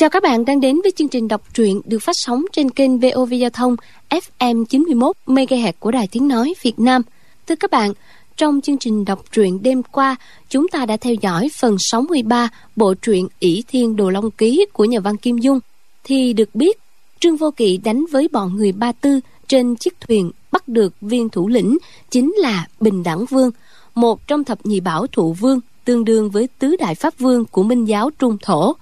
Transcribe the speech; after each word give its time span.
Chào 0.00 0.10
các 0.10 0.22
bạn 0.22 0.44
đang 0.44 0.60
đến 0.60 0.80
với 0.82 0.92
chương 0.96 1.08
trình 1.08 1.28
đọc 1.28 1.42
truyện 1.54 1.80
được 1.84 1.98
phát 1.98 2.12
sóng 2.16 2.44
trên 2.52 2.70
kênh 2.70 2.98
VOV 2.98 3.32
Giao 3.32 3.50
thông 3.50 3.76
FM 4.10 4.64
91 4.64 5.16
MHz 5.26 5.72
của 5.78 5.90
Đài 5.90 6.08
Tiếng 6.12 6.28
Nói 6.28 6.54
Việt 6.62 6.78
Nam. 6.78 7.02
Thưa 7.46 7.54
các 7.54 7.70
bạn, 7.70 7.92
trong 8.36 8.60
chương 8.60 8.78
trình 8.78 9.04
đọc 9.04 9.24
truyện 9.32 9.62
đêm 9.62 9.82
qua, 9.82 10.16
chúng 10.48 10.68
ta 10.68 10.86
đã 10.86 10.96
theo 10.96 11.14
dõi 11.14 11.48
phần 11.58 11.76
63 11.78 12.48
bộ 12.76 12.94
truyện 12.94 13.28
ỷ 13.38 13.64
Thiên 13.68 13.96
Đồ 13.96 14.10
Long 14.10 14.30
Ký 14.30 14.66
của 14.72 14.84
nhà 14.84 15.00
văn 15.00 15.16
Kim 15.16 15.38
Dung. 15.38 15.60
Thì 16.04 16.32
được 16.32 16.54
biết, 16.54 16.78
Trương 17.20 17.36
Vô 17.36 17.50
Kỵ 17.50 17.76
đánh 17.76 18.04
với 18.12 18.28
bọn 18.32 18.56
người 18.56 18.72
Ba 18.72 18.92
Tư 18.92 19.20
trên 19.48 19.76
chiếc 19.76 20.00
thuyền 20.00 20.30
bắt 20.52 20.68
được 20.68 20.94
viên 21.00 21.28
thủ 21.28 21.48
lĩnh 21.48 21.78
chính 22.10 22.34
là 22.38 22.66
Bình 22.80 23.02
Đẳng 23.02 23.24
Vương, 23.24 23.50
một 23.94 24.26
trong 24.26 24.44
thập 24.44 24.66
nhị 24.66 24.80
bảo 24.80 25.06
thụ 25.06 25.32
vương 25.32 25.60
tương 25.84 26.04
đương 26.04 26.30
với 26.30 26.48
tứ 26.58 26.76
đại 26.76 26.94
pháp 26.94 27.18
vương 27.18 27.44
của 27.44 27.62
Minh 27.62 27.84
giáo 27.84 28.10
Trung 28.18 28.36
Thổ. 28.42 28.76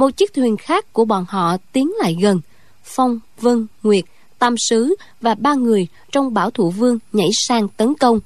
Một 0.00 0.16
chiếc 0.16 0.34
thuyền 0.34 0.56
khác 0.56 0.92
của 0.92 1.04
bọn 1.04 1.24
họ 1.28 1.56
tiến 1.72 1.92
lại 1.98 2.16
gần. 2.20 2.40
Phong, 2.84 3.20
Vân, 3.40 3.66
Nguyệt, 3.82 4.04
Tam 4.38 4.54
Sứ 4.58 4.94
và 5.20 5.34
ba 5.34 5.54
người 5.54 5.86
trong 6.12 6.34
bảo 6.34 6.50
thủ 6.50 6.70
vương 6.70 6.98
nhảy 7.12 7.30
sang 7.32 7.68
tấn 7.68 7.94
công. 7.94 8.20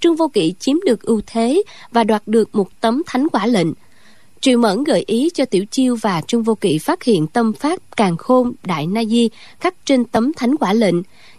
Trương 0.00 0.16
Vô 0.16 0.28
Kỵ 0.28 0.54
chiếm 0.58 0.76
được 0.86 1.02
ưu 1.02 1.20
thế 1.26 1.62
và 1.90 2.04
đoạt 2.04 2.22
được 2.26 2.54
một 2.54 2.68
tấm 2.80 3.02
thánh 3.06 3.28
quả 3.28 3.46
lệnh. 3.46 3.66
Triệu 4.40 4.58
Mẫn 4.58 4.84
gợi 4.84 5.04
ý 5.06 5.30
cho 5.34 5.44
Tiểu 5.44 5.64
Chiêu 5.70 5.96
và 5.96 6.22
Trương 6.26 6.42
Vô 6.42 6.54
Kỵ 6.54 6.78
phát 6.78 7.02
hiện 7.02 7.26
tâm 7.26 7.52
pháp 7.52 7.78
càng 7.96 8.16
khôn 8.16 8.52
Đại 8.64 8.86
Na 8.86 9.04
Di 9.04 9.30
khắc 9.60 9.74
trên 9.84 10.04
tấm 10.04 10.32
thánh 10.32 10.56
quả 10.56 10.72
lệnh. 10.72 10.96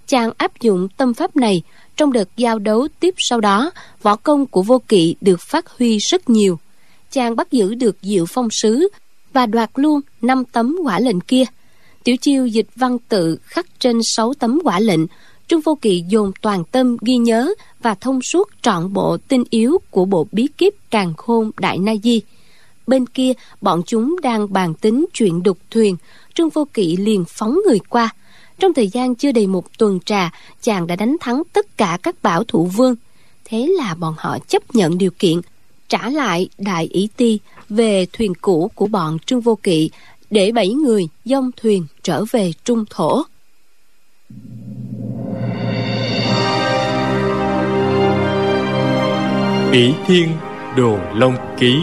Chàng 0.07 0.31
áp 0.37 0.59
dụng 0.59 0.87
tâm 0.97 1.13
pháp 1.13 1.35
này 1.35 1.61
trong 1.97 2.13
đợt 2.13 2.29
giao 2.37 2.59
đấu 2.59 2.87
tiếp 2.99 3.13
sau 3.17 3.41
đó, 3.41 3.71
võ 4.01 4.15
công 4.15 4.45
của 4.45 4.61
Vô 4.61 4.81
Kỵ 4.87 5.15
được 5.21 5.41
phát 5.41 5.69
huy 5.69 5.97
rất 5.97 6.29
nhiều. 6.29 6.59
Chàng 7.11 7.35
bắt 7.35 7.51
giữ 7.51 7.75
được 7.75 7.97
Diệu 8.01 8.25
Phong 8.25 8.47
Sứ 8.51 8.87
và 9.33 9.45
đoạt 9.45 9.69
luôn 9.75 10.01
năm 10.21 10.43
tấm 10.45 10.77
quả 10.83 10.99
lệnh 10.99 11.21
kia. 11.21 11.43
Tiểu 12.03 12.15
Chiêu 12.17 12.45
dịch 12.45 12.67
văn 12.75 12.97
tự 13.09 13.37
khắc 13.43 13.79
trên 13.79 13.99
sáu 14.03 14.33
tấm 14.33 14.59
quả 14.63 14.79
lệnh, 14.79 15.01
Trương 15.47 15.61
Vô 15.61 15.75
Kỵ 15.81 16.03
dồn 16.07 16.31
toàn 16.41 16.63
tâm 16.63 16.97
ghi 17.01 17.17
nhớ 17.17 17.53
và 17.81 17.95
thông 17.95 18.21
suốt 18.21 18.49
trọn 18.61 18.93
bộ 18.93 19.17
tinh 19.17 19.43
yếu 19.49 19.77
của 19.91 20.05
bộ 20.05 20.27
bí 20.31 20.47
kíp 20.57 20.73
càng 20.89 21.13
khôn 21.17 21.51
Đại 21.59 21.77
Na 21.77 21.93
Di. 22.03 22.21
Bên 22.87 23.05
kia, 23.05 23.33
bọn 23.61 23.81
chúng 23.85 24.15
đang 24.21 24.53
bàn 24.53 24.73
tính 24.73 25.05
chuyện 25.13 25.43
đục 25.43 25.57
thuyền, 25.71 25.97
Trương 26.33 26.49
Vô 26.49 26.67
Kỵ 26.73 26.97
liền 26.97 27.25
phóng 27.27 27.59
người 27.67 27.79
qua. 27.89 28.09
Trong 28.59 28.73
thời 28.73 28.87
gian 28.87 29.15
chưa 29.15 29.31
đầy 29.31 29.47
một 29.47 29.77
tuần 29.77 29.99
trà, 30.05 30.31
chàng 30.61 30.87
đã 30.87 30.95
đánh 30.95 31.15
thắng 31.19 31.43
tất 31.53 31.77
cả 31.77 31.97
các 32.03 32.23
bảo 32.23 32.43
thủ 32.43 32.65
vương. 32.65 32.95
Thế 33.45 33.67
là 33.77 33.95
bọn 33.95 34.13
họ 34.17 34.37
chấp 34.47 34.75
nhận 34.75 34.97
điều 34.97 35.11
kiện, 35.19 35.41
trả 35.89 36.09
lại 36.09 36.49
Đại 36.57 36.85
Ý 36.85 37.09
Ti 37.17 37.39
về 37.69 38.05
thuyền 38.13 38.33
cũ 38.41 38.71
của 38.75 38.87
bọn 38.87 39.17
Trương 39.25 39.41
Vô 39.41 39.55
Kỵ 39.63 39.89
để 40.29 40.51
bảy 40.51 40.69
người 40.69 41.07
dông 41.25 41.51
thuyền 41.57 41.85
trở 42.03 42.25
về 42.31 42.51
Trung 42.63 42.85
Thổ. 42.89 43.23
Bỉ 49.71 49.93
Thiên 50.07 50.29
Đồ 50.77 50.97
Long 51.13 51.35
Ký 51.59 51.75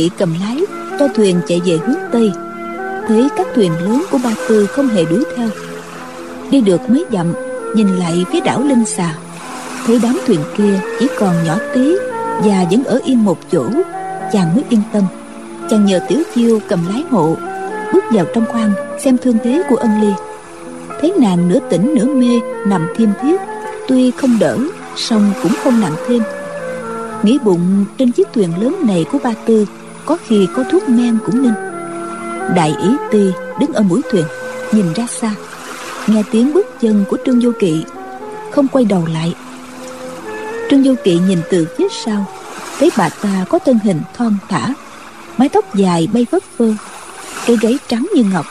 Kỵ 0.00 0.10
cầm 0.18 0.34
lái, 0.40 0.56
cho 0.98 1.08
thuyền 1.08 1.40
chạy 1.48 1.60
về 1.64 1.78
hướng 1.86 1.98
Tây. 2.12 2.32
Thấy 3.08 3.28
các 3.36 3.46
thuyền 3.54 3.72
lớn 3.72 4.04
của 4.10 4.18
Ba 4.24 4.34
Tư 4.48 4.66
không 4.66 4.88
hề 4.88 5.04
đuổi 5.04 5.24
theo. 5.36 5.48
Đi 6.50 6.60
được 6.60 6.90
mấy 6.90 7.04
dặm, 7.12 7.32
Nhìn 7.74 7.96
lại 7.96 8.24
phía 8.32 8.40
đảo 8.40 8.62
Linh 8.62 8.84
Xà. 8.84 9.14
Thấy 9.86 10.00
đám 10.02 10.20
thuyền 10.26 10.40
kia 10.56 10.80
chỉ 11.00 11.06
còn 11.18 11.34
nhỏ 11.44 11.58
tí 11.74 11.94
Và 12.44 12.64
vẫn 12.70 12.84
ở 12.84 13.00
yên 13.04 13.24
một 13.24 13.38
chỗ, 13.52 13.64
Chàng 14.32 14.54
mới 14.54 14.64
yên 14.68 14.80
tâm. 14.92 15.04
Chàng 15.70 15.84
nhờ 15.84 16.00
Tiểu 16.08 16.22
Chiêu 16.34 16.60
cầm 16.68 16.80
lái 16.92 17.02
hộ, 17.10 17.36
Bước 17.92 18.04
vào 18.12 18.24
trong 18.34 18.46
khoang 18.46 18.72
xem 19.04 19.16
thương 19.18 19.36
thế 19.44 19.62
của 19.68 19.76
ân 19.76 20.00
ly. 20.00 20.12
Thấy 21.00 21.12
nàng 21.20 21.48
nửa 21.48 21.58
tỉnh 21.70 21.94
nửa 21.94 22.14
mê, 22.14 22.40
Nằm 22.66 22.86
thiêm 22.96 23.08
thiết, 23.22 23.40
Tuy 23.88 24.10
không 24.10 24.38
đỡ, 24.38 24.58
song 24.96 25.32
cũng 25.42 25.52
không 25.64 25.80
nặng 25.80 25.96
thêm. 26.06 26.22
Nghĩ 27.22 27.38
bụng 27.44 27.84
trên 27.98 28.12
chiếc 28.12 28.28
thuyền 28.32 28.62
lớn 28.62 28.76
này 28.86 29.04
của 29.12 29.18
ba 29.24 29.34
tư 29.46 29.66
có 30.10 30.16
khi 30.26 30.48
có 30.56 30.64
thuốc 30.70 30.88
men 30.88 31.18
cũng 31.26 31.42
nên. 31.42 31.54
Đại 32.56 32.74
ý 32.82 32.88
ti 33.10 33.30
đứng 33.60 33.72
ở 33.72 33.82
mũi 33.82 34.00
thuyền, 34.10 34.24
Nhìn 34.72 34.92
ra 34.92 35.06
xa. 35.20 35.34
Nghe 36.06 36.22
tiếng 36.30 36.52
bước 36.52 36.66
chân 36.80 37.04
của 37.10 37.16
Trương 37.26 37.40
Vô 37.40 37.50
Kỵ, 37.60 37.84
Không 38.50 38.68
quay 38.68 38.84
đầu 38.84 39.06
lại. 39.12 39.34
Trương 40.70 40.82
Vô 40.82 40.94
Kỵ 41.04 41.18
nhìn 41.18 41.40
từ 41.50 41.66
phía 41.78 41.88
sau, 42.04 42.24
Thấy 42.78 42.90
bà 42.96 43.08
ta 43.08 43.44
có 43.48 43.58
thân 43.58 43.78
hình 43.84 44.00
thon 44.16 44.36
thả, 44.48 44.74
Mái 45.36 45.48
tóc 45.48 45.74
dài 45.74 46.08
bay 46.12 46.26
phất 46.30 46.42
phơ, 46.58 46.72
Cái 47.46 47.56
gáy 47.60 47.78
trắng 47.88 48.06
như 48.14 48.22
ngọc. 48.32 48.46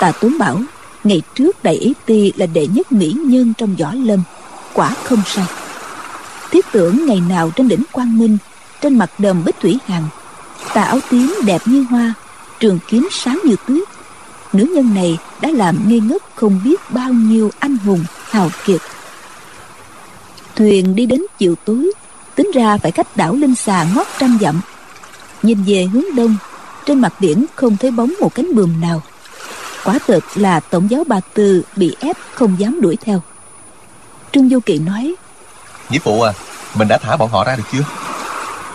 Tà 0.00 0.12
Tuấn 0.20 0.38
bảo, 0.38 0.60
Ngày 1.04 1.22
trước 1.34 1.62
Đại 1.62 1.74
Ý 1.74 1.94
Ti 2.06 2.32
là 2.36 2.46
đệ 2.46 2.66
nhất 2.66 2.92
mỹ 2.92 3.14
nhân 3.24 3.52
trong 3.58 3.76
võ 3.76 3.92
lâm, 3.94 4.22
Quả 4.74 4.94
không 5.04 5.22
sai. 5.26 5.46
Thiết 6.50 6.66
tưởng 6.72 7.06
ngày 7.06 7.22
nào 7.28 7.50
trên 7.56 7.68
đỉnh 7.68 7.82
quang 7.92 8.18
minh, 8.18 8.38
trên 8.80 8.98
mặt 8.98 9.10
đầm 9.18 9.44
bích 9.44 9.60
thủy 9.60 9.78
hàng 9.86 10.04
tà 10.74 10.82
áo 10.82 10.98
tím 11.10 11.34
đẹp 11.44 11.62
như 11.66 11.84
hoa 11.90 12.14
trường 12.60 12.78
kiếm 12.88 13.08
sáng 13.12 13.40
như 13.44 13.56
tuyết. 13.66 13.88
Nữ 14.52 14.70
nhân 14.74 14.94
này 14.94 15.18
đã 15.40 15.48
làm 15.48 15.88
ngây 15.88 16.00
ngất 16.00 16.22
không 16.34 16.60
biết 16.64 16.80
bao 16.90 17.12
nhiêu 17.12 17.50
anh 17.58 17.76
hùng 17.76 18.04
hào 18.30 18.50
kiệt. 18.64 18.80
Thuyền 20.56 20.94
đi 20.94 21.06
đến 21.06 21.22
chiều 21.38 21.54
tối 21.64 21.92
tính 22.34 22.50
ra 22.54 22.76
phải 22.76 22.92
cách 22.92 23.16
đảo 23.16 23.34
linh 23.34 23.54
xà 23.54 23.86
ngót 23.94 24.06
trăm 24.18 24.38
dặm. 24.40 24.60
Nhìn 25.42 25.64
về 25.66 25.84
hướng 25.92 26.16
đông 26.16 26.36
trên 26.86 27.00
mặt 27.00 27.12
biển 27.20 27.44
không 27.54 27.76
thấy 27.76 27.90
bóng 27.90 28.14
một 28.20 28.34
cánh 28.34 28.54
buồm 28.54 28.80
nào. 28.80 29.02
Quả 29.84 29.98
thực 30.06 30.24
là 30.34 30.60
tổng 30.60 30.90
giáo 30.90 31.04
bà 31.06 31.20
từ 31.34 31.62
bị 31.76 31.96
ép 32.00 32.16
không 32.34 32.56
dám 32.58 32.80
đuổi 32.80 32.96
theo. 33.00 33.22
Trương 34.32 34.48
du 34.48 34.60
kỳ 34.60 34.78
nói 34.78 35.14
Nghĩa 35.90 35.98
phụ 35.98 36.22
à 36.22 36.32
Mình 36.74 36.88
đã 36.88 36.98
thả 36.98 37.16
bọn 37.16 37.30
họ 37.30 37.44
ra 37.44 37.56
được 37.56 37.62
chưa? 37.72 37.84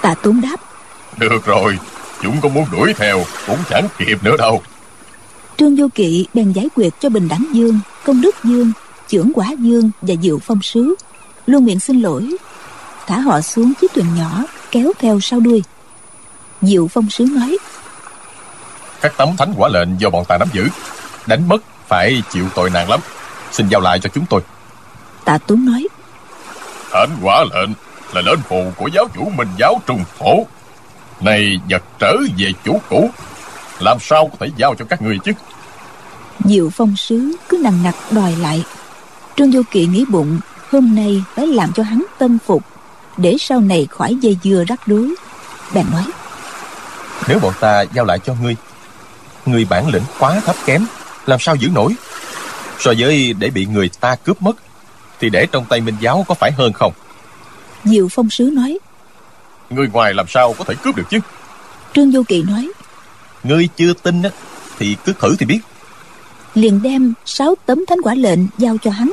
Tạ 0.01 0.15
tốn 0.23 0.41
đáp 0.41 0.72
Được 1.17 1.45
rồi 1.45 1.79
Chúng 2.21 2.41
có 2.41 2.49
muốn 2.49 2.65
đuổi 2.71 2.93
theo 2.97 3.23
Cũng 3.47 3.59
chẳng 3.69 3.87
kịp 3.97 4.23
nữa 4.23 4.37
đâu. 4.37 4.61
Trương 5.57 5.75
vô 5.75 5.87
kỵ 5.95 6.27
bèn 6.33 6.51
giải 6.51 6.69
quyết 6.75 6.89
cho 6.99 7.09
bình 7.09 7.27
đẳng 7.27 7.45
dương 7.53 7.79
công 8.05 8.21
đức 8.21 8.35
dương 8.43 8.71
trưởng 9.07 9.31
quả 9.35 9.47
dương 9.59 9.91
và 10.01 10.15
diệu 10.21 10.39
phong 10.39 10.61
sứ. 10.61 10.95
Luôn 11.45 11.65
miệng 11.65 11.79
xin 11.79 12.01
lỗi 12.01 12.35
thả 13.07 13.19
họ 13.19 13.41
xuống 13.41 13.73
chiếc 13.81 13.93
thuyền 13.93 14.05
nhỏ 14.17 14.43
kéo 14.71 14.91
theo 14.99 15.19
sau 15.19 15.39
đuôi. 15.39 15.63
Diệu 16.61 16.87
phong 16.87 17.09
sứ 17.09 17.25
nói 17.25 17.57
Các 19.01 19.13
tấm 19.17 19.29
thánh 19.37 19.53
quả 19.57 19.69
lệnh 19.69 19.99
do 19.99 20.09
bọn 20.09 20.25
ta 20.25 20.37
nắm 20.37 20.47
giữ 20.53 20.67
Đánh 21.25 21.47
mất 21.47 21.63
phải 21.87 22.23
chịu 22.31 22.45
tội 22.55 22.69
nặng 22.69 22.89
lắm. 22.89 22.99
Xin 23.51 23.67
giao 23.67 23.81
lại 23.81 23.99
cho 23.99 24.09
chúng 24.13 24.25
tôi. 24.29 24.41
Tạ 25.25 25.37
tốn 25.37 25.65
nói 25.65 25.87
Thánh 26.91 27.17
quả 27.23 27.43
lệnh 27.43 27.69
là 28.13 28.21
lệnh 28.21 28.39
phù 28.49 28.71
của 28.77 28.87
giáo 28.87 29.05
chủ 29.15 29.29
Minh 29.29 29.47
giáo 29.57 29.81
Trung 29.85 30.03
Thổ 30.19 30.45
Này 31.23 31.59
vật 31.69 31.83
trở 31.99 32.15
về 32.37 32.51
chủ 32.63 32.81
cũ. 32.89 33.09
Làm 33.79 33.97
sao 34.01 34.27
có 34.27 34.37
thể 34.39 34.51
giao 34.57 34.75
cho 34.75 34.85
các 34.85 35.01
người 35.01 35.17
chứ? 35.25 35.31
Diệu 36.45 36.69
phong 36.69 36.95
sứ 36.97 37.35
cứ 37.49 37.57
nằng 37.63 37.83
nặc 37.83 37.95
đòi 38.11 38.35
lại. 38.35 38.63
Trương 39.37 39.51
vô 39.51 39.61
kỵ 39.71 39.85
nghĩ 39.85 40.05
bụng 40.05 40.39
hôm 40.69 40.95
nay 40.95 41.23
phải 41.35 41.47
làm 41.47 41.73
cho 41.73 41.83
hắn 41.83 42.05
tâm 42.19 42.37
phục 42.45 42.63
để 43.17 43.35
sau 43.39 43.61
này 43.61 43.87
khỏi 43.89 44.15
dây 44.15 44.37
dưa 44.43 44.63
rắc 44.67 44.79
rối. 44.85 45.15
Bèn 45.73 45.85
nói 45.91 46.03
Nếu 47.27 47.39
bọn 47.39 47.53
ta 47.59 47.83
giao 47.93 48.05
lại 48.05 48.19
cho 48.19 48.35
ngươi 48.41 48.55
Ngươi 49.45 49.65
bản 49.65 49.87
lĩnh 49.87 50.03
quá 50.19 50.41
thấp 50.45 50.55
kém 50.65 50.85
Làm 51.25 51.39
sao 51.39 51.55
giữ 51.55 51.69
nổi? 51.69 51.93
So 52.79 52.93
với 52.97 53.33
để 53.33 53.49
bị 53.49 53.65
người 53.65 53.89
ta 53.99 54.15
cướp 54.15 54.41
mất 54.41 54.55
Thì 55.19 55.29
để 55.29 55.47
trong 55.51 55.65
tay 55.65 55.81
Minh 55.81 55.95
giáo 55.99 56.25
có 56.27 56.35
phải 56.35 56.51
hơn 56.51 56.73
không? 56.73 56.93
Diệu 57.83 58.07
phong 58.11 58.29
sứ 58.29 58.49
nói 58.53 58.79
Người 59.75 59.87
ngoài 59.87 60.13
làm 60.13 60.25
sao 60.27 60.55
có 60.57 60.63
thể 60.63 60.75
cướp 60.83 60.95
được 60.95 61.03
chứ? 61.09 61.19
Trương 61.93 62.11
vô 62.11 62.23
kỵ 62.27 62.43
nói 62.43 62.71
Ngươi 63.43 63.69
chưa 63.75 63.93
tin 63.93 64.21
á 64.21 64.29
Thì 64.79 64.97
cứ 65.05 65.13
thử 65.19 65.35
thì 65.39 65.45
biết. 65.45 65.59
liền 66.55 66.81
đem 66.81 67.13
sáu 67.25 67.55
tấm 67.65 67.85
thánh 67.87 68.01
quả 68.01 68.15
lệnh 68.15 68.39
giao 68.57 68.77
cho 68.83 68.91
hắn. 68.91 69.11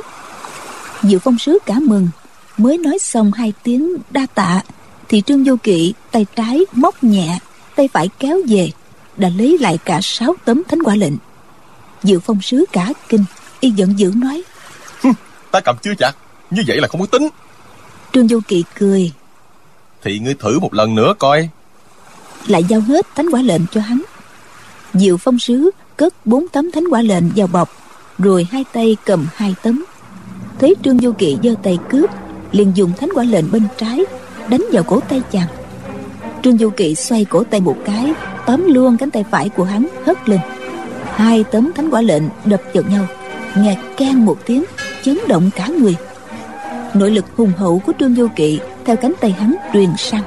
Diệu 1.01 1.19
phong 1.19 1.39
sứ 1.39 1.59
cả 1.65 1.75
mừng 1.81 2.09
mới 2.57 2.77
nói 2.77 2.99
xong 2.99 3.31
hai 3.33 3.53
tiếng 3.63 3.97
đa 4.09 4.27
tạ 4.35 4.61
thì 5.09 5.21
trương 5.21 5.43
vô 5.43 5.55
kỵ 5.63 5.93
tay 6.11 6.25
trái 6.35 6.59
móc 6.73 7.03
nhẹ 7.03 7.39
tay 7.75 7.89
phải 7.93 8.09
kéo 8.19 8.37
về 8.47 8.71
đã 9.17 9.29
lấy 9.37 9.57
lại 9.57 9.77
cả 9.85 9.99
sáu 10.01 10.35
tấm 10.45 10.63
thánh 10.67 10.83
quả 10.83 10.95
lệnh. 10.95 11.13
Diệu 12.03 12.19
phong 12.19 12.41
sứ 12.41 12.65
cả 12.71 12.93
kinh 13.09 13.25
y 13.59 13.69
giận 13.69 13.99
dữ 13.99 14.11
nói 14.15 14.43
Ta 15.51 15.59
cầm 15.59 15.75
chưa 15.81 15.93
chặt 15.97 16.11
Như 16.49 16.61
vậy 16.67 16.77
là 16.81 16.87
không 16.87 17.01
có 17.01 17.07
tính. 17.07 17.29
Trương 18.13 18.27
vô 18.27 18.39
kỵ 18.47 18.63
cười 18.79 19.11
thì 20.03 20.19
ngươi 20.19 20.33
thử 20.33 20.59
một 20.59 20.73
lần 20.73 20.95
nữa 20.95 21.13
coi. 21.19 21.49
Lại 22.47 22.63
giao 22.63 22.81
hết 22.81 23.05
thánh 23.15 23.29
quả 23.31 23.41
lệnh 23.41 23.61
cho 23.71 23.81
hắn. 23.81 24.01
Diệu 24.93 25.17
phong 25.17 25.39
sứ 25.39 25.71
cất 25.97 26.25
bốn 26.25 26.47
tấm 26.47 26.71
thánh 26.71 26.83
quả 26.89 27.01
lệnh 27.01 27.23
vào 27.35 27.47
bọc, 27.47 27.69
Rồi 28.17 28.47
hai 28.51 28.65
tay 28.73 28.97
cầm 29.05 29.27
hai 29.35 29.55
tấm. 29.63 29.85
Thấy 30.59 30.75
Trương 30.83 30.97
Vô 30.97 31.11
Kỵ 31.17 31.37
giơ 31.43 31.55
tay 31.63 31.77
cướp, 31.89 32.09
liền 32.51 32.71
dùng 32.75 32.91
thánh 32.97 33.09
quả 33.15 33.23
lệnh 33.23 33.51
bên 33.51 33.63
trái 33.77 34.05
đánh 34.49 34.65
vào 34.71 34.83
cổ 34.83 34.99
tay 34.99 35.21
chàng. 35.31 35.47
Trương 36.43 36.57
du 36.57 36.69
kỵ 36.69 36.95
xoay 36.95 37.25
cổ 37.25 37.43
tay 37.43 37.61
một 37.61 37.77
cái, 37.85 38.13
tóm 38.45 38.73
luôn 38.73 38.97
cánh 38.97 39.11
tay 39.11 39.25
phải 39.31 39.49
của 39.49 39.63
hắn, 39.63 39.87
hất 40.05 40.29
lên. 40.29 40.39
Hai 41.15 41.43
tấm 41.43 41.71
thánh 41.75 41.89
quả 41.89 42.01
lệnh 42.01 42.23
đập 42.45 42.61
vào 42.73 42.83
nhau, 42.83 43.05
nghe 43.57 43.77
can 43.97 44.25
một 44.25 44.37
tiếng, 44.45 44.63
chấn 45.03 45.17
động 45.27 45.49
cả 45.55 45.67
người. 45.67 45.95
Nội 46.93 47.11
lực 47.11 47.25
hùng 47.37 47.51
hậu 47.57 47.79
của 47.79 47.93
trương 47.99 48.15
du 48.15 48.27
kỵ 48.35 48.59
theo 48.85 48.95
cánh 48.95 49.13
tay 49.21 49.31
hắn 49.31 49.55
truyền 49.73 49.89
sang. 49.97 50.23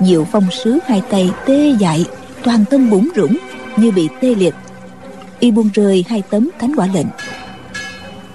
Diệu 0.00 0.24
phong 0.24 0.50
sứ 0.50 0.78
hai 0.86 1.02
tay 1.10 1.30
tê 1.46 1.74
dại 1.78 2.06
toàn 2.42 2.64
thân 2.70 2.90
bủng 2.90 3.08
rủng 3.16 3.36
như 3.76 3.90
bị 3.90 4.08
tê 4.20 4.34
liệt. 4.34 4.54
Y 5.38 5.50
buông 5.50 5.70
rơi 5.74 6.04
hai 6.08 6.22
tấm 6.30 6.50
thánh 6.58 6.72
quả 6.76 6.88
lệnh. 6.94 7.06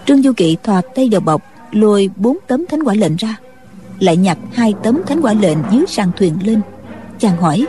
Trương 0.06 0.21
du 0.21 0.33
kỵ 0.38 0.57
thọt 0.63 0.86
tay 0.95 1.09
vào 1.12 1.21
bọc 1.21 1.41
lôi 1.71 2.09
bốn 2.15 2.38
tấm 2.47 2.65
thánh 2.69 2.83
quả 2.83 2.94
lệnh 2.94 3.15
ra. 3.15 3.36
Lại 4.00 4.18
nhặt 4.18 4.38
hai 4.53 4.74
tấm 4.83 5.01
thánh 5.07 5.21
quả 5.21 5.33
lệnh 5.33 5.57
dưới 5.71 5.85
sàn 5.88 6.12
thuyền 6.18 6.38
lên. 6.44 6.62
Chàng 7.19 7.38
hỏi 7.38 7.65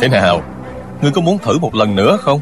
thế 0.00 0.08
nào? 0.08 0.42
Ngươi 1.02 1.10
có 1.10 1.20
muốn 1.20 1.38
thử 1.38 1.58
một 1.58 1.74
lần 1.74 1.96
nữa 1.96 2.18
không? 2.20 2.40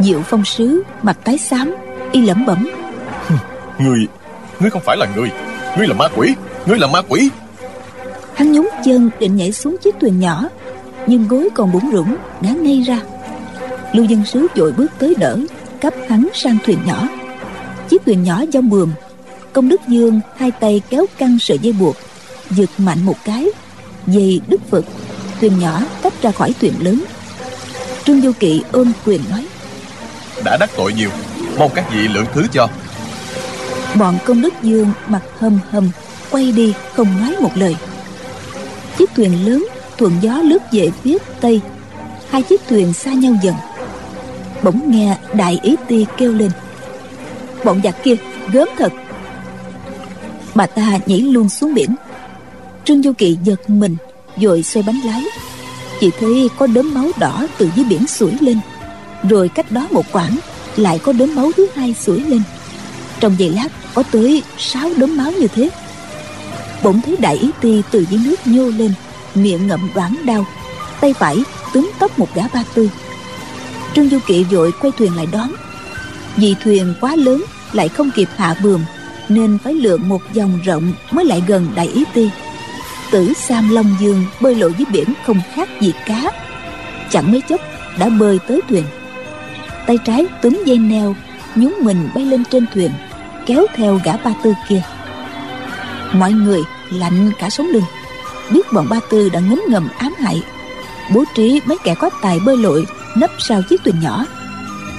Diệu 0.00 0.22
phong 0.22 0.44
sứ 0.44 0.82
mặt 1.02 1.18
tái 1.24 1.38
xám 1.38 1.74
y 2.12 2.20
lẩm 2.20 2.46
bẩm. 2.46 2.70
Ngươi 3.78 4.06
ngươi 4.60 4.70
không 4.70 4.82
phải 4.84 4.96
là 4.96 5.06
người. 5.16 5.30
Ngươi 5.78 5.86
là 5.86 5.94
ma 5.94 6.08
quỷ. 6.16 6.34
Ngươi 6.66 6.78
là 6.78 6.86
ma 6.86 7.02
quỷ 7.08 7.30
hắn 8.42 8.52
nhúng 8.52 8.68
chân 8.84 9.10
định 9.20 9.36
nhảy 9.36 9.52
xuống 9.52 9.76
chiếc 9.82 9.94
thuyền 10.00 10.20
nhỏ 10.20 10.48
nhưng 11.06 11.28
gối 11.28 11.48
còn 11.54 11.72
bủng 11.72 11.90
rủng 11.92 12.16
ngã 12.40 12.50
ngay 12.50 12.82
ra. 12.86 13.00
Lưu 13.92 14.04
dân 14.04 14.24
sứ 14.24 14.46
vội 14.56 14.72
bước 14.72 14.92
tới 14.98 15.14
đỡ 15.18 15.38
cấp 15.80 15.94
hắn 16.08 16.28
sang 16.34 16.58
thuyền 16.64 16.78
nhỏ. 16.86 17.08
Chiếc 17.88 18.02
thuyền 18.06 18.22
nhỏ 18.22 18.44
dông 18.52 18.70
bườm 18.70 18.90
công 19.52 19.68
đức 19.68 19.80
dương 19.88 20.20
hai 20.36 20.50
tay 20.50 20.82
kéo 20.90 21.06
căng 21.18 21.38
sợi 21.38 21.58
dây 21.58 21.72
buộc 21.72 21.96
giật 22.50 22.70
mạnh 22.78 23.04
một 23.04 23.16
cái 23.24 23.46
dây 24.06 24.40
đứt 24.48 24.70
vực 24.70 24.84
thuyền 25.40 25.58
nhỏ 25.58 25.80
tách 26.02 26.22
ra 26.22 26.30
khỏi 26.30 26.54
thuyền 26.60 26.72
lớn. 26.80 27.04
Trương 28.04 28.20
du 28.20 28.32
kỵ 28.40 28.62
ôm 28.72 28.92
quyền 29.06 29.20
nói 29.30 29.46
đã 30.44 30.56
đắc 30.60 30.70
tội 30.76 30.92
nhiều 30.92 31.10
mong 31.58 31.70
các 31.74 31.92
vị 31.92 32.08
lượng 32.08 32.26
thứ 32.34 32.46
cho. 32.52 32.68
Bọn 33.98 34.18
công 34.26 34.42
đức 34.42 34.54
dương 34.62 34.92
mặt 35.08 35.22
hầm 35.38 35.58
hầm 35.70 35.90
quay 36.30 36.52
đi 36.52 36.74
không 36.94 37.20
nói 37.20 37.36
một 37.40 37.50
lời 37.54 37.76
chiếc 38.98 39.10
thuyền 39.16 39.46
lớn 39.46 39.66
thuận 39.98 40.12
gió 40.20 40.38
lướt 40.38 40.62
về 40.72 40.90
phía 41.02 41.18
tây. 41.40 41.60
Hai 42.30 42.42
chiếc 42.42 42.60
thuyền 42.68 42.92
xa 42.92 43.12
nhau 43.12 43.34
dần. 43.42 43.54
Bỗng 44.62 44.90
nghe 44.90 45.16
đại 45.34 45.58
ý 45.62 45.76
ti 45.88 46.06
kêu 46.16 46.32
lên. 46.32 46.50
Bọn 47.64 47.80
giặc 47.84 48.02
kia, 48.02 48.16
gớm 48.52 48.68
thật. 48.78 48.92
Bà 50.54 50.66
ta 50.66 50.98
nhảy 51.06 51.20
luôn 51.20 51.48
xuống 51.48 51.74
biển. 51.74 51.94
Trương 52.84 53.02
du 53.02 53.12
kỳ 53.12 53.38
giật 53.44 53.70
mình, 53.70 53.96
rồi 54.36 54.62
xoay 54.62 54.84
bánh 54.86 55.00
lái. 55.04 55.24
Chỉ 56.00 56.10
thấy 56.20 56.48
có 56.58 56.66
đốm 56.66 56.94
máu 56.94 57.10
đỏ 57.18 57.46
từ 57.58 57.70
dưới 57.76 57.84
biển 57.84 58.06
sủi 58.06 58.32
lên. 58.40 58.60
Rồi 59.28 59.48
cách 59.48 59.72
đó 59.72 59.88
một 59.90 60.04
quãng, 60.12 60.36
lại 60.76 60.98
có 60.98 61.12
đốm 61.12 61.34
máu 61.34 61.50
thứ 61.56 61.66
hai 61.74 61.94
sủi 61.94 62.20
lên. 62.20 62.42
Trong 63.20 63.34
giây 63.38 63.50
lát, 63.50 63.68
có 63.94 64.02
tới 64.12 64.42
sáu 64.58 64.90
đốm 64.96 65.16
máu 65.16 65.32
như 65.32 65.46
thế 65.46 65.70
bỗng 66.82 67.00
thấy 67.00 67.16
đại 67.20 67.36
ý 67.36 67.50
ti 67.60 67.82
từ 67.90 68.06
dưới 68.10 68.20
nước 68.24 68.36
nhô 68.44 68.62
lên, 68.62 68.94
miệng 69.34 69.66
ngậm 69.66 69.90
đoán 69.94 70.16
đau. 70.24 70.46
Tay 71.00 71.12
phải 71.12 71.36
túm 71.74 71.90
tóc 71.98 72.18
một 72.18 72.28
gã 72.34 72.42
ba 72.54 72.64
tư. 72.74 72.90
Trương 73.94 74.08
du 74.08 74.18
kỵ 74.26 74.44
vội 74.44 74.72
quay 74.80 74.92
thuyền 74.98 75.16
lại 75.16 75.26
đón. 75.32 75.52
Vì 76.36 76.54
thuyền 76.64 76.94
quá 77.00 77.16
lớn, 77.16 77.44
lại 77.72 77.88
không 77.88 78.10
kịp 78.14 78.28
hạ 78.36 78.54
bườm 78.62 78.80
nên 79.28 79.58
phải 79.64 79.74
lượn 79.74 80.08
một 80.08 80.22
dòng 80.32 80.58
rộng 80.64 80.92
mới 81.10 81.24
lại 81.24 81.42
gần 81.46 81.68
đại 81.74 81.86
ý 81.86 82.04
ti. 82.14 82.30
Tử 83.10 83.32
sam 83.36 83.68
long 83.70 83.96
dương 84.00 84.24
bơi 84.40 84.54
lội 84.54 84.74
dưới 84.78 84.86
biển 84.92 85.08
không 85.26 85.40
khác 85.54 85.68
gì 85.80 85.92
cá. 86.06 86.22
Chẳng 87.10 87.32
mấy 87.32 87.40
chốc, 87.40 87.60
đã 87.98 88.08
bơi 88.08 88.38
tới 88.48 88.60
thuyền. 88.68 88.84
Tay 89.86 89.98
trái 90.04 90.26
túm 90.42 90.62
dây 90.64 90.78
neo 90.78 91.16
nhún 91.54 91.72
mình 91.80 92.08
bay 92.14 92.24
lên 92.24 92.44
trên 92.44 92.66
thuyền, 92.74 92.90
kéo 93.46 93.66
theo 93.74 94.00
gã 94.04 94.16
ba 94.16 94.32
tư 94.42 94.54
kia 94.68 94.82
mọi 96.12 96.32
người 96.32 96.62
lạnh 96.90 97.30
cả 97.38 97.50
sống 97.50 97.66
lưng. 97.66 97.84
Biết 98.50 98.72
bọn 98.72 98.88
ba 98.88 99.00
tư 99.10 99.28
đã 99.28 99.40
ngấm 99.40 99.60
ngầm 99.68 99.88
ám 99.98 100.14
hại. 100.18 100.42
Bố 101.14 101.24
trí 101.34 101.60
mấy 101.64 101.78
kẻ 101.84 101.94
có 101.94 102.10
tài 102.22 102.40
bơi 102.40 102.56
lội, 102.56 102.86
nấp 103.16 103.30
sau 103.38 103.62
chiếc 103.62 103.84
thuyền 103.84 104.00
nhỏ. 104.00 104.26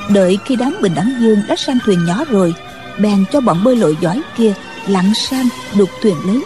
Đợi 0.09 0.37
khi 0.45 0.55
đám 0.55 0.75
bình 0.81 0.93
đẳng 0.95 1.13
dương 1.19 1.39
đã 1.47 1.55
sang 1.55 1.77
thuyền 1.85 2.05
nhỏ 2.05 2.23
rồi, 2.29 2.53
bèn 2.99 3.25
cho 3.31 3.41
bọn 3.41 3.63
bơi 3.63 3.75
lội 3.75 3.97
giỏi 4.01 4.21
kia 4.37 4.53
lặn 4.87 5.13
sang 5.13 5.47
đục 5.77 5.89
thuyền 6.01 6.15
lớn. 6.25 6.43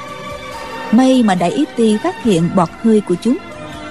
May 0.92 1.24
mà 1.24 1.36
đại 1.36 1.52
ý 1.52 1.66
ti 1.76 1.98
phát 2.04 2.24
hiện 2.24 2.50
bọt 2.56 2.70
hơi 2.84 3.02
của 3.02 3.16
chúng, 3.22 3.38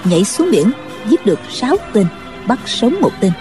nhảy 0.05 0.25
xuống 0.25 0.51
biển, 0.51 0.71
giết 1.09 1.27
được 1.27 1.39
sáu 1.51 1.77
tên, 1.93 2.07
bắt 2.47 2.59
sống 2.67 2.97
một 3.01 3.13
tên. 3.21 3.33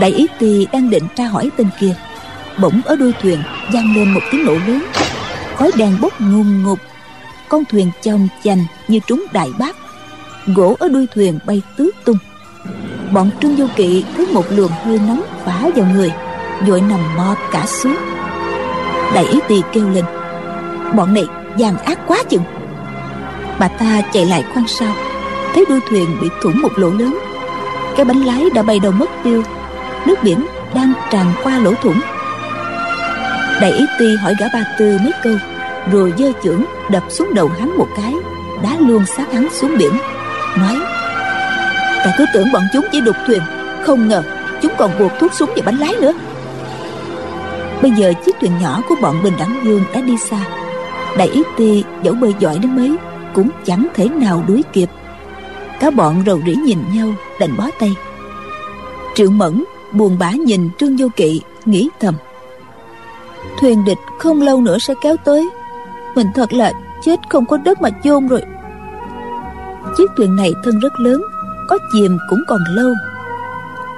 Đại 0.00 0.10
ý 0.10 0.26
ti 0.38 0.66
đang 0.72 0.90
định 0.90 1.04
tra 1.16 1.24
hỏi 1.24 1.50
tên 1.56 1.68
kia, 1.80 1.94
bỗng 2.58 2.80
ở 2.84 2.96
đuôi 2.96 3.12
thuyền 3.22 3.42
vang 3.72 3.96
lên 3.96 4.14
một 4.14 4.20
tiếng 4.32 4.44
nổ 4.44 4.52
lớn 4.52 4.82
khói 5.56 5.70
đèn 5.76 6.00
bốc 6.00 6.20
ngùn 6.20 6.62
ngụt. 6.62 6.78
Con 7.48 7.64
thuyền 7.64 7.90
chồng 8.02 8.28
chành 8.44 8.64
như 8.88 8.98
trúng 9.06 9.24
đại 9.32 9.50
bác. 9.58 9.76
Gỗ 10.46 10.76
ở 10.78 10.88
đuôi 10.88 11.06
thuyền 11.14 11.38
bay 11.46 11.62
tứ 11.76 11.90
tung. 12.04 12.16
Bọn 13.12 13.30
trương 13.40 13.56
du 13.56 13.66
kỵ 13.76 14.04
thấy 14.16 14.26
một 14.26 14.44
luồng 14.50 14.70
hơi 14.84 15.00
nóng 15.06 15.22
phả 15.44 15.68
vào 15.76 15.86
người, 15.94 16.12
vội 16.66 16.80
nằm 16.80 17.16
mò 17.16 17.36
cả 17.50 17.66
xuống. 17.66 17.96
Đại 19.14 19.24
ý 19.26 19.38
tỳ 19.48 19.62
kêu 19.72 19.90
lên, 19.90 20.04
bọn 20.94 21.14
này 21.14 21.26
gian 21.56 21.78
ác 21.78 21.98
quá 22.06 22.22
chừng. 22.28 22.42
Bà 23.58 23.68
ta 23.68 24.02
chạy 24.12 24.26
lại 24.26 24.44
khoan 24.52 24.68
sau, 24.68 24.94
thấy 25.54 25.64
đuôi 25.68 25.80
thuyền 25.88 26.16
bị 26.20 26.28
thủng 26.42 26.62
một 26.62 26.78
lỗ 26.78 26.90
lớn. 26.90 27.18
Cái 27.96 28.04
bánh 28.04 28.24
lái 28.24 28.50
đã 28.54 28.62
bay 28.62 28.78
đầu 28.78 28.92
mất 28.92 29.10
tiêu, 29.24 29.42
nước 30.06 30.22
biển 30.22 30.46
đang 30.74 30.92
tràn 31.10 31.26
qua 31.42 31.58
lỗ 31.58 31.72
thủng 31.82 32.00
đại 33.62 33.72
ý 33.72 33.86
ti 33.98 34.16
hỏi 34.16 34.34
gã 34.38 34.46
ba 34.52 34.64
tư 34.78 34.98
mấy 35.02 35.12
câu, 35.22 35.34
rồi 35.92 36.12
dơ 36.18 36.32
chưởng 36.42 36.64
đập 36.90 37.02
xuống 37.08 37.34
đầu 37.34 37.48
hắn 37.48 37.78
một 37.78 37.88
cái, 37.96 38.14
đá 38.62 38.76
luôn 38.78 39.06
sát 39.16 39.32
hắn 39.32 39.48
xuống 39.52 39.78
biển. 39.78 39.92
Nói 40.58 40.78
ta 42.04 42.14
cứ 42.18 42.24
tưởng 42.34 42.52
bọn 42.52 42.62
chúng 42.72 42.84
chỉ 42.92 43.00
đục 43.00 43.16
thuyền, 43.26 43.40
không 43.82 44.08
ngờ 44.08 44.22
chúng 44.62 44.72
còn 44.78 44.90
buộc 44.98 45.12
thuốc 45.20 45.32
súng 45.34 45.50
và 45.56 45.62
bánh 45.66 45.78
lái 45.78 45.94
nữa. 46.00 46.12
Bây 47.82 47.90
giờ 47.90 48.12
chiếc 48.24 48.36
thuyền 48.40 48.52
nhỏ 48.60 48.82
của 48.88 48.94
bọn 49.02 49.22
bình 49.22 49.34
đẳng 49.38 49.60
dương 49.64 49.82
đã 49.94 50.00
đi 50.00 50.16
xa. 50.18 50.44
Đại 51.18 51.28
ý 51.28 51.42
ti 51.56 51.84
dẫu 52.02 52.14
bơi 52.14 52.34
giỏi 52.38 52.58
đến 52.58 52.76
mấy, 52.76 52.96
cũng 53.34 53.48
chẳng 53.64 53.86
thể 53.94 54.08
nào 54.08 54.44
đuổi 54.48 54.62
kịp. 54.72 54.88
Cả 55.80 55.90
bọn 55.90 56.22
rầu 56.26 56.40
rĩ 56.46 56.54
nhìn 56.54 56.78
nhau, 56.94 57.08
đành 57.40 57.56
bó 57.56 57.64
tay. 57.78 57.94
Triệu 59.14 59.30
mẫn 59.30 59.64
buồn 59.92 60.18
bã 60.18 60.30
nhìn 60.30 60.70
trương 60.78 60.96
vô 60.96 61.08
kỵ, 61.16 61.40
nghĩ 61.64 61.88
thầm 62.00 62.14
thuyền 63.60 63.84
địch 63.84 63.98
không 64.18 64.42
lâu 64.42 64.60
nữa 64.60 64.78
sẽ 64.78 64.94
kéo 65.02 65.16
tới. 65.24 65.50
Mình 66.14 66.26
thật 66.34 66.52
là 66.52 66.72
chết 67.02 67.20
không 67.28 67.46
có 67.46 67.56
đất 67.56 67.80
mà 67.82 67.88
chôn 68.04 68.26
rồi. 68.26 68.42
Chiếc 69.98 70.10
thuyền 70.16 70.36
này 70.36 70.52
thân 70.64 70.80
rất 70.80 71.00
lớn, 71.00 71.22
có 71.68 71.78
chìm 71.92 72.18
cũng 72.28 72.42
còn 72.48 72.60
lâu. 72.68 72.92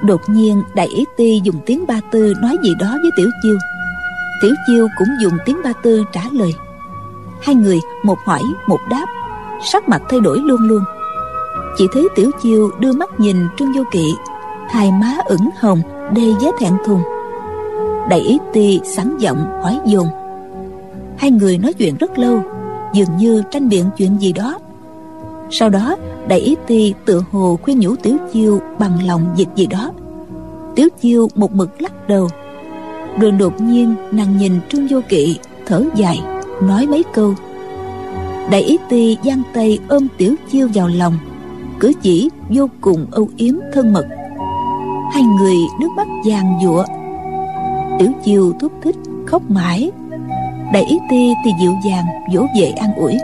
Đột 0.02 0.20
nhiên, 0.26 0.62
đại 0.74 0.86
ý 0.86 1.04
ti 1.16 1.40
dùng 1.44 1.56
tiếng 1.66 1.86
ba 1.86 2.00
tư 2.10 2.34
nói 2.42 2.56
gì 2.62 2.74
đó 2.80 2.98
với 3.02 3.10
tiểu 3.16 3.28
chiêu. 3.42 3.56
Tiểu 4.42 4.54
chiêu 4.66 4.88
cũng 4.98 5.08
dùng 5.22 5.34
tiếng 5.44 5.62
ba 5.64 5.72
tư 5.82 6.04
trả 6.12 6.20
lời. 6.32 6.54
Hai 7.42 7.54
người, 7.54 7.80
một 8.02 8.18
hỏi, 8.24 8.42
một 8.66 8.80
đáp, 8.90 9.06
sắc 9.64 9.88
mặt 9.88 10.02
thay 10.08 10.20
đổi 10.20 10.38
luôn 10.38 10.60
luôn. 10.68 10.84
Chỉ 11.76 11.86
thấy 11.92 12.08
tiểu 12.14 12.30
chiêu 12.42 12.70
đưa 12.78 12.92
mắt 12.92 13.20
nhìn 13.20 13.36
trương 13.58 13.72
vô 13.72 13.82
kỵ, 13.92 14.14
hai 14.68 14.92
má 14.92 15.16
ửng 15.24 15.50
hồng, 15.60 15.80
đầy 16.14 16.36
giá 16.40 16.48
thẹn 16.58 16.72
thùng 16.86 17.02
đại 18.08 18.20
ý 18.20 18.38
ti 18.52 18.80
sáng 18.84 19.16
giọng 19.20 19.46
hỏi 19.62 19.78
dồn. 19.84 20.06
Hai 21.16 21.30
người 21.30 21.58
nói 21.58 21.72
chuyện 21.72 21.96
rất 21.96 22.18
lâu, 22.18 22.42
dường 22.92 23.16
như 23.18 23.42
tranh 23.50 23.68
biện 23.68 23.84
chuyện 23.96 24.20
gì 24.20 24.32
đó. 24.32 24.58
Sau 25.50 25.68
đó 25.68 25.96
đại 26.28 26.38
ý 26.38 26.56
ti 26.66 26.94
tự 27.04 27.22
hồ 27.30 27.58
khuyên 27.62 27.80
nhủ 27.80 27.96
tiểu 27.96 28.16
chiêu 28.32 28.60
bằng 28.78 29.06
lòng 29.06 29.26
dịch 29.36 29.48
gì 29.54 29.66
đó. 29.66 29.92
Tiểu 30.76 30.88
chiêu 31.00 31.28
một 31.34 31.52
mực 31.52 31.82
lắc 31.82 32.08
đầu. 32.08 32.28
Rồi 33.20 33.30
đột 33.30 33.60
nhiên, 33.60 33.94
nàng 34.12 34.36
nhìn 34.36 34.52
trương 34.68 34.86
vô 34.86 35.00
kỵ, 35.08 35.38
thở 35.66 35.84
dài, 35.94 36.20
nói 36.62 36.86
mấy 36.86 37.02
câu. 37.14 37.34
Đại 38.50 38.62
ý 38.62 38.78
ti 38.88 39.16
giang 39.24 39.42
tay 39.54 39.78
ôm 39.88 40.06
tiểu 40.18 40.34
chiêu 40.52 40.68
vào 40.74 40.88
lòng, 40.88 41.18
cử 41.80 41.92
chỉ 42.02 42.30
vô 42.48 42.68
cùng 42.80 43.06
âu 43.10 43.28
yếm 43.36 43.54
thân 43.72 43.92
mật. 43.92 44.06
Hai 45.12 45.22
người 45.22 45.56
nước 45.80 45.88
mắt 45.96 46.06
vàng 46.24 46.58
giụa 46.64 46.84
tiểu 47.98 48.12
chiêu 48.24 48.52
thúc 48.60 48.72
thích, 48.82 48.96
khóc 49.26 49.42
mãi. 49.48 49.90
Đại 50.72 50.84
ý 50.84 50.98
ti 51.10 51.32
thì 51.44 51.50
dịu 51.60 51.74
dàng, 51.84 52.04
vỗ 52.34 52.46
về 52.60 52.70
an 52.70 52.94
ủi. 52.94 53.18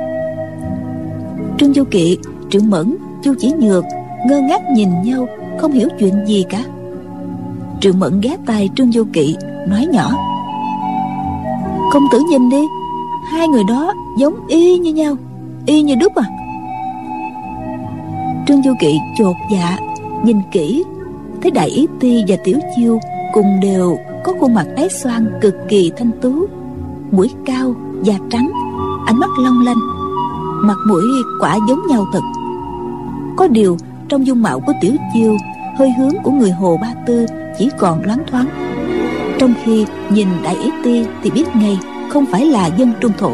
Trương 1.59 1.75
du 1.75 1.85
kỵ 1.85 2.19
trương 2.51 2.71
mẫn, 2.71 2.97
chu 3.23 3.35
chỉ 3.39 3.53
nhược 3.59 3.85
ngơ 4.27 4.41
ngác 4.41 4.71
nhìn 4.71 4.89
nhau, 5.03 5.27
không 5.59 5.73
hiểu 5.73 5.89
chuyện 5.99 6.15
gì 6.27 6.45
cả. 6.49 6.65
Trương 7.81 7.99
mẫn 7.99 8.21
ghé 8.21 8.37
tay 8.47 8.71
trương 8.77 8.93
du 8.93 9.05
kỵ, 9.13 9.37
nói 9.69 9.87
nhỏ. 9.93 10.13
Công 11.93 12.03
tử 12.13 12.21
nhìn 12.31 12.51
đi, 12.51 12.67
hai 13.33 13.49
người 13.49 13.65
đó 13.65 13.95
giống 14.19 14.35
y 14.49 14.79
như 14.79 14.93
nhau, 14.93 15.17
y 15.67 15.83
như 15.83 15.95
đúc 15.95 16.15
à? 16.15 16.25
Trương 18.47 18.63
du 18.63 18.75
kỵ 18.81 18.99
chột 19.19 19.37
dạ 19.53 19.79
nhìn 20.25 20.37
kỹ, 20.53 20.85
thấy 21.43 21.51
đại 21.51 21.69
ý 21.69 21.87
ti 22.01 22.25
và 22.29 22.37
tiểu 22.45 22.59
chiêu 22.77 23.01
cùng 23.33 23.61
đều 23.63 23.99
có 24.25 24.33
khuôn 24.41 24.55
mặt 24.55 24.67
tái 24.77 24.89
xoan 24.89 25.27
cực 25.41 25.55
kỳ 25.69 25.93
thanh 25.97 26.11
tú, 26.21 26.47
mũi 27.11 27.31
cao 27.47 27.75
da 28.03 28.15
trắng, 28.31 28.51
ánh 29.07 29.17
mắt 29.17 29.31
long 29.39 29.65
lanh, 29.65 29.79
mặt 30.63 30.77
mũi 30.89 31.03
quả 31.41 31.59
giống 31.69 31.87
nhau 31.87 32.05
thật. 32.13 32.21
Có 33.37 33.49
điều, 33.49 33.77
trong 34.09 34.27
dung 34.27 34.43
mạo 34.43 34.61
của 34.61 34.73
tiểu 34.81 34.93
chiêu, 35.15 35.37
hơi 35.79 35.93
hướng 35.99 36.13
của 36.23 36.31
người 36.31 36.51
hồ 36.51 36.79
ba 36.83 36.95
tư 37.07 37.27
chỉ 37.59 37.71
còn 37.79 38.05
loáng 38.05 38.23
thoáng. 38.31 38.49
Trong 39.39 39.55
khi 39.65 39.87
nhìn 40.11 40.29
đại 40.43 40.57
ý 40.57 40.71
ti 40.85 41.05
thì 41.23 41.31
biết 41.31 41.57
ngay 41.57 41.79
không 42.11 42.27
phải 42.27 42.47
là 42.47 42.67
dân 42.67 42.93
trung 43.01 43.13
thổ. 43.19 43.33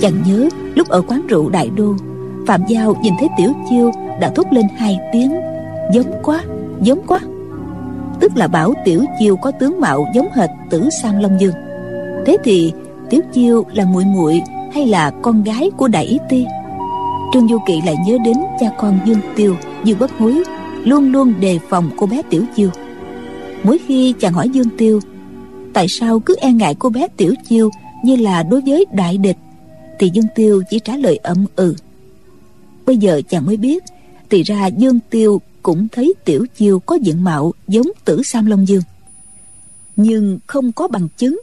Chẳng 0.00 0.22
nhớ 0.26 0.48
lúc 0.74 0.88
ở 0.88 1.02
quán 1.02 1.26
rượu 1.26 1.48
đại 1.50 1.70
đô, 1.76 1.94
phạm 2.46 2.60
giao 2.68 2.96
nhìn 3.02 3.14
thấy 3.18 3.28
tiểu 3.38 3.52
chiêu 3.70 3.90
đã 4.20 4.32
thốt 4.36 4.46
lên 4.50 4.66
hai 4.76 4.98
tiếng, 5.12 5.34
giống 5.92 6.12
quá 6.22 6.42
giống 6.80 7.00
quá 7.06 7.20
tức 8.20 8.36
là 8.36 8.48
bảo 8.48 8.74
tiểu 8.84 9.04
chiêu 9.18 9.36
có 9.36 9.50
tướng 9.50 9.80
mạo 9.80 10.06
giống 10.14 10.28
hệt 10.32 10.50
tử 10.70 10.88
sam 11.02 11.18
long 11.18 11.40
dương. 11.40 11.54
Thế 12.26 12.36
thì, 12.44 12.72
tiểu 13.10 13.20
chiêu 13.32 13.66
là 13.72 13.84
muội 13.84 14.04
muội 14.04 14.42
hay 14.74 14.86
là 14.86 15.10
con 15.22 15.44
gái 15.44 15.70
của 15.76 15.88
đại 15.88 16.04
ý 16.04 16.18
ti? 16.28 16.46
Trương 17.32 17.48
du 17.48 17.58
kỵ 17.66 17.80
lại 17.86 17.96
nhớ 18.06 18.18
đến 18.24 18.36
cha 18.60 18.70
con 18.78 18.98
dương 19.06 19.20
tiêu 19.36 19.56
dương 19.84 19.98
bất 19.98 20.10
hối, 20.18 20.42
luôn 20.84 21.12
luôn 21.12 21.34
đề 21.40 21.58
phòng 21.68 21.90
cô 21.96 22.06
bé 22.06 22.22
tiểu 22.30 22.44
chiêu. 22.56 22.70
Mỗi 23.62 23.78
khi 23.86 24.14
chàng 24.20 24.32
hỏi 24.32 24.48
dương 24.48 24.68
tiêu, 24.78 25.00
tại 25.72 25.86
sao 25.88 26.20
cứ 26.20 26.36
e 26.40 26.52
ngại 26.52 26.74
cô 26.78 26.88
bé 26.88 27.08
tiểu 27.16 27.34
chiêu 27.48 27.70
như 28.04 28.16
là 28.16 28.42
đối 28.42 28.60
với 28.60 28.86
đại 28.92 29.18
địch? 29.18 29.36
Thì 29.98 30.10
dương 30.10 30.26
tiêu 30.34 30.62
chỉ 30.70 30.78
trả 30.78 30.96
lời 30.96 31.16
ậm 31.16 31.46
ừ. 31.56 31.74
Bây 32.86 32.96
giờ 32.96 33.22
chàng 33.28 33.46
mới 33.46 33.56
biết, 33.56 33.84
thì 34.30 34.42
ra 34.42 34.66
dương 34.66 34.98
tiêu 35.10 35.40
cũng 35.62 35.88
thấy 35.88 36.14
tiểu 36.24 36.46
chiêu 36.56 36.78
có 36.80 36.94
diện 36.94 37.24
mạo 37.24 37.52
giống 37.68 37.86
tử 38.04 38.22
sam 38.24 38.46
long 38.46 38.68
dương. 38.68 38.82
Nhưng 39.96 40.38
không 40.46 40.72
có 40.72 40.88
bằng 40.88 41.08
chứng. 41.16 41.40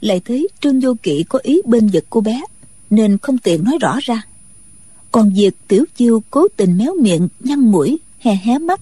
Lại 0.00 0.20
thấy 0.24 0.48
trương 0.60 0.80
vô 0.80 0.94
kỵ 1.02 1.24
có 1.28 1.38
ý 1.42 1.60
bên 1.64 1.86
giật 1.86 2.04
cô 2.10 2.20
bé, 2.20 2.42
nên 2.90 3.18
không 3.18 3.38
tiện 3.38 3.64
nói 3.64 3.78
rõ 3.80 3.98
ra. 4.02 4.22
Còn 5.10 5.32
việc 5.34 5.54
tiểu 5.68 5.84
chiêu 5.96 6.22
cố 6.30 6.48
tình 6.56 6.78
méo 6.78 6.94
miệng, 7.00 7.28
nhăn 7.40 7.60
mũi 7.60 7.98
hé 8.18 8.34
hé 8.34 8.58
mắt, 8.58 8.80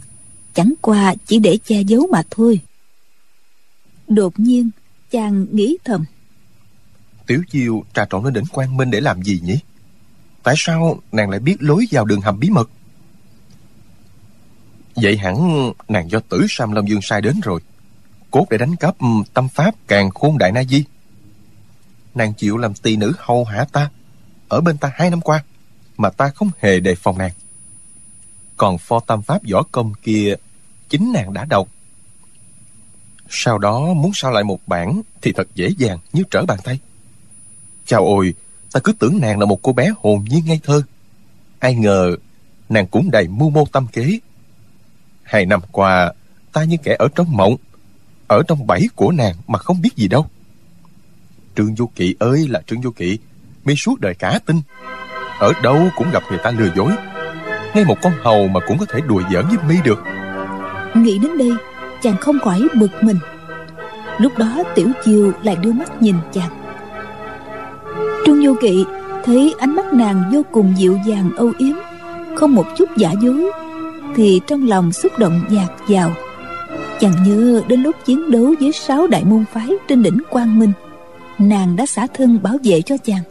chẳng 0.55 0.75
qua 0.81 1.15
chỉ 1.27 1.39
để 1.39 1.59
che 1.65 1.81
giấu 1.81 2.07
mà 2.13 2.23
thôi. 2.31 2.61
Đột 4.09 4.41
nhiên, 4.41 4.71
chàng 5.11 5.47
nghĩ 5.53 5.77
thầm. 5.85 6.05
Tiểu 7.27 7.43
chiêu 7.51 7.85
trà 7.95 8.07
trộn 8.11 8.25
lên 8.25 8.33
đỉnh 8.33 8.47
quang 8.53 8.77
minh 8.77 8.91
để 8.91 9.01
làm 9.01 9.23
gì 9.23 9.41
nhỉ? 9.45 9.59
Tại 10.43 10.55
sao 10.59 11.01
nàng 11.13 11.31
lại 11.31 11.41
biết 11.41 11.57
lối 11.61 11.87
vào 11.91 12.05
đường 12.05 12.21
hầm 12.21 12.41
bí 12.41 12.51
mật? 12.51 12.71
Vậy 15.03 15.17
hẳn 15.17 15.71
nàng 15.89 16.11
do 16.11 16.21
tử 16.29 16.47
sam 16.49 16.73
long 16.73 16.89
dương 16.89 17.03
sai 17.03 17.21
đến 17.21 17.41
rồi. 17.43 17.61
Cốt 18.31 18.47
để 18.51 18.59
đánh 18.59 18.77
cắp 18.77 18.97
tâm 19.35 19.49
pháp 19.49 19.75
càng 19.87 20.11
khôn 20.11 20.39
đại 20.39 20.53
na 20.53 20.65
di. 20.65 20.85
Nàng 22.15 22.35
chịu 22.35 22.57
làm 22.57 22.75
tỳ 22.75 22.97
nữ 22.97 23.13
hầu 23.19 23.45
hạ 23.45 23.65
ta 23.73 23.91
ở 24.49 24.61
bên 24.61 24.79
ta 24.79 24.93
hai 24.95 25.11
năm 25.11 25.21
qua 25.21 25.45
mà 25.97 26.11
ta 26.11 26.29
không 26.29 26.51
hề 26.59 26.81
đề 26.81 26.95
phòng 26.95 27.19
nàng. 27.19 27.33
Còn 28.57 28.79
pho 28.79 29.01
tâm 29.01 29.23
pháp 29.23 29.43
võ 29.51 29.63
công 29.63 29.93
kia, 30.03 30.35
chính 30.89 31.13
nàng 31.13 31.33
đã 31.33 31.45
đọc. 31.45 31.69
Sau 33.29 33.59
đó 33.59 33.95
muốn 33.95 34.11
sao 34.15 34.31
lại 34.31 34.45
một 34.45 34.61
bản 34.67 35.03
thì 35.23 35.33
thật 35.33 35.49
dễ 35.55 35.69
dàng 35.79 35.99
như 36.13 36.23
trở 36.31 36.45
bàn 36.45 36.59
tay. 36.65 36.79
Chào 37.87 38.07
ôi, 38.07 38.35
ta 38.73 38.81
cứ 38.85 38.93
tưởng 38.93 39.19
nàng 39.21 39.39
là 39.39 39.47
một 39.47 39.63
cô 39.63 39.73
bé 39.73 39.93
hồn 40.03 40.25
nhiên 40.29 40.45
ngây 40.45 40.61
thơ. 40.65 40.83
Ai 41.59 41.75
ngờ 41.75 42.17
nàng 42.69 42.87
cũng 42.87 43.11
đầy 43.11 43.29
mưu 43.29 43.51
mô 43.51 43.65
tâm 43.73 43.87
kế 43.93 44.19
hai 45.31 45.47
năm 45.47 45.61
qua, 45.73 46.13
ta 46.53 46.65
như 46.65 46.77
kẻ 46.83 46.97
ở 46.99 47.09
trong 47.15 47.37
mộng, 47.37 47.57
ở 48.27 48.43
trong 48.49 48.67
bẫy 48.67 48.89
của 48.97 49.13
nàng 49.13 49.35
mà 49.49 49.59
không 49.59 49.81
biết 49.83 49.91
gì 49.97 50.09
đâu. 50.09 50.27
Trương 51.57 51.77
du 51.77 51.87
kỵ 51.87 52.15
ơi 52.19 52.47
là 52.49 52.63
trương 52.67 52.83
du 52.83 52.91
kỵ, 52.91 53.19
mi 53.65 53.75
suốt 53.77 54.01
đời 54.01 54.15
cả 54.15 54.41
tin. 54.47 54.61
Ở 55.39 55.53
đâu 55.63 55.89
cũng 55.97 56.11
gặp 56.13 56.23
người 56.31 56.39
ta 56.43 56.51
lừa 56.51 56.69
dối. 56.77 56.93
Ngay 57.75 57.85
một 57.85 57.97
con 58.03 58.13
hầu 58.23 58.49
mà 58.49 58.61
cũng 58.67 58.79
có 58.79 58.87
thể 58.87 59.01
đùa 59.01 59.23
giỡn 59.33 59.45
với 59.47 59.59
mi 59.69 59.77
được. 59.85 60.03
Nghĩ 60.95 61.19
đến 61.19 61.39
đây, 61.39 61.53
chàng 62.03 62.17
không 62.17 62.41
khỏi 62.41 62.63
bực 62.75 62.91
mình. 63.03 63.19
Lúc 64.19 64.39
đó 64.39 64.63
tiểu 64.75 64.89
chiều 65.05 65.33
lại 65.43 65.57
đưa 65.57 65.73
mắt 65.73 66.03
nhìn 66.03 66.17
chàng. 66.33 66.51
Trương 68.27 68.45
du 68.45 68.55
kỵ 68.61 68.85
thấy 69.25 69.55
ánh 69.59 69.77
mắt 69.77 69.93
nàng 69.93 70.31
vô 70.33 70.43
cùng 70.53 70.75
dịu 70.77 70.99
dàng, 71.07 71.31
âu 71.37 71.53
yếm, 71.59 71.77
không 72.37 72.55
một 72.55 72.67
chút 72.77 72.89
giả 72.97 73.13
dối 73.23 73.51
thì 74.21 74.41
trong 74.47 74.69
lòng 74.69 74.93
xúc 74.93 75.19
động 75.19 75.41
dạt 75.51 75.69
dào 75.89 76.13
chẳng 77.01 77.25
nhớ 77.27 77.63
đến 77.69 77.83
lúc 77.83 77.97
chiến 78.05 78.31
đấu 78.31 78.55
với 78.61 78.73
sáu 78.73 79.07
đại 79.07 79.25
môn 79.25 79.45
phái 79.53 79.69
trên 79.89 80.03
đỉnh 80.03 80.19
quang 80.31 80.59
minh, 80.59 80.73
nàng 81.39 81.77
đã 81.77 81.87
xả 81.87 82.07
thân 82.15 82.43
bảo 82.43 82.59
vệ 82.65 82.83
cho 82.83 82.97
chàng. 82.97 83.23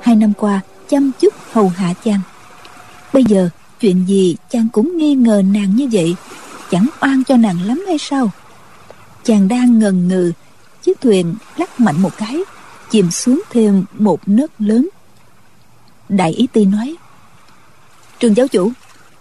Hai 0.00 0.16
năm 0.16 0.32
qua, 0.38 0.60
chăm 0.88 1.10
chút 1.20 1.34
hầu 1.52 1.68
hạ 1.68 1.94
chàng. 2.04 2.20
Bây 3.12 3.24
giờ, 3.24 3.48
chuyện 3.80 4.04
gì 4.08 4.36
chàng 4.50 4.68
cũng 4.72 4.96
nghi 4.96 5.14
ngờ 5.14 5.42
nàng 5.52 5.76
như 5.76 5.88
vậy, 5.92 6.16
chẳng 6.70 6.86
oan 7.00 7.24
cho 7.24 7.36
nàng 7.36 7.62
lắm 7.62 7.84
hay 7.86 7.98
sao? 7.98 8.30
Chàng 9.24 9.48
đang 9.48 9.78
ngần 9.78 10.08
ngừ, 10.08 10.32
chiếc 10.82 11.00
thuyền 11.00 11.34
lắc 11.56 11.80
mạnh 11.80 12.02
một 12.02 12.16
cái, 12.16 12.40
chìm 12.90 13.10
xuống 13.10 13.42
thêm 13.50 13.84
một 13.92 14.20
nớt 14.26 14.50
lớn. 14.58 14.88
Đại 16.08 16.32
ý 16.32 16.46
ti 16.52 16.64
nói, 16.64 16.94
trường 18.18 18.36
giáo 18.36 18.48
chủ 18.48 18.72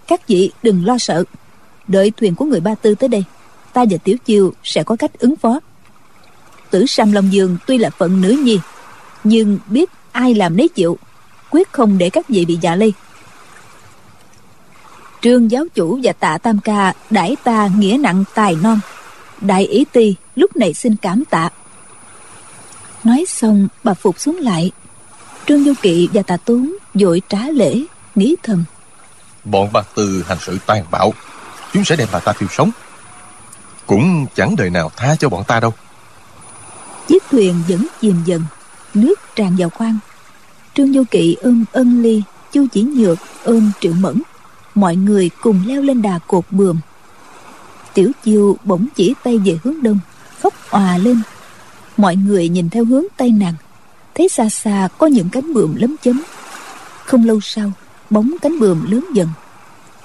các 0.07 0.27
vị 0.27 0.51
đừng 0.63 0.85
lo 0.85 0.97
sợ. 0.97 1.24
Đợi 1.88 2.12
thuyền 2.17 2.35
của 2.35 2.45
người 2.45 2.59
ba 2.59 2.75
tư 2.75 2.95
tới 2.95 3.09
đây, 3.09 3.24
ta 3.74 3.85
và 3.89 3.97
tiểu 4.03 4.17
chiêu 4.25 4.53
sẽ 4.63 4.83
có 4.83 4.95
cách 4.95 5.19
ứng 5.19 5.35
phó. 5.35 5.59
Tử 6.69 6.85
sam 6.85 7.12
long 7.12 7.33
dương 7.33 7.57
tuy 7.67 7.77
là 7.77 7.89
phận 7.89 8.21
nữ 8.21 8.29
nhi, 8.43 8.59
nhưng 9.24 9.59
biết 9.67 9.89
ai 10.12 10.33
làm 10.33 10.57
nấy 10.57 10.67
chịu, 10.67 10.97
quyết 11.50 11.71
không 11.71 11.97
để 11.97 12.09
các 12.09 12.29
vị 12.29 12.45
bị 12.45 12.57
dạ 12.62 12.75
lây. 12.75 12.93
Trương 15.21 15.51
giáo 15.51 15.65
chủ 15.75 16.00
và 16.03 16.13
tạ 16.13 16.38
tam 16.38 16.59
ca 16.59 16.93
đãi 17.09 17.35
ta 17.43 17.69
nghĩa 17.77 17.97
nặng 18.00 18.24
tài 18.35 18.55
non. 18.63 18.79
Đại 19.41 19.65
ý 19.65 19.85
ti 19.85 20.15
lúc 20.35 20.55
này 20.55 20.74
xin 20.74 20.95
cảm 20.95 21.25
tạ. 21.25 21.50
Nói 23.03 23.25
xong, 23.27 23.67
bà 23.83 23.93
phục 23.93 24.19
xuống 24.19 24.38
lại. 24.38 24.71
Trương 25.47 25.63
du 25.63 25.74
kỵ 25.81 26.09
và 26.13 26.21
tạ 26.21 26.38
tốn 26.38 26.74
vội 26.93 27.21
trả 27.29 27.50
lễ, 27.50 27.81
nghĩ 28.15 28.35
thầm 28.43 28.63
bọn 29.46 29.70
bà 29.74 29.82
từ 29.96 30.24
hành 30.28 30.38
sự 30.42 30.58
tàn 30.66 30.84
bạo. 30.92 31.14
Chúng 31.74 31.86
sẽ 31.86 31.96
đem 31.96 32.08
bà 32.12 32.20
ta 32.20 32.34
thiêu 32.34 32.50
sống. 32.52 32.72
Cũng 33.86 34.25
chẳng 34.36 34.56
đời 34.56 34.70
nào 34.70 34.92
tha 34.96 35.16
cho 35.20 35.30
bọn 35.30 35.44
ta 35.44 35.60
đâu. 35.60 35.74
Chiếc 37.08 37.24
thuyền 37.32 37.64
vẫn 37.68 37.88
chìm 38.02 38.16
dần, 38.25 38.44
nước 38.94 39.20
tràn 39.36 39.56
vào 39.58 39.70
khoang. 39.70 39.98
Trương 40.74 40.94
du 40.94 41.04
kỵ 41.12 41.36
ôm 41.42 41.66
ân 41.72 42.02
ly, 42.02 42.24
chu 42.52 42.66
chỉ 42.72 42.84
nhược 42.84 43.18
ôm 43.44 43.72
triệu 43.82 43.94
mẫn. 43.94 44.22
Mọi 44.75 44.96
người 44.96 45.30
cùng 45.42 45.64
leo 45.68 45.82
lên 45.82 46.02
đà 46.02 46.20
cột 46.28 46.44
bườm 46.52 46.80
tiểu 47.96 48.12
chiêu 48.24 48.58
bỗng 48.64 48.88
chỉ 48.96 49.14
tay 49.24 49.38
về 49.38 49.58
hướng 49.64 49.84
đông 49.84 50.00
khóc 50.40 50.54
òa 50.70 50.98
lên. 50.98 51.22
Mọi 51.98 52.16
người 52.16 52.50
nhìn 52.50 52.70
theo 52.70 52.86
hướng 52.86 53.04
tay 53.18 53.30
nàng 53.32 53.54
thấy 54.16 54.30
xa 54.30 54.50
xa 54.50 54.88
có 54.98 55.08
những 55.08 55.30
cánh 55.30 55.54
bườm 55.54 55.75
lấm 55.75 55.96
chấm. 56.04 56.22
Không 57.06 57.25
lâu 57.25 57.40
sau 57.42 57.72
bóng 58.15 58.36
cánh 58.41 58.60
bườm 58.60 58.91
lớn 58.91 59.05
dần. 59.13 59.29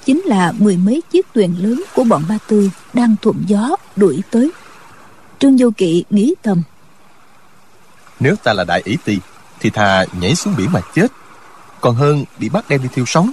Chính 0.04 0.20
là 0.20 0.52
mười 0.58 0.76
mấy 0.76 1.02
chiếc 1.10 1.26
thuyền 1.34 1.54
lớn 1.58 1.82
của 1.94 2.04
bọn 2.04 2.24
ba 2.28 2.38
tư 2.46 2.70
đang 2.92 3.16
thuận 3.22 3.36
gió 3.46 3.76
đuổi 3.96 4.22
tới. 4.30 4.50
Trương 5.38 5.56
vô 5.58 5.70
kỵ 5.76 6.04
nghĩ 6.10 6.34
thầm. 6.42 6.62
Nếu 8.20 8.36
ta 8.36 8.52
là 8.52 8.64
đại 8.64 8.82
ý 8.84 8.96
ti 9.04 9.18
thì 9.60 9.70
thà 9.70 10.04
nhảy 10.20 10.34
xuống 10.34 10.54
biển 10.56 10.72
mà 10.72 10.80
chết. 10.94 11.12
Còn 11.80 11.94
hơn 11.94 12.24
bị 12.38 12.48
bắt 12.48 12.64
đem 12.68 12.82
đi 12.82 12.88
thiêu 12.94 13.04
sống. 13.06 13.30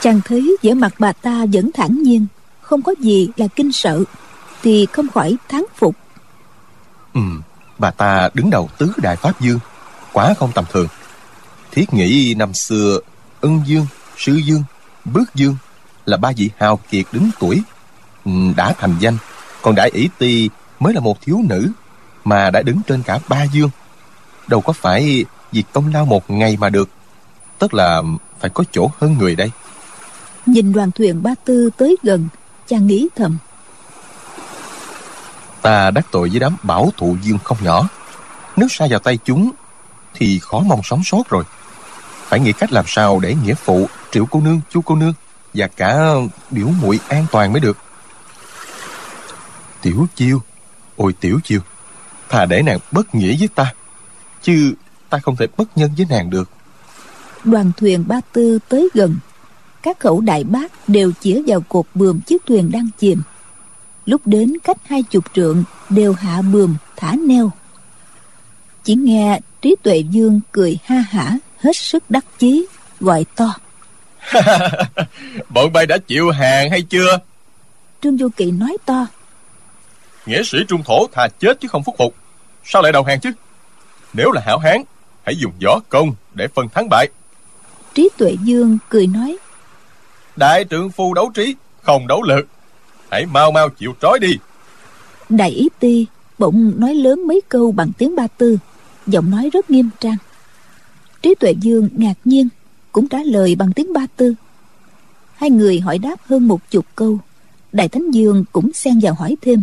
Chàng 0.00 0.20
thấy 0.24 0.56
vẻ 0.62 0.74
mặt 0.74 0.94
bà 0.98 1.12
ta 1.12 1.44
vẫn 1.52 1.70
thản 1.74 2.02
nhiên 2.02 2.26
không 2.60 2.82
có 2.82 2.94
gì 3.00 3.28
là 3.36 3.46
kinh 3.56 3.72
sợ 3.72 4.04
thì 4.62 4.86
không 4.92 5.08
khỏi 5.08 5.36
thán 5.48 5.64
phục. 5.76 5.96
Ừ 7.14 7.20
bà 7.78 7.90
ta 7.90 8.28
đứng 8.34 8.50
đầu 8.50 8.70
tứ 8.78 8.92
đại 8.96 9.16
pháp 9.16 9.40
dương 9.40 9.58
quá 10.12 10.34
không 10.38 10.52
tầm 10.54 10.64
thường. 10.72 10.88
Thiết 11.70 11.94
nghĩ 11.94 12.34
năm 12.38 12.54
xưa 12.54 13.00
ân 13.40 13.62
dương 13.66 13.86
sư 14.16 14.40
dương 14.44 14.62
bước 15.04 15.34
dương 15.34 15.56
là 16.06 16.16
ba 16.16 16.32
vị 16.36 16.50
hào 16.58 16.76
kiệt 16.90 17.06
đứng 17.12 17.30
tuổi 17.40 17.62
ừ, 18.24 18.30
đã 18.56 18.72
thành 18.78 18.94
danh. 19.00 19.18
Còn 19.62 19.74
đại 19.74 19.90
ỷ 19.90 20.08
ti 20.18 20.50
mới 20.80 20.94
là 20.94 21.00
một 21.00 21.20
thiếu 21.20 21.40
nữ 21.48 21.72
mà 22.24 22.50
đã 22.50 22.62
đứng 22.62 22.80
trên 22.86 23.02
cả 23.02 23.18
ba 23.28 23.42
dương. 23.42 23.70
Đâu 24.48 24.60
có 24.60 24.72
phải 24.72 25.24
vì 25.52 25.64
công 25.72 25.92
lao 25.92 26.04
một 26.04 26.30
ngày 26.30 26.56
mà 26.60 26.68
được 26.68 26.88
Tất 27.58 27.74
là 27.74 28.02
phải 28.40 28.50
có 28.50 28.64
chỗ 28.72 28.90
hơn 28.98 29.18
người 29.18 29.36
đây. 29.36 29.50
Nhìn 30.46 30.72
đoàn 30.72 30.90
thuyền 30.90 31.22
ba 31.22 31.34
tư 31.44 31.70
tới 31.76 31.96
gần 32.02 32.28
Chàng 32.66 32.86
nghĩ 32.86 33.08
thầm. 33.16 33.38
Ta 35.62 35.90
đắc 35.90 36.06
tội 36.10 36.28
với 36.28 36.40
đám 36.40 36.56
bảo 36.62 36.92
thụ 36.96 37.16
dương 37.22 37.38
không 37.44 37.58
nhỏ. 37.60 37.88
Nếu 38.56 38.68
sa 38.70 38.86
vào 38.90 38.98
tay 38.98 39.18
chúng 39.24 39.50
Thì 40.14 40.38
khó 40.42 40.60
mong 40.60 40.80
sống 40.84 41.04
sót 41.04 41.28
rồi 41.28 41.44
phải 42.28 42.40
nghĩ 42.40 42.52
cách 42.52 42.72
làm 42.72 42.84
sao 42.88 43.20
để 43.20 43.34
nghĩa 43.34 43.54
phụ 43.54 43.88
Triệu 44.10 44.26
cô 44.26 44.40
nương, 44.40 44.60
chú 44.70 44.80
cô 44.80 44.96
nương 44.96 45.12
Và 45.54 45.66
cả 45.66 46.14
biểu 46.50 46.68
muội 46.82 47.00
an 47.08 47.26
toàn 47.32 47.52
mới 47.52 47.60
được. 47.60 47.76
Tiểu 49.82 50.06
chiêu 50.14 50.42
Ôi 50.96 51.14
tiểu 51.20 51.40
chiêu 51.44 51.60
Thà 52.28 52.46
để 52.46 52.62
nàng 52.62 52.78
bất 52.92 53.14
nghĩa 53.14 53.36
với 53.38 53.48
ta 53.48 53.74
Chứ 54.42 54.74
ta 55.10 55.18
không 55.18 55.36
thể 55.36 55.46
bất 55.56 55.78
nhân 55.78 55.90
với 55.96 56.06
nàng 56.10 56.30
được. 56.30 56.50
Đoàn 57.44 57.72
thuyền 57.76 58.04
ba 58.08 58.20
tư 58.32 58.58
tới 58.68 58.88
gần 58.94 59.16
Các 59.82 60.00
khẩu 60.00 60.20
đại 60.20 60.44
bác 60.44 60.88
đều 60.88 61.12
chĩa 61.20 61.42
vào 61.46 61.60
cột 61.60 61.86
buồm 61.94 62.20
chiếc 62.20 62.46
thuyền 62.46 62.70
đang 62.70 62.88
chìm. 62.98 63.22
Lúc 64.06 64.20
đến 64.24 64.52
cách 64.64 64.76
hai 64.84 65.02
chục 65.02 65.24
trượng 65.34 65.64
Đều 65.88 66.12
hạ 66.12 66.42
buồm 66.42 66.76
thả 66.96 67.14
neo. 67.26 67.50
Chỉ 68.84 68.94
nghe 68.94 69.40
trí 69.62 69.76
tuệ 69.82 69.98
dương 69.98 70.40
cười 70.52 70.78
ha 70.84 71.04
hả. 71.10 71.38
Hết 71.62 71.76
sức 71.76 72.10
đắc 72.10 72.24
chí 72.38 72.66
Gọi 73.00 73.24
to. 73.36 73.54
Bọn 75.48 75.72
bay 75.72 75.86
đã 75.86 75.98
chịu 75.98 76.30
hàng 76.30 76.70
hay 76.70 76.82
chưa? 76.82 77.18
Trương 78.02 78.16
Vô 78.16 78.28
Kỵ 78.36 78.50
nói 78.50 78.76
to. 78.86 79.06
Nghĩa 80.26 80.42
sĩ 80.42 80.58
trung 80.68 80.82
thổ 80.82 81.06
thà 81.12 81.28
chết 81.40 81.60
chứ 81.60 81.68
không 81.68 81.84
phúc 81.84 81.94
phục. 81.98 82.14
Sao 82.64 82.82
lại 82.82 82.92
đầu 82.92 83.04
hàng 83.04 83.20
chứ? 83.20 83.30
Nếu 84.12 84.32
là 84.32 84.42
hảo 84.46 84.58
hán 84.58 84.82
Hãy 85.28 85.36
dùng 85.36 85.52
võ 85.64 85.80
công 85.88 86.14
để 86.34 86.48
phân 86.48 86.68
thắng 86.68 86.88
bại. 86.90 87.08
Trí 87.94 88.08
tuệ 88.18 88.36
dương 88.44 88.78
cười 88.88 89.06
nói. 89.06 89.36
Đại 90.36 90.64
trượng 90.70 90.90
phu 90.90 91.14
đấu 91.14 91.30
trí 91.34 91.56
Không 91.82 92.06
đấu 92.06 92.22
lực. 92.22 92.46
Hãy 93.10 93.26
mau 93.26 93.50
mau 93.50 93.68
chịu 93.68 93.94
trói 94.02 94.18
đi. 94.18 94.32
Đại 95.28 95.50
ý 95.50 95.68
ti 95.78 96.06
bỗng 96.38 96.72
nói 96.76 96.94
lớn 96.94 97.26
mấy 97.26 97.40
câu 97.48 97.72
bằng 97.72 97.92
tiếng 97.98 98.16
ba 98.16 98.26
tư 98.26 98.58
Giọng 99.06 99.30
nói 99.30 99.50
rất 99.52 99.70
nghiêm 99.70 99.90
trang 100.00 100.16
Trí 101.22 101.34
tuệ 101.34 101.54
dương 101.60 101.88
ngạc 101.96 102.14
nhiên, 102.24 102.48
Cũng 102.92 103.08
trả 103.08 103.18
lời 103.24 103.54
bằng 103.54 103.72
tiếng 103.72 103.92
ba 103.92 104.06
tư. 104.16 104.34
Hai 105.34 105.50
người 105.50 105.80
hỏi 105.80 105.98
đáp 105.98 106.16
hơn 106.24 106.48
một 106.48 106.70
chục 106.70 106.86
câu, 106.94 107.18
Đại 107.72 107.88
Thánh 107.88 108.10
Dương 108.10 108.44
cũng 108.52 108.72
xen 108.72 108.98
vào 109.02 109.14
hỏi 109.14 109.36
thêm. 109.40 109.62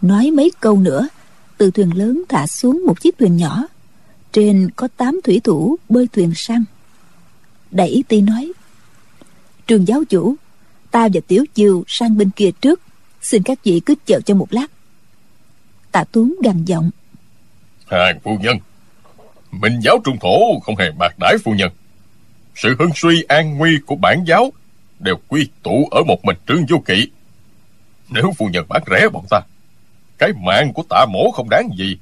Nói 0.00 0.30
mấy 0.30 0.50
câu 0.60 0.76
nữa, 0.76 1.08
Từ 1.58 1.70
thuyền 1.70 1.96
lớn 1.96 2.22
thả 2.28 2.46
xuống 2.46 2.86
một 2.86 3.00
chiếc 3.00 3.18
thuyền 3.18 3.36
nhỏ. 3.36 3.64
Trên 4.32 4.70
có 4.76 4.88
tám 4.96 5.20
thủy 5.24 5.40
thủ 5.44 5.76
bơi 5.88 6.08
thuyền 6.12 6.32
sang. 6.36 6.64
Đại 7.70 7.88
ý 7.88 8.02
ti 8.08 8.20
nói, 8.20 8.52
Trường 9.66 9.88
giáo 9.88 10.04
chủ, 10.04 10.34
Ta 10.90 11.08
và 11.14 11.20
Tiểu 11.26 11.44
Chiêu 11.54 11.84
sang 11.86 12.16
bên 12.16 12.30
kia 12.30 12.50
trước, 12.60 12.80
Xin 13.22 13.42
các 13.42 13.64
vị 13.64 13.80
cứ 13.86 13.94
chờ 14.06 14.20
cho 14.20 14.34
một 14.34 14.52
lát. 14.52 14.66
Tạ 15.92 16.04
Tuấn 16.12 16.34
gằn 16.42 16.64
giọng, 16.64 16.90
Hàng 17.86 18.20
phu 18.22 18.38
nhân 18.42 18.56
Minh 19.52 19.80
giáo 19.80 19.98
trung 20.04 20.18
thổ 20.20 20.60
không 20.60 20.76
hề 20.76 20.90
bạc 20.90 21.14
đãi 21.20 21.36
phu 21.44 21.52
nhân. 21.52 21.70
Sự 22.54 22.76
hưng 22.78 22.90
suy 22.94 23.22
an 23.22 23.58
nguy 23.58 23.78
của 23.86 23.96
bản 23.96 24.24
giáo 24.26 24.52
Đều 24.98 25.16
quy 25.28 25.48
tụ 25.62 25.88
ở 25.90 26.02
một 26.02 26.24
mình 26.24 26.36
trương 26.48 26.66
vô 26.68 26.82
kỵ. 26.86 27.08
Nếu 28.10 28.32
phu 28.38 28.46
nhân 28.46 28.66
bán 28.68 28.82
rẻ 28.90 29.08
bọn 29.08 29.24
ta, 29.30 29.40
Cái 30.18 30.32
mạng 30.44 30.72
của 30.72 30.82
tạ 30.88 31.06
mổ 31.12 31.30
không 31.30 31.48
đáng 31.50 31.68
gì. 31.78 31.98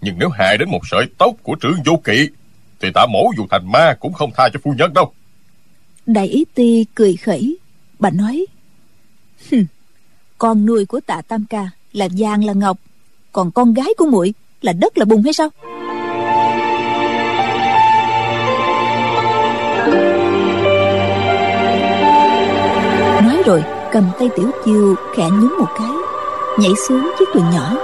Nhưng 0.00 0.18
nếu 0.18 0.28
hại 0.28 0.58
đến 0.58 0.70
một 0.70 0.80
sợi 0.90 1.06
tóc 1.18 1.34
của 1.42 1.56
trương 1.62 1.82
vô 1.84 2.00
kỵ, 2.04 2.28
Thì 2.80 2.88
tạ 2.94 3.06
mổ 3.06 3.30
dù 3.36 3.46
thành 3.50 3.72
ma 3.72 3.94
cũng 4.00 4.12
không 4.12 4.30
tha 4.36 4.48
cho 4.52 4.60
phu 4.64 4.74
nhân 4.78 4.94
đâu. 4.94 5.12
Đại 6.06 6.26
ý 6.26 6.44
ti 6.54 6.86
cười 6.94 7.16
khẩy, 7.16 7.56
Bà 7.98 8.10
nói 8.10 8.46
Con 10.38 10.66
nuôi 10.66 10.86
của 10.86 11.00
tạ 11.06 11.22
Tam 11.28 11.44
Ca 11.50 11.70
là 11.92 12.08
vàng 12.18 12.44
là 12.44 12.52
ngọc, 12.52 12.78
Còn 13.32 13.50
con 13.50 13.74
gái 13.74 13.88
của 13.96 14.06
muội 14.06 14.34
là 14.60 14.72
đất 14.72 14.98
là 14.98 15.04
bùn 15.04 15.22
hay 15.22 15.32
sao? 15.32 15.48
Nói 23.42 23.48
rồi, 23.48 23.64
cầm 23.92 24.04
tay 24.18 24.28
Tiểu 24.36 24.50
Chiêu 24.64 24.94
khẽ 25.14 25.22
nhúng 25.22 25.58
một 25.58 25.66
cái, 25.78 25.90
Nhảy 26.58 26.72
xuống 26.88 27.10
chiếc 27.18 27.24
thuyền 27.34 27.44
nhỏ. 27.50 27.76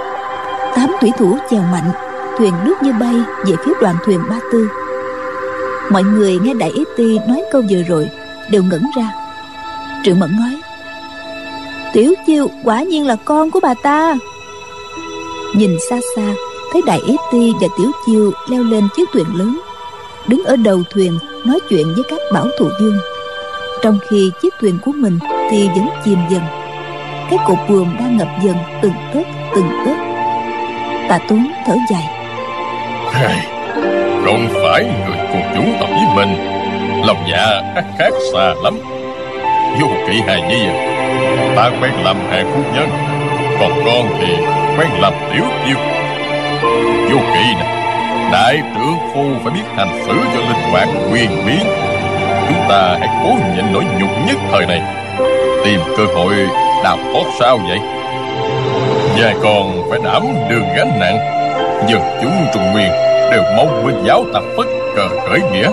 Tám 0.75 0.91
thủy 1.01 1.11
thủ 1.17 1.37
chèo 1.49 1.61
mạnh, 1.61 1.91
Thuyền 2.37 2.53
nước 2.65 2.75
như 2.81 2.93
bay 2.99 3.15
về 3.45 3.55
phía 3.65 3.71
đoàn 3.81 3.95
thuyền 4.05 4.19
Ba 4.29 4.39
Tư. 4.51 4.69
Mọi 5.89 6.03
người 6.03 6.39
nghe 6.43 6.53
Đại 6.53 6.69
Ý 6.69 6.83
Ti 6.97 7.19
nói 7.27 7.43
câu 7.51 7.61
vừa 7.69 7.83
rồi 7.87 8.09
Đều 8.51 8.63
ngẩn 8.63 8.83
ra. 8.97 9.11
Triệu 10.03 10.15
Mẫn 10.15 10.31
nói, 10.39 10.61
Tiểu 11.93 12.13
Chiêu, 12.27 12.47
quả 12.63 12.83
nhiên 12.83 13.07
là 13.07 13.15
con 13.25 13.51
của 13.51 13.59
bà 13.59 13.73
ta. 13.73 14.17
Nhìn 15.55 15.77
xa 15.89 15.99
xa, 16.15 16.33
Thấy 16.73 16.81
Đại 16.85 17.01
Ý 17.07 17.15
Ti 17.31 17.53
và 17.61 17.67
Tiểu 17.77 17.91
Chiêu 18.05 18.31
leo 18.49 18.63
lên 18.63 18.87
chiếc 18.95 19.09
thuyền 19.13 19.25
lớn, 19.35 19.59
Đứng 20.27 20.43
ở 20.43 20.55
đầu 20.55 20.81
thuyền 20.93 21.19
nói 21.45 21.59
chuyện 21.69 21.93
với 21.95 22.03
các 22.09 22.19
bảo 22.33 22.47
thủ 22.59 22.69
dương 22.81 22.99
trong 23.81 23.99
khi 24.09 24.31
chiếc 24.41 24.53
thuyền 24.59 24.77
của 24.85 24.91
mình 24.91 25.19
thì 25.51 25.67
vẫn 25.67 25.89
chìm 26.05 26.17
dần. 26.29 26.41
Cái 27.29 27.39
cột 27.47 27.57
buồm 27.69 27.95
đang 27.99 28.17
ngập 28.17 28.27
dần 28.43 28.55
từng 28.81 28.93
tấc 29.13 29.23
từng 29.55 29.69
tấc. 29.85 29.97
Tạ 31.09 31.19
Tuấn 31.27 31.51
thở 31.65 31.75
dài. 31.91 32.03
Hey, 33.13 33.37
Không 34.25 34.47
phải 34.63 34.83
người 34.83 35.17
cùng 35.31 35.41
chúng 35.55 35.73
tộc 35.79 35.89
với 35.89 36.15
mình. 36.15 36.37
Lòng 37.05 37.23
dạ 37.31 37.61
khác 37.75 37.83
khác 37.97 38.13
xa 38.33 38.53
lắm. 38.63 38.79
Vô 39.81 39.87
kỵ 40.07 40.21
hài 40.27 40.41
nhi 40.41 40.65
à 40.65 40.95
Ta 41.55 41.71
quen 41.81 41.91
làm 42.03 42.17
hàng 42.29 42.51
phu 42.55 42.61
nhân. 42.75 42.89
Còn 43.59 43.71
con 43.85 44.07
thì 44.19 44.35
quen 44.77 44.89
làm 45.01 45.13
tiểu 45.33 45.43
yêu. 45.65 45.77
Vô 47.11 47.19
kỵ 47.33 47.53
nè 47.59 47.75
Đại 48.31 48.61
trưởng 48.75 48.97
phu 49.13 49.23
phải 49.43 49.53
biết 49.53 49.65
hành 49.75 49.99
xử 50.05 50.13
cho 50.33 50.39
linh 50.39 50.71
hoạt 50.71 50.87
quyền 51.11 51.29
biến. 51.45 51.88
Chúng 52.49 52.69
ta 52.69 52.97
hãy 52.99 53.09
cố 53.23 53.29
nhịn 53.29 53.73
nỗi 53.73 53.83
nhục 53.99 54.09
nhất 54.27 54.37
thời 54.51 54.65
này. 54.65 54.81
Tìm 55.65 55.79
cơ 55.97 56.05
hội 56.15 56.33
đào 56.83 56.97
thoát 57.13 57.23
sao 57.39 57.57
vậy? 57.57 57.79
Và 59.17 59.33
còn 59.43 59.89
phải 59.89 59.99
đảm 60.03 60.23
đường 60.49 60.65
gánh 60.75 60.99
nặng. 60.99 61.17
Dân 61.87 62.01
chúng 62.21 62.31
Trung 62.53 62.71
Nguyên 62.71 62.91
đều 63.31 63.43
mong 63.57 63.83
với 63.83 63.93
giáo 64.03 64.25
tập 64.33 64.43
phất 64.57 64.65
cờ 64.95 65.09
khởi 65.29 65.41
nghĩa 65.51 65.71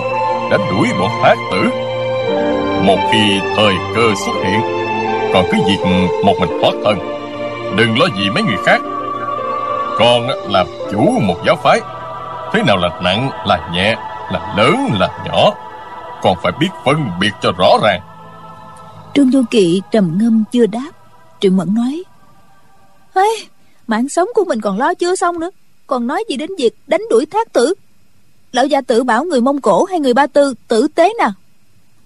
Đã 0.51 0.57
đuổi 0.57 0.87
bọn 0.99 1.09
thác 1.23 1.35
tử. 1.51 1.69
Một 2.83 2.97
khi 3.11 3.39
thời 3.55 3.73
cơ 3.95 4.01
xuất 4.25 4.33
hiện, 4.45 4.61
Còn 5.33 5.45
cứ 5.51 5.57
việc 5.67 5.79
một 6.25 6.33
mình 6.39 6.59
thoát 6.61 6.73
thân, 6.85 6.99
Đừng 7.77 7.99
lo 7.99 8.05
gì 8.17 8.29
mấy 8.29 8.43
người 8.43 8.57
khác. 8.65 8.81
Con 9.99 10.27
làm 10.51 10.67
chủ 10.91 11.19
một 11.21 11.35
giáo 11.45 11.55
phái, 11.55 11.79
Thế 12.53 12.63
nào 12.67 12.77
là 12.77 12.89
nặng 13.01 13.29
là 13.45 13.59
nhẹ, 13.73 13.95
Là 14.31 14.39
lớn 14.57 14.89
là 14.99 15.09
nhỏ 15.25 15.51
còn 16.27 16.37
phải 16.43 16.51
biết 16.59 16.67
phân 16.85 16.97
biệt 17.19 17.29
cho 17.41 17.51
rõ 17.57 17.77
ràng. 17.83 18.01
Trương 19.13 19.29
Vô 19.29 19.41
Kỵ 19.51 19.81
trầm 19.91 20.17
ngâm 20.21 20.43
chưa 20.51 20.65
đáp 20.65 20.91
Triệu 21.41 21.51
Mẫn 21.51 21.75
nói 21.75 22.03
hey, 23.15 23.29
Mạng 23.87 24.09
sống 24.09 24.27
của 24.35 24.45
mình 24.45 24.61
còn 24.61 24.77
lo 24.77 24.93
chưa 24.93 25.15
xong 25.15 25.39
nữa 25.39 25.49
Còn 25.87 26.07
nói 26.07 26.23
gì 26.29 26.35
đến 26.35 26.49
việc 26.57 26.73
đánh 26.87 27.01
đuổi 27.09 27.25
thác 27.25 27.53
tử? 27.53 27.73
Lão 28.51 28.65
gia 28.65 28.81
tử 28.81 29.03
bảo 29.03 29.23
người 29.23 29.41
Mông 29.41 29.61
Cổ 29.61 29.83
hay 29.83 29.99
người 29.99 30.13
Ba 30.13 30.27
Tư 30.27 30.53
tử 30.67 30.87
tế 30.95 31.13
nào? 31.19 31.31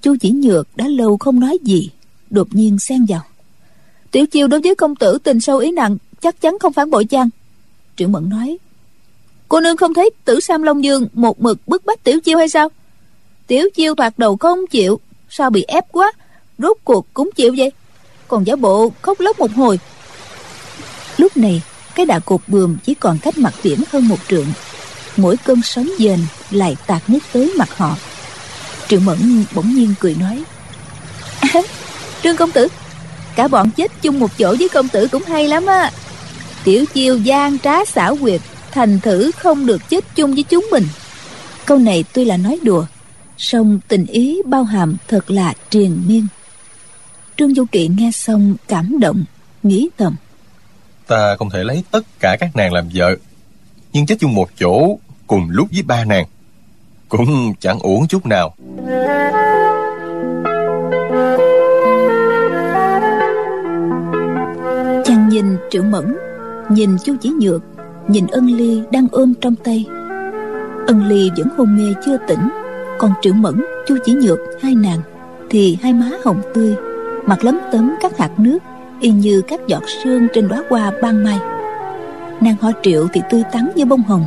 Chu 0.01 0.15
chỉ 0.21 0.31
nhược 0.31 0.67
đã 0.75 0.87
lâu 0.87 1.17
không 1.17 1.39
nói 1.39 1.57
gì 1.63 1.89
Đột 2.29 2.47
nhiên 2.51 2.79
xen 2.79 3.05
vào 3.09 3.21
Tiểu 4.11 4.25
chiêu 4.25 4.47
đối 4.47 4.61
với 4.61 4.75
công 4.75 4.95
tử 4.95 5.17
tình 5.23 5.39
sâu 5.39 5.57
ý 5.57 5.71
nặng 5.71 5.97
Chắc 6.21 6.41
chắn 6.41 6.59
không 6.59 6.73
phản 6.73 6.89
bội 6.89 7.05
chăng? 7.05 7.29
Triệu 7.97 8.07
Mẫn 8.07 8.29
nói 8.29 8.57
Cô 9.47 9.59
nương 9.59 9.77
không 9.77 9.93
thấy 9.93 10.09
tử 10.25 10.39
Sam 10.39 10.63
Long 10.63 10.83
Dương 10.83 11.07
Một 11.13 11.41
mực 11.41 11.67
bức 11.67 11.85
bách 11.85 12.03
Tiểu 12.03 12.19
chiêu 12.19 12.37
hay 12.37 12.49
sao? 12.49 12.69
Tiểu 13.51 13.69
chiêu 13.75 13.95
thoạt 13.95 14.13
đầu 14.17 14.37
không 14.37 14.67
chịu 14.67 14.99
Sao 15.29 15.49
bị 15.49 15.65
ép 15.67 15.85
quá? 15.91 16.11
Rốt 16.57 16.77
cuộc 16.83 17.13
cũng 17.13 17.29
chịu 17.35 17.55
vậy. 17.57 17.71
Còn 18.27 18.47
giả 18.47 18.55
bộ 18.55 18.91
khóc 19.01 19.19
lóc 19.19 19.39
một 19.39 19.51
hồi. 19.51 19.79
Lúc 21.17 21.37
này 21.37 21.61
Cái 21.95 22.05
đà 22.05 22.19
cột 22.19 22.41
bườm 22.47 22.77
chỉ 22.83 22.93
còn 22.93 23.17
cách 23.21 23.37
mặt 23.37 23.53
biển 23.63 23.79
hơn 23.91 24.07
một 24.07 24.17
trượng. 24.27 24.45
Mỗi 25.17 25.37
cơn 25.37 25.61
sóng 25.63 25.89
dền 25.99 26.19
Lại 26.51 26.75
tạt 26.87 27.01
nước 27.09 27.19
tới 27.33 27.53
mặt 27.57 27.77
họ. 27.77 27.97
Triệu 28.87 28.99
Mẫn 28.99 29.45
bỗng 29.55 29.75
nhiên 29.75 29.93
cười 29.99 30.15
nói 30.15 30.43
à, 31.39 31.61
Trương 32.23 32.37
công 32.37 32.51
tử 32.51 32.67
Cả 33.35 33.47
bọn 33.47 33.71
chết 33.71 33.91
chung 34.01 34.19
một 34.19 34.31
chỗ 34.37 34.55
với 34.59 34.69
công 34.69 34.87
tử 34.87 35.07
cũng 35.11 35.23
hay 35.23 35.47
lắm 35.47 35.65
á. 35.65 35.91
Tiểu 36.63 36.85
chiêu 36.93 37.17
gian 37.17 37.59
trá 37.59 37.85
xảo 37.85 38.17
quyệt 38.21 38.41
Thành 38.71 38.99
thử 38.99 39.31
không 39.37 39.65
được 39.65 39.89
chết 39.89 40.05
chung 40.15 40.33
với 40.33 40.43
chúng 40.43 40.67
mình. 40.71 40.87
Câu 41.65 41.77
này 41.77 42.03
tuy 42.13 42.25
là 42.25 42.37
nói 42.37 42.59
đùa 42.63 42.85
song 43.41 43.79
tình 43.87 44.05
ý 44.05 44.41
bao 44.45 44.63
hàm 44.63 44.95
thật 45.07 45.31
là 45.31 45.53
triền 45.69 46.01
miên. 46.07 46.27
Trương 47.37 47.55
du 47.55 47.65
kỵ 47.71 47.87
nghe 47.87 48.11
xong 48.13 48.55
cảm 48.67 48.99
động 48.99 49.23
nghĩ 49.63 49.89
thầm. 49.97 50.15
Ta 51.07 51.35
không 51.39 51.49
thể 51.49 51.63
lấy 51.63 51.83
tất 51.91 52.01
cả 52.19 52.37
các 52.39 52.55
nàng 52.55 52.73
làm 52.73 52.89
vợ 52.93 53.15
Nhưng 53.93 54.05
chết 54.05 54.15
chung 54.19 54.33
một 54.33 54.49
chỗ 54.59 54.97
Cùng 55.27 55.49
lúc 55.49 55.67
với 55.73 55.83
ba 55.83 56.05
nàng 56.05 56.25
Cũng 57.09 57.53
chẳng 57.59 57.79
uổng 57.79 58.07
chút 58.07 58.25
nào. 58.25 58.55
Chàng 65.05 65.29
nhìn 65.29 65.45
triệu 65.71 65.83
mẫn 65.83 66.15
nhìn 66.69 66.97
chu 67.03 67.15
chỉ 67.21 67.29
nhược 67.29 67.61
nhìn 68.07 68.27
ân 68.27 68.45
ly 68.45 68.81
đang 68.91 69.07
ôm 69.11 69.33
trong 69.41 69.55
tay. 69.55 69.85
Ân 70.87 71.07
ly 71.07 71.29
vẫn 71.37 71.47
hôn 71.57 71.77
mê 71.77 71.93
chưa 72.05 72.17
tỉnh 72.27 72.49
còn 73.01 73.13
triệu 73.21 73.33
mẫn, 73.33 73.61
chu 73.87 73.97
chỉ 74.05 74.13
nhược, 74.13 74.39
hai 74.61 74.75
nàng, 74.75 74.99
thì 75.49 75.77
hai 75.81 75.93
má 75.93 76.11
hồng 76.25 76.41
tươi, 76.53 76.75
mặt 77.25 77.43
lấm 77.43 77.59
tấm 77.71 77.95
các 78.01 78.17
hạt 78.17 78.39
nước, 78.39 78.57
y 78.99 79.11
như 79.11 79.41
các 79.41 79.67
giọt 79.67 79.83
sương 80.03 80.27
trên 80.33 80.47
đóa 80.47 80.63
hoa 80.69 80.91
ban 81.01 81.23
mai. 81.23 81.39
Nàng 82.41 82.55
họ 82.61 82.71
triệu 82.83 83.07
thì 83.13 83.21
tươi 83.29 83.43
tắn 83.51 83.69
như 83.75 83.85
bông 83.85 84.01
hồng, 84.01 84.25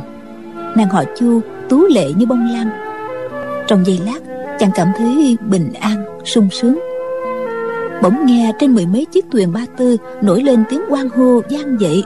nàng 0.75 0.89
họ 0.89 1.03
chu 1.17 1.41
tú 1.69 1.85
lệ 1.85 2.11
như 2.17 2.25
bông 2.25 2.47
lan. 2.53 2.69
Trong 3.67 3.85
giây 3.85 3.99
lát, 4.05 4.19
chàng 4.59 4.71
cảm 4.75 4.87
thấy 4.97 5.37
bình 5.45 5.73
an, 5.79 6.05
sung 6.25 6.47
sướng. 6.51 6.79
Bỗng 8.01 8.25
nghe 8.25 8.51
trên 8.59 8.73
mười 8.73 8.85
mấy 8.85 9.05
chiếc 9.05 9.25
thuyền 9.31 9.53
ba 9.53 9.65
tư 9.77 9.97
nổi 10.21 10.41
lên 10.41 10.63
tiếng 10.69 10.81
oan 10.89 11.09
hô 11.09 11.41
vang 11.49 11.77
dậy. 11.79 12.03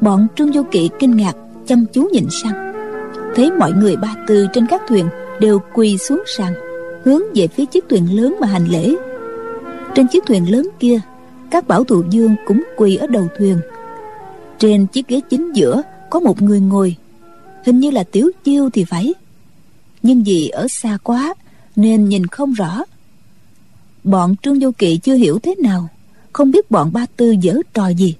Bọn 0.00 0.26
trương 0.36 0.52
vô 0.52 0.62
kỵ 0.70 0.90
kinh 0.98 1.16
ngạc, 1.16 1.34
chăm 1.66 1.84
chú 1.92 2.08
nhìn 2.12 2.26
sang. 2.30 2.72
Thấy 3.34 3.50
mọi 3.50 3.72
người 3.72 3.96
ba 3.96 4.14
tư 4.26 4.46
trên 4.52 4.66
các 4.66 4.82
thuyền 4.88 5.06
đều 5.40 5.60
quỳ 5.74 5.98
xuống 5.98 6.22
sàn, 6.36 6.54
hướng 7.04 7.22
về 7.34 7.46
phía 7.46 7.64
chiếc 7.66 7.84
thuyền 7.88 8.16
lớn 8.16 8.36
mà 8.40 8.46
hành 8.46 8.68
lễ. 8.68 8.94
Trên 9.94 10.08
chiếc 10.08 10.26
thuyền 10.26 10.50
lớn 10.50 10.68
kia, 10.78 11.00
các 11.50 11.68
bảo 11.68 11.84
thủ 11.84 12.02
dương 12.10 12.34
cũng 12.46 12.62
quỳ 12.76 12.96
ở 12.96 13.06
đầu 13.06 13.28
thuyền. 13.38 13.60
Trên 14.58 14.86
chiếc 14.86 15.08
ghế 15.08 15.20
chính 15.30 15.52
giữa 15.52 15.82
có 16.10 16.20
một 16.20 16.42
người 16.42 16.60
ngồi, 16.60 16.96
hình 17.64 17.80
như 17.80 17.90
là 17.90 18.04
tiểu 18.04 18.30
chiêu 18.44 18.70
thì 18.70 18.84
phải. 18.84 19.14
Nhưng 20.02 20.22
vì 20.22 20.48
ở 20.48 20.66
xa 20.70 20.98
quá, 21.02 21.34
nên 21.76 22.08
nhìn 22.08 22.26
không 22.26 22.52
rõ. 22.52 22.82
Bọn 24.04 24.34
trương 24.42 24.60
vô 24.60 24.70
kỵ 24.78 24.98
chưa 24.98 25.14
hiểu 25.14 25.38
thế 25.38 25.54
nào, 25.54 25.88
không 26.32 26.50
biết 26.50 26.70
bọn 26.70 26.92
ba 26.92 27.06
tư 27.16 27.34
dở 27.40 27.58
trò 27.74 27.88
gì. 27.88 28.14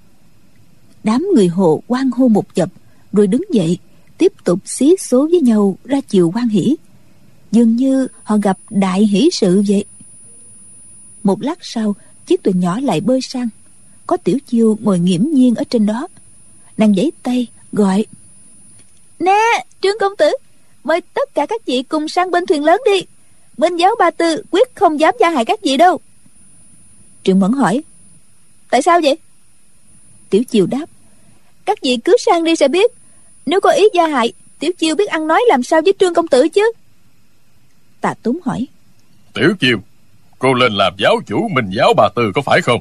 Đám 1.05 1.27
người 1.35 1.49
hộ 1.49 1.83
quan 1.87 2.11
hô 2.11 2.29
một 2.29 2.55
chập 2.55 2.69
rồi 3.13 3.27
đứng 3.27 3.43
dậy, 3.53 3.79
tiếp 4.19 4.33
tục 4.45 4.59
xí 4.65 4.97
số 5.01 5.29
với 5.31 5.41
nhau 5.41 5.77
ra 5.85 6.01
chiều 6.09 6.33
quan 6.35 6.49
hỷ 6.49 6.77
dường 7.57 7.77
như 7.77 8.09
họ 8.23 8.37
gặp 8.43 8.59
đại 8.71 9.07
hỷ 9.07 9.29
sự 9.33 9.63
vậy. 9.69 9.85
Một 11.23 11.43
lát 11.43 11.59
sau 11.61 11.95
chiếc 12.27 12.45
thuyền 12.45 12.61
nhỏ 12.61 12.81
lại 12.81 13.01
bơi 13.01 13.21
sang. 13.23 13.49
Có 14.07 14.17
tiểu 14.17 14.39
chiêu 14.47 14.79
ngồi 14.83 14.99
nghiễm 14.99 15.23
nhiên 15.23 15.55
ở 15.55 15.65
trên 15.71 15.87
đó. 15.87 16.09
Nàng 16.77 16.95
giãy 16.95 17.13
tay 17.23 17.47
gọi. 17.73 18.05
Nè 19.19 19.65
trương 19.81 19.99
công 20.01 20.17
tử 20.19 20.31
mời 20.85 21.01
tất 21.01 21.35
cả 21.35 21.47
các 21.47 21.67
vị 21.67 21.83
cùng 21.83 22.09
sang 22.09 22.31
bên 22.31 22.47
thuyền 22.47 22.65
lớn 22.65 22.81
đi. 22.87 23.07
Bên 23.59 23.77
giáo 23.77 23.95
ba 23.99 24.11
tư 24.11 24.43
quyết 24.51 24.75
không 24.75 25.01
dám 25.01 25.15
gia 25.21 25.31
hại 25.31 25.45
các 25.45 25.61
vị 25.63 25.77
đâu. 25.77 26.01
Trương 27.23 27.41
mẫn 27.41 27.53
hỏi. 27.53 27.83
Tại 28.71 28.83
sao 28.83 29.01
vậy? 29.03 29.19
Tiểu 30.31 30.45
chiêu 30.45 30.67
đáp. 30.67 30.87
Các 31.65 31.79
vị 31.83 31.99
cứ 32.05 32.17
sang 32.27 32.45
đi 32.45 32.57
sẽ 32.57 32.69
biết. 32.69 32.91
Nếu 33.47 33.61
có 33.61 33.71
ý 33.71 33.85
gia 33.95 34.07
hại 34.07 34.33
tiểu 34.59 34.73
chiêu 34.79 34.95
biết 34.95 35.09
ăn 35.09 35.27
nói 35.27 35.43
làm 35.49 35.63
sao 35.63 35.81
với 35.83 35.95
trương 35.99 36.15
công 36.15 36.29
tử 36.29 36.49
chứ 36.49 36.73
tạ 38.07 38.15
túng 38.23 38.39
hỏi. 38.45 38.67
Tiểu 39.35 39.55
chiêu 39.61 39.79
cô 40.39 40.55
lên 40.55 40.73
làm 40.73 40.93
giáo 40.99 41.17
chủ 41.27 41.49
mình 41.49 41.71
giáo 41.71 41.93
bà 41.97 42.09
tư 42.17 42.33
có 42.35 42.43
phải 42.43 42.61
không? 42.63 42.81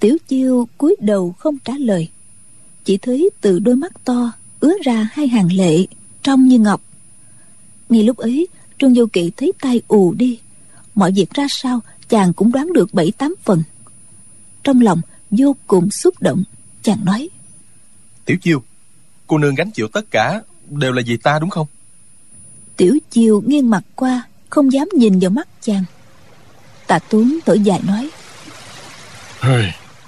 Tiểu 0.00 0.16
chiêu 0.28 0.68
cúi 0.78 0.96
đầu 1.00 1.34
không 1.38 1.58
trả 1.58 1.72
lời. 1.78 2.08
Chỉ 2.84 2.96
thấy 2.96 3.30
từ 3.40 3.58
đôi 3.58 3.76
mắt 3.76 3.92
to 4.04 4.32
ứa 4.60 4.74
ra 4.84 5.08
hai 5.12 5.28
hàng 5.28 5.52
lệ 5.52 5.86
trong 6.22 6.48
như 6.48 6.58
ngọc. 6.58 6.80
Ngay 7.88 8.02
lúc 8.02 8.16
ấy 8.16 8.48
trương 8.78 8.94
vô 8.94 9.06
kỵ 9.12 9.30
thấy 9.36 9.52
tay 9.60 9.82
ù 9.88 10.14
đi. 10.14 10.40
Mọi 10.94 11.12
việc 11.12 11.30
ra 11.34 11.46
sao 11.50 11.80
chàng 12.08 12.32
cũng 12.32 12.52
đoán 12.52 12.72
được 12.72 12.94
bảy 12.94 13.12
tám 13.18 13.34
phần. 13.42 13.62
Trong 14.64 14.80
lòng 14.80 15.00
vô 15.30 15.56
cùng 15.66 15.90
xúc 15.90 16.22
động 16.22 16.44
chàng 16.82 17.04
nói. 17.04 17.28
Tiểu 18.24 18.36
chiêu 18.42 18.62
cô 19.26 19.38
nương 19.38 19.54
gánh 19.54 19.70
chịu 19.70 19.88
tất 19.88 20.10
cả 20.10 20.42
đều 20.70 20.92
là 20.92 21.02
vì 21.06 21.16
ta 21.16 21.38
đúng 21.38 21.50
không 21.50 21.66
tiểu 22.80 22.98
chiêu 23.10 23.42
nghiêng 23.46 23.70
mặt 23.70 23.82
qua 23.94 24.22
không 24.50 24.72
dám 24.72 24.88
nhìn 24.92 25.18
vào 25.18 25.30
mắt 25.30 25.48
chàng. 25.62 25.84
Tạ 26.86 26.98
tuấn 26.98 27.38
thở 27.46 27.54
dài 27.54 27.80
nói 27.86 28.10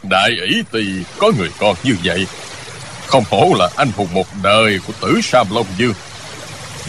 đại 0.02 0.30
ỷ 0.30 0.62
tỳ 0.72 0.84
có 1.18 1.32
người 1.38 1.48
con 1.58 1.76
như 1.84 1.96
vậy. 2.04 2.26
Không 3.06 3.24
hổ 3.30 3.54
là 3.58 3.68
anh 3.76 3.90
hùng 3.96 4.08
một 4.14 4.26
đời 4.42 4.78
của 4.86 4.92
tử 5.00 5.20
sam 5.22 5.46
long 5.50 5.66
dương 5.78 5.94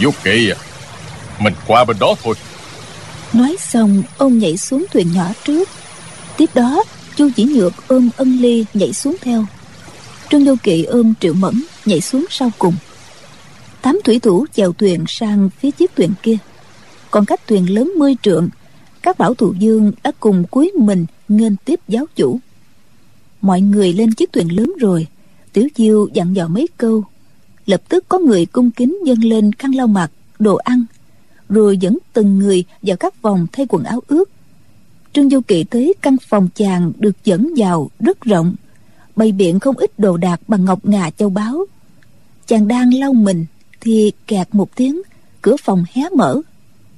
vô 0.01 0.09
kỵ 0.23 0.49
à 0.49 0.57
mình 1.39 1.53
qua 1.67 1.85
bên 1.85 1.97
đó 1.99 2.15
thôi. 2.23 2.35
Nói 3.33 3.57
xong 3.59 4.03
ông 4.17 4.39
nhảy 4.39 4.57
xuống 4.57 4.85
thuyền 4.93 5.13
nhỏ 5.13 5.25
trước. 5.43 5.69
Tiếp 6.37 6.49
đó 6.53 6.83
chu 7.15 7.29
chỉ 7.35 7.43
nhược 7.43 7.73
ôm 7.87 8.09
ân 8.17 8.37
ly 8.41 8.65
nhảy 8.73 8.93
xuống 8.93 9.15
theo. 9.21 9.45
Trương 10.29 10.45
vô 10.45 10.55
kỵ 10.63 10.83
ôm 10.83 11.13
triệu 11.19 11.33
mẫn 11.33 11.63
nhảy 11.85 12.01
xuống 12.01 12.25
sau 12.29 12.51
cùng 12.57 12.75
tám 13.83 13.99
thủy 14.03 14.19
thủ 14.19 14.45
chèo 14.53 14.73
thuyền 14.73 15.03
sang 15.07 15.49
phía 15.59 15.71
chiếc 15.71 15.95
thuyền 15.95 16.11
kia. 16.23 16.37
Còn 17.11 17.25
cách 17.25 17.47
thuyền 17.47 17.73
lớn 17.73 17.91
mươi 17.97 18.15
trượng, 18.21 18.49
các 19.01 19.17
bảo 19.17 19.33
thủ 19.33 19.53
dương 19.59 19.91
đã 20.03 20.11
cùng 20.19 20.43
cúi 20.51 20.71
mình 20.79 21.05
nghênh 21.27 21.55
tiếp 21.65 21.79
giáo 21.87 22.05
chủ. 22.15 22.39
Mọi 23.41 23.61
người 23.61 23.93
lên 23.93 24.13
chiếc 24.13 24.33
thuyền 24.33 24.55
lớn 24.55 24.73
rồi, 24.79 25.07
tiểu 25.53 25.67
chiêu 25.75 26.07
dặn 26.13 26.35
dò 26.35 26.47
mấy 26.47 26.67
câu. 26.77 27.03
Lập 27.65 27.81
tức 27.89 28.05
có 28.09 28.19
người 28.19 28.45
cung 28.45 28.71
kính 28.71 28.97
dâng 29.05 29.23
lên 29.23 29.53
khăn 29.53 29.75
lau 29.75 29.87
mặt, 29.87 30.11
đồ 30.39 30.55
ăn, 30.55 30.85
rồi 31.49 31.77
dẫn 31.77 31.97
từng 32.13 32.39
người 32.39 32.63
vào 32.81 32.97
các 32.97 33.13
phòng 33.21 33.47
thay 33.51 33.65
quần 33.69 33.83
áo 33.83 34.01
ướt. 34.07 34.29
Trương 35.13 35.29
du 35.29 35.41
kỵ 35.41 35.63
tới 35.63 35.93
căn 36.01 36.17
phòng 36.27 36.49
chàng 36.55 36.91
được 36.99 37.15
dẫn 37.23 37.53
vào 37.57 37.89
rất 37.99 38.21
rộng, 38.21 38.55
bày 39.15 39.31
biện 39.31 39.59
không 39.59 39.77
ít 39.77 39.99
đồ 39.99 40.17
đạc 40.17 40.41
bằng 40.47 40.65
ngọc 40.65 40.85
ngà 40.85 41.09
châu 41.09 41.29
báu. 41.29 41.65
Chàng 42.47 42.67
đang 42.67 42.93
lau 42.93 43.13
mình 43.13 43.45
thì 43.83 44.11
kẹt 44.27 44.47
một 44.51 44.75
tiếng, 44.75 45.01
cửa 45.41 45.55
phòng 45.63 45.83
hé 45.93 46.03
mở. 46.15 46.41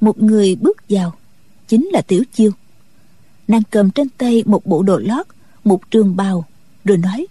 Một 0.02 0.22
người 0.22 0.56
bước 0.56 0.78
vào, 0.90 1.14
chính 1.68 1.90
là 1.94 2.02
tiểu 2.02 2.24
chiêu. 2.34 2.52
Nàng 3.48 3.62
cầm 3.72 3.92
trên 3.92 4.10
tay 4.10 4.44
một 4.46 4.66
bộ 4.66 4.84
đồ 4.84 4.98
lót, 4.98 5.26
một 5.64 5.92
trường 5.92 6.16
bào, 6.16 6.46
rồi 6.86 6.98
nói, 6.98 7.28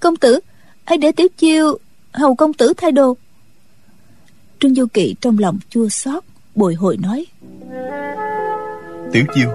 công 0.00 0.16
tử, 0.16 0.40
hãy 0.84 0.98
để 0.98 1.12
tiểu 1.12 1.26
chiêu, 1.36 1.78
hầu 2.12 2.34
công 2.34 2.52
tử 2.52 2.72
thay 2.76 2.92
đồ. 2.92 3.16
Trương 4.60 4.74
du 4.74 4.86
kỵ 4.86 5.14
trong 5.20 5.38
lòng 5.38 5.58
chua 5.68 5.88
xót, 5.88 6.24
bồi 6.54 6.74
hồi 6.74 6.96
nói, 6.96 7.26
tiểu 9.12 9.24
chiêu, 9.34 9.48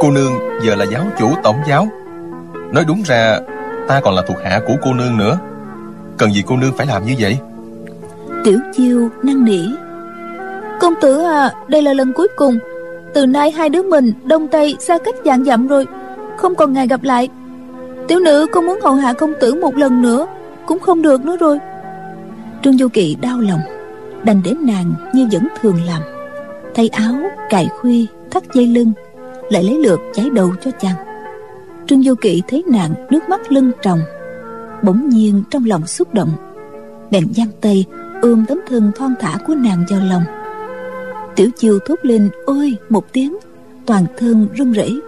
cô 0.00 0.10
nương 0.10 0.32
giờ 0.66 0.74
là 0.74 0.84
giáo 0.92 1.06
chủ 1.18 1.30
tổng 1.42 1.56
giáo. 1.68 1.88
Nói 2.72 2.84
đúng 2.88 3.02
ra, 3.02 3.38
ta 3.88 4.00
còn 4.00 4.14
là 4.14 4.22
thuộc 4.28 4.36
hạ 4.44 4.60
của 4.66 4.74
cô 4.82 4.94
nương 4.94 5.16
nữa. 5.16 5.38
Cần 6.18 6.32
gì 6.32 6.42
cô 6.46 6.56
nương 6.56 6.76
phải 6.76 6.86
làm 6.86 7.06
như 7.06 7.14
vậy? 7.18 7.38
Tiểu 8.44 8.58
chiêu 8.72 9.08
năn 9.22 9.44
nỉ. 9.44 9.60
Công 10.80 10.94
tử 11.00 11.18
à 11.18 11.52
đây 11.68 11.82
là 11.82 11.92
lần 11.92 12.12
cuối 12.12 12.28
cùng. 12.36 12.58
Từ 13.14 13.26
nay 13.26 13.50
hai 13.50 13.68
đứa 13.68 13.82
mình 13.82 14.12
đông 14.24 14.48
tây 14.48 14.76
xa 14.80 14.98
cách 14.98 15.14
dạng 15.24 15.44
dặm 15.44 15.68
rồi. 15.68 15.86
Không 16.36 16.54
còn 16.54 16.72
ngày 16.72 16.88
gặp 16.88 17.02
lại. 17.02 17.28
Tiểu 18.08 18.20
nữ 18.20 18.46
không 18.52 18.66
muốn 18.66 18.78
hầu 18.82 18.94
hạ 18.94 19.12
công 19.12 19.32
tử 19.40 19.54
một 19.54 19.76
lần 19.76 20.02
nữa 20.02 20.26
cũng 20.66 20.78
không 20.78 21.02
được 21.02 21.24
nữa 21.24 21.36
rồi. 21.36 21.58
Trương 22.62 22.78
du 22.78 22.88
kỳ 22.88 23.16
đau 23.20 23.40
lòng 23.40 23.60
đành 24.24 24.40
để 24.44 24.54
nàng 24.60 24.94
như 25.14 25.28
vẫn 25.32 25.48
thường 25.60 25.76
làm. 25.86 26.02
Thay 26.74 26.88
áo 26.88 27.14
cài 27.50 27.68
khuy 27.80 28.06
thắt 28.30 28.42
dây 28.54 28.66
lưng 28.66 28.92
lại 29.50 29.62
lấy 29.62 29.78
lượt 29.78 30.00
cháy 30.14 30.30
đầu 30.32 30.50
cho 30.60 30.70
chàng. 30.70 30.96
Trương 31.86 32.02
du 32.02 32.14
kỵ 32.14 32.42
thấy 32.48 32.64
nàng 32.66 32.94
nước 33.10 33.28
mắt 33.28 33.52
lưng 33.52 33.70
tròng 33.82 33.98
bỗng 34.82 35.08
nhiên 35.08 35.42
trong 35.50 35.64
lòng 35.66 35.86
xúc 35.86 36.14
động. 36.14 36.30
Bèn 37.10 37.24
giang 37.34 37.50
tay 37.60 37.84
ôm 38.22 38.44
tấm 38.48 38.60
thân 38.68 38.92
thon 38.96 39.14
thả 39.20 39.38
của 39.46 39.54
nàng 39.54 39.84
vào 39.90 40.00
lòng. 40.00 40.22
Tiểu 41.36 41.50
chiêu 41.56 41.78
thốt 41.86 41.98
lên 42.02 42.30
ôi 42.46 42.76
một 42.88 43.12
tiếng. 43.12 43.36
Toàn 43.86 44.06
thân 44.16 44.48
run 44.54 44.72
rẩy. 44.72 45.00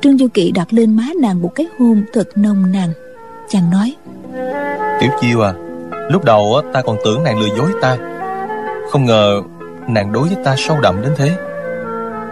Trương 0.00 0.18
du 0.18 0.26
kỵ 0.34 0.50
đặt 0.50 0.72
lên 0.72 0.96
má 0.96 1.04
nàng 1.20 1.42
một 1.42 1.54
cái 1.54 1.66
hôn 1.78 2.04
thật 2.12 2.28
nồng 2.36 2.72
nàn. 2.72 2.88
Chàng 3.48 3.70
nói 3.70 3.96
tiểu 5.00 5.10
chiêu 5.20 5.40
à 5.40 5.52
lúc 6.10 6.24
đầu 6.24 6.62
ta 6.72 6.82
còn 6.82 6.96
tưởng 7.04 7.22
nàng 7.22 7.38
lừa 7.38 7.56
dối 7.56 7.70
ta. 7.80 7.96
Không 8.90 9.04
ngờ 9.04 9.42
nàng 9.88 10.12
đối 10.12 10.28
với 10.28 10.44
ta 10.44 10.54
sâu 10.58 10.80
đậm 10.80 11.02
đến 11.02 11.12
thế. 11.16 11.30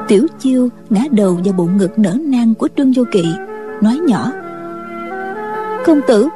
Tiểu 0.08 0.26
chiêu 0.38 0.68
ngã 0.90 1.02
đầu 1.10 1.40
vào 1.44 1.54
bộ 1.54 1.64
ngực 1.64 1.98
nở 1.98 2.16
nang 2.20 2.54
của 2.54 2.68
trương 2.76 2.92
vô 2.92 3.04
kỵ 3.12 3.24
nói 3.80 4.00
nhỏ 4.06 4.32
công 5.86 6.00
tử 6.06 6.28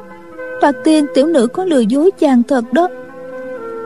thoạt 0.60 0.74
tiên 0.84 1.06
tiểu 1.14 1.26
nữ 1.26 1.46
có 1.46 1.64
lừa 1.64 1.80
dối 1.80 2.10
chàng 2.18 2.42
thật 2.42 2.64
đó 2.72 2.88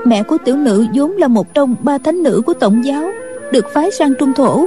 mẹ 0.04 0.22
của 0.22 0.36
tiểu 0.44 0.56
nữ 0.56 0.86
vốn 0.94 1.12
là 1.12 1.28
một 1.28 1.54
trong 1.54 1.74
ba 1.82 1.98
thánh 1.98 2.22
nữ 2.22 2.42
của 2.46 2.54
tổng 2.54 2.84
giáo, 2.84 3.10
được 3.52 3.68
phái 3.72 3.90
sang 3.90 4.14
trung 4.18 4.32
thổ, 4.32 4.66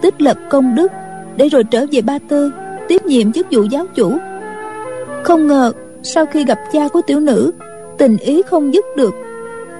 tích 0.00 0.22
lập 0.22 0.36
công 0.50 0.74
đức 0.74 0.92
để 1.36 1.48
rồi 1.48 1.64
trở 1.64 1.86
về 1.92 2.00
ba 2.00 2.18
tư 2.28 2.50
tiếp 2.88 3.06
nhiệm 3.06 3.32
chức 3.32 3.46
vụ 3.50 3.62
giáo 3.62 3.86
chủ. 3.94 4.16
Không 5.24 5.46
ngờ, 5.46 5.72
sau 6.02 6.26
khi 6.26 6.44
gặp 6.44 6.58
cha 6.72 6.88
của 6.88 7.00
tiểu 7.06 7.20
nữ, 7.20 7.52
tình 7.98 8.16
ý 8.16 8.42
không 8.42 8.74
dứt 8.74 8.84
được, 8.96 9.14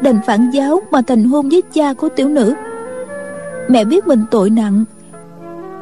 đành 0.00 0.18
phản 0.26 0.50
giáo 0.50 0.82
mà 0.90 1.02
thành 1.06 1.24
hôn 1.24 1.48
với 1.48 1.62
cha 1.72 1.92
của 1.92 2.08
tiểu 2.08 2.28
nữ. 2.28 2.54
Mẹ 3.68 3.84
biết 3.84 4.06
mình 4.06 4.24
tội 4.30 4.50
nặng, 4.50 4.84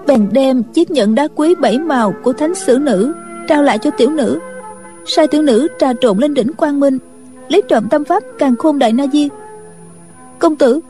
bèn 0.07 0.29
đem 0.33 0.63
chiếc 0.63 0.91
nhẫn 0.91 1.15
đá 1.15 1.29
quý 1.35 1.55
bảy 1.55 1.79
màu 1.79 2.15
của 2.23 2.33
thánh 2.33 2.55
sử 2.55 2.79
nữ 2.79 3.13
trao 3.49 3.63
lại 3.63 3.79
cho 3.79 3.91
tiểu 3.91 4.11
nữ. 4.11 4.39
Sai 5.07 5.27
tiểu 5.27 5.43
nữ 5.43 5.69
trà 5.79 5.93
trộn 6.01 6.19
lên 6.19 6.35
đỉnh 6.35 6.53
quang 6.53 6.81
minh 6.81 6.99
lấy 7.49 7.63
trộm 7.69 7.89
tâm 7.91 8.05
pháp 8.05 8.23
càng 8.39 8.57
khôn 8.57 8.79
đại 8.79 8.93
na 8.93 9.07
di. 9.13 9.29
Công 10.39 10.57
tử, 10.57 10.81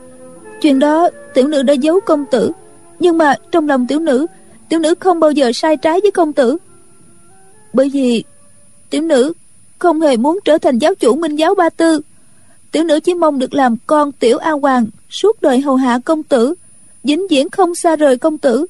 chuyện 0.61 0.79
đó 0.79 1.09
tiểu 1.33 1.47
nữ 1.47 1.63
đã 1.63 1.73
giấu 1.73 1.99
công 1.99 2.25
tử, 2.31 2.51
nhưng 2.99 3.17
mà 3.17 3.35
trong 3.51 3.67
lòng 3.67 3.87
tiểu 3.87 3.99
nữ 3.99 4.25
tiểu 4.69 4.79
nữ 4.79 4.95
không 4.99 5.19
bao 5.19 5.31
giờ 5.31 5.51
sai 5.53 5.77
trái 5.77 5.99
với 6.01 6.11
công 6.11 6.33
tử. 6.33 6.57
Bởi 7.73 7.89
vì 7.89 8.23
tiểu 8.89 9.01
nữ 9.01 9.33
không 9.79 10.01
hề 10.01 10.17
muốn 10.17 10.39
trở 10.45 10.57
thành 10.57 10.77
giáo 10.77 10.95
chủ 10.95 11.15
minh 11.15 11.35
giáo 11.35 11.55
ba 11.55 11.69
tư. 11.69 12.01
Tiểu 12.71 12.83
nữ 12.83 12.99
chỉ 12.99 13.13
mong 13.13 13.39
được 13.39 13.53
làm 13.53 13.75
con 13.87 14.11
tiểu 14.11 14.37
a 14.37 14.51
hoàng 14.51 14.87
suốt 15.09 15.41
đời 15.41 15.61
hầu 15.61 15.75
hạ 15.75 15.99
công 16.05 16.23
tử, 16.23 16.53
vĩnh 17.03 17.27
viễn 17.29 17.49
không 17.49 17.75
xa 17.75 17.95
rời 17.95 18.17
công 18.17 18.37
tử. 18.37 18.65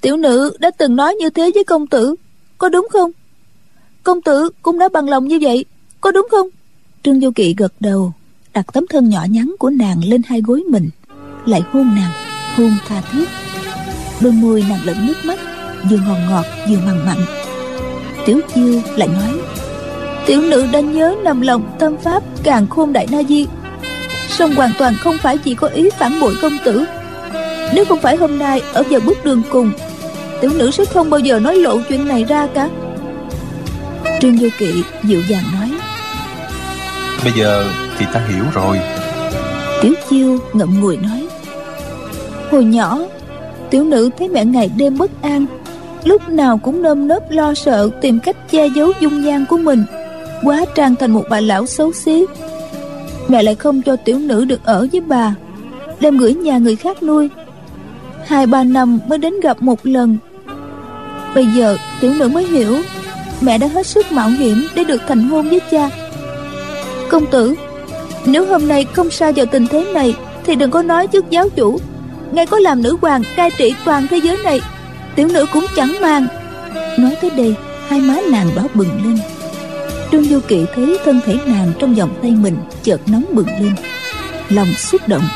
Tiểu 0.00 0.16
nữ 0.16 0.56
đã 0.58 0.70
từng 0.70 0.96
nói 0.96 1.14
như 1.14 1.30
thế 1.30 1.50
với 1.54 1.64
công 1.64 1.86
tử, 1.86 2.14
có 2.58 2.68
đúng 2.68 2.88
không? 2.92 3.10
Công 4.02 4.22
tử 4.22 4.50
cũng 4.62 4.78
đã 4.78 4.88
bằng 4.88 5.08
lòng 5.08 5.28
như 5.28 5.38
vậy 5.42 5.64
có 6.06 6.12
đúng 6.12 6.26
không? 6.30 6.48
Trương 7.02 7.20
du 7.20 7.30
kỵ 7.30 7.54
gật 7.58 7.72
đầu, 7.80 8.12
đặt 8.54 8.66
tấm 8.72 8.86
thân 8.90 9.08
nhỏ 9.08 9.24
nhắn 9.30 9.54
của 9.58 9.70
nàng 9.70 10.04
lên 10.04 10.22
hai 10.26 10.40
gối 10.40 10.62
mình, 10.70 10.88
lại 11.46 11.62
hôn 11.72 11.94
nàng, 11.94 12.10
hôn 12.56 12.70
tha 12.88 13.02
thiết. 13.12 13.24
Đôi 14.20 14.32
môi 14.32 14.64
nàng 14.68 14.84
lẫn 14.84 15.06
nước 15.06 15.14
mắt, 15.24 15.38
vừa 15.90 15.96
ngọt 15.96 16.18
ngọt 16.30 16.44
vừa 16.68 16.76
mặn 16.86 17.06
mặn. 17.06 17.16
Tiểu 18.26 18.40
chiêu 18.54 18.80
lại 18.96 19.08
nói, 19.08 19.40
tiểu 20.26 20.42
nữ 20.42 20.66
đã 20.72 20.80
nhớ 20.80 21.16
nằm 21.24 21.40
lòng 21.40 21.76
tâm 21.78 21.96
pháp, 22.02 22.22
càng 22.42 22.66
khôn 22.66 22.92
đại 22.92 23.06
na 23.10 23.22
di. 23.28 23.46
Song 24.28 24.54
hoàn 24.54 24.70
toàn 24.78 24.94
không 25.00 25.18
phải 25.18 25.38
chỉ 25.38 25.54
có 25.54 25.68
ý 25.68 25.90
phản 25.98 26.20
bội 26.20 26.34
công 26.42 26.56
tử. 26.64 26.84
Nếu 27.74 27.84
không 27.84 28.00
phải 28.00 28.16
hôm 28.16 28.38
nay 28.38 28.62
ở 28.72 28.82
vào 28.90 29.00
bước 29.00 29.24
đường 29.24 29.42
cùng, 29.50 29.70
tiểu 30.40 30.50
nữ 30.54 30.70
sẽ 30.70 30.84
không 30.84 31.10
bao 31.10 31.20
giờ 31.20 31.40
nói 31.40 31.56
lộ 31.56 31.80
chuyện 31.88 32.08
này 32.08 32.24
ra 32.24 32.46
cả. 32.54 32.70
Trương 34.20 34.38
du 34.38 34.48
kỵ 34.58 34.82
dịu 35.04 35.22
dàng 35.28 35.44
nói 35.52 35.65
Bây 37.24 37.32
giờ 37.32 37.64
thì 37.98 38.06
ta 38.12 38.20
hiểu 38.28 38.44
rồi. 38.54 38.80
Tiểu 39.82 39.94
chiêu 40.10 40.38
ngậm 40.52 40.80
ngùi 40.80 40.96
nói, 40.96 41.28
hồi 42.50 42.64
nhỏ, 42.64 42.98
tiểu 43.70 43.84
nữ 43.84 44.10
thấy 44.18 44.28
mẹ 44.28 44.44
ngày 44.44 44.70
đêm 44.76 44.98
bất 44.98 45.22
an, 45.22 45.46
lúc 46.04 46.28
nào 46.28 46.58
cũng 46.58 46.82
nơm 46.82 47.08
nớp 47.08 47.30
lo 47.30 47.54
sợ 47.54 47.90
tìm 48.00 48.18
cách 48.20 48.36
che 48.50 48.68
giấu 48.68 48.92
dung 49.00 49.24
nhan 49.24 49.44
của 49.48 49.56
mình, 49.56 49.84
quá 50.42 50.64
trang 50.74 50.94
thành 50.96 51.10
một 51.10 51.24
bà 51.30 51.40
lão 51.40 51.66
xấu 51.66 51.92
xí. 51.92 52.24
Mẹ 53.28 53.42
lại 53.42 53.54
không 53.54 53.82
cho 53.82 53.96
tiểu 53.96 54.18
nữ 54.18 54.44
được 54.44 54.60
ở 54.64 54.88
với 54.92 55.00
bà, 55.00 55.34
đem 56.00 56.18
gửi 56.18 56.34
nhà 56.34 56.58
người 56.58 56.76
khác 56.76 57.02
nuôi. 57.02 57.28
Hai 58.26 58.46
ba 58.46 58.64
năm 58.64 58.98
mới 59.08 59.18
đến 59.18 59.40
gặp 59.40 59.62
một 59.62 59.78
lần. 59.82 60.18
Bây 61.34 61.46
giờ 61.46 61.76
tiểu 62.00 62.14
nữ 62.18 62.28
mới 62.28 62.44
hiểu, 62.46 62.76
mẹ 63.40 63.58
đã 63.58 63.66
hết 63.66 63.86
sức 63.86 64.12
mạo 64.12 64.28
hiểm 64.28 64.66
để 64.74 64.84
được 64.84 65.02
thành 65.08 65.28
hôn 65.28 65.48
với 65.48 65.60
cha 65.70 65.90
công 67.10 67.26
tử. 67.26 67.54
Nếu 68.26 68.46
hôm 68.46 68.68
nay 68.68 68.86
không 68.92 69.10
xa 69.10 69.32
vào 69.36 69.46
tình 69.46 69.66
thế 69.66 69.84
này, 69.94 70.14
thì 70.44 70.54
đừng 70.54 70.70
có 70.70 70.82
nói 70.82 71.06
trước 71.06 71.30
giáo 71.30 71.48
chủ. 71.48 71.80
Ngay 72.32 72.46
có 72.46 72.58
làm 72.58 72.82
nữ 72.82 72.96
hoàng 73.02 73.22
cai 73.36 73.50
trị 73.50 73.74
toàn 73.84 74.06
thế 74.10 74.16
giới 74.16 74.36
này, 74.44 74.60
tiểu 75.14 75.28
nữ 75.28 75.46
cũng 75.52 75.66
chẳng 75.76 75.96
mang. 76.00 76.26
nói 76.98 77.16
tới 77.20 77.30
đây, 77.30 77.54
hai 77.88 78.00
má 78.00 78.16
nàng 78.30 78.50
đỏ 78.56 78.62
bừng 78.74 78.88
lên. 79.04 79.18
Trương 80.12 80.24
du 80.24 80.40
kỵ 80.48 80.64
thấy 80.74 80.98
thân 81.04 81.20
thể 81.26 81.38
nàng 81.46 81.72
trong 81.78 81.94
vòng 81.94 82.10
tay 82.22 82.30
mình 82.30 82.56
chợt 82.82 83.00
nóng 83.06 83.24
bừng 83.32 83.46
lên, 83.46 83.72
lòng 84.48 84.68
xúc 84.78 85.08
động. 85.08 85.28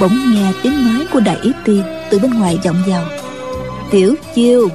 Bỗng 0.00 0.18
nghe 0.32 0.52
tiếng 0.62 0.72
nói 0.72 1.06
của 1.12 1.20
đại 1.20 1.36
ý 1.42 1.52
ti 1.64 1.80
từ 2.10 2.18
bên 2.18 2.30
ngoài 2.34 2.58
vọng 2.64 2.82
vào. 2.86 3.04
Tiểu 3.90 4.14
chiêu, 4.34 4.68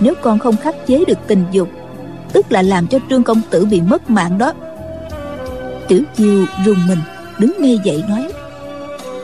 nếu 0.00 0.14
con 0.22 0.38
không 0.38 0.56
khắc 0.56 0.86
chế 0.86 1.04
được 1.06 1.18
tình 1.26 1.44
dục, 1.52 1.68
tức 2.32 2.52
là 2.52 2.62
làm 2.62 2.86
cho 2.86 2.98
trương 3.10 3.22
công 3.22 3.40
tử 3.50 3.64
bị 3.64 3.80
mất 3.80 4.10
mạng 4.10 4.38
đó 4.38 4.52
tiểu 5.88 6.02
chiêu 6.16 6.44
rùng 6.64 6.78
mình 6.88 6.98
đứng 7.38 7.54
ngay 7.58 7.78
dậy 7.84 8.04
nói 8.08 8.32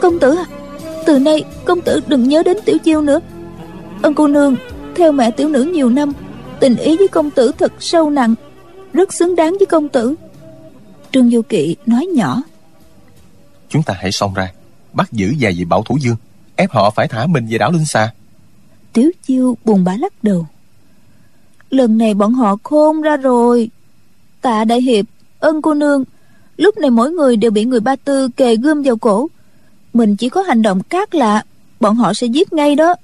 công 0.01 0.19
tử 0.19 0.37
à 0.37 0.45
từ 1.07 1.19
nay 1.19 1.45
công 1.65 1.81
tử 1.81 2.01
đừng 2.07 2.29
nhớ 2.29 2.43
đến 2.43 2.57
tiểu 2.65 2.79
chiêu 2.79 3.03
nữa. 3.03 3.21
Ân 4.03 4.15
cô 4.15 4.29
nương 4.29 4.57
theo 4.97 5.13
mẹ 5.13 5.31
tiểu 5.31 5.49
nữ 5.49 5.63
nhiều 5.63 5.91
năm 5.91 6.13
tình 6.61 6.77
ý 6.77 6.97
với 6.97 7.09
công 7.09 7.31
tử 7.31 7.53
thật 7.59 7.73
sâu 7.81 8.11
nặng 8.11 8.35
rất 8.93 9.13
xứng 9.13 9.37
đáng 9.37 9.57
với 9.59 9.67
công 9.67 9.89
tử. 9.89 10.15
Trương 11.13 11.31
vô 11.33 11.43
kỵ 11.49 11.77
nói 11.87 12.07
nhỏ 12.07 12.43
Chúng 13.69 13.83
ta 13.83 13.95
hãy 13.99 14.13
xông 14.13 14.35
ra 14.35 14.53
Bắt 14.93 15.13
giữ 15.13 15.35
vài 15.41 15.53
vị 15.53 15.65
bảo 15.65 15.83
thủ 15.83 15.99
dương 16.01 16.17
Ép 16.57 16.71
họ 16.71 16.91
phải 16.91 17.09
thả 17.09 17.27
mình 17.27 17.47
về 17.51 17.59
đảo 17.59 17.73
Linh 17.73 17.87
Xà 17.87 18.13
tiếu 18.93 19.11
chiêu 19.23 19.57
buồn 19.65 19.85
bã 19.85 19.97
lắc 19.97 20.13
đầu 20.25 20.47
lần 21.71 21.99
này 21.99 22.15
bọn 22.15 22.35
họ 22.35 22.57
khôn 22.63 23.01
ra 23.01 23.17
rồi. 23.17 23.71
Tạ 24.41 24.65
đại 24.65 24.81
hiệp 24.81 25.05
ân 25.39 25.63
cô 25.63 25.75
nương 25.75 26.05
lúc 26.61 26.79
này 26.79 26.91
mỗi 26.91 27.11
người 27.11 27.37
đều 27.37 27.51
bị 27.51 27.65
người 27.65 27.81
ba 27.81 27.97
tư 27.97 28.29
kề 28.29 28.57
gươm 28.57 28.83
vào 28.83 28.97
cổ. 28.97 29.29
Mình 29.93 30.17
chỉ 30.17 30.29
có 30.29 30.43
hành 30.43 30.63
động 30.63 30.83
cát 30.83 31.15
lạ 31.15 31.43
bọn 31.81 31.97
họ 31.97 32.15
sẽ 32.15 32.27
giết 32.27 32.53
ngay 32.53 32.77
đó. 32.77 32.95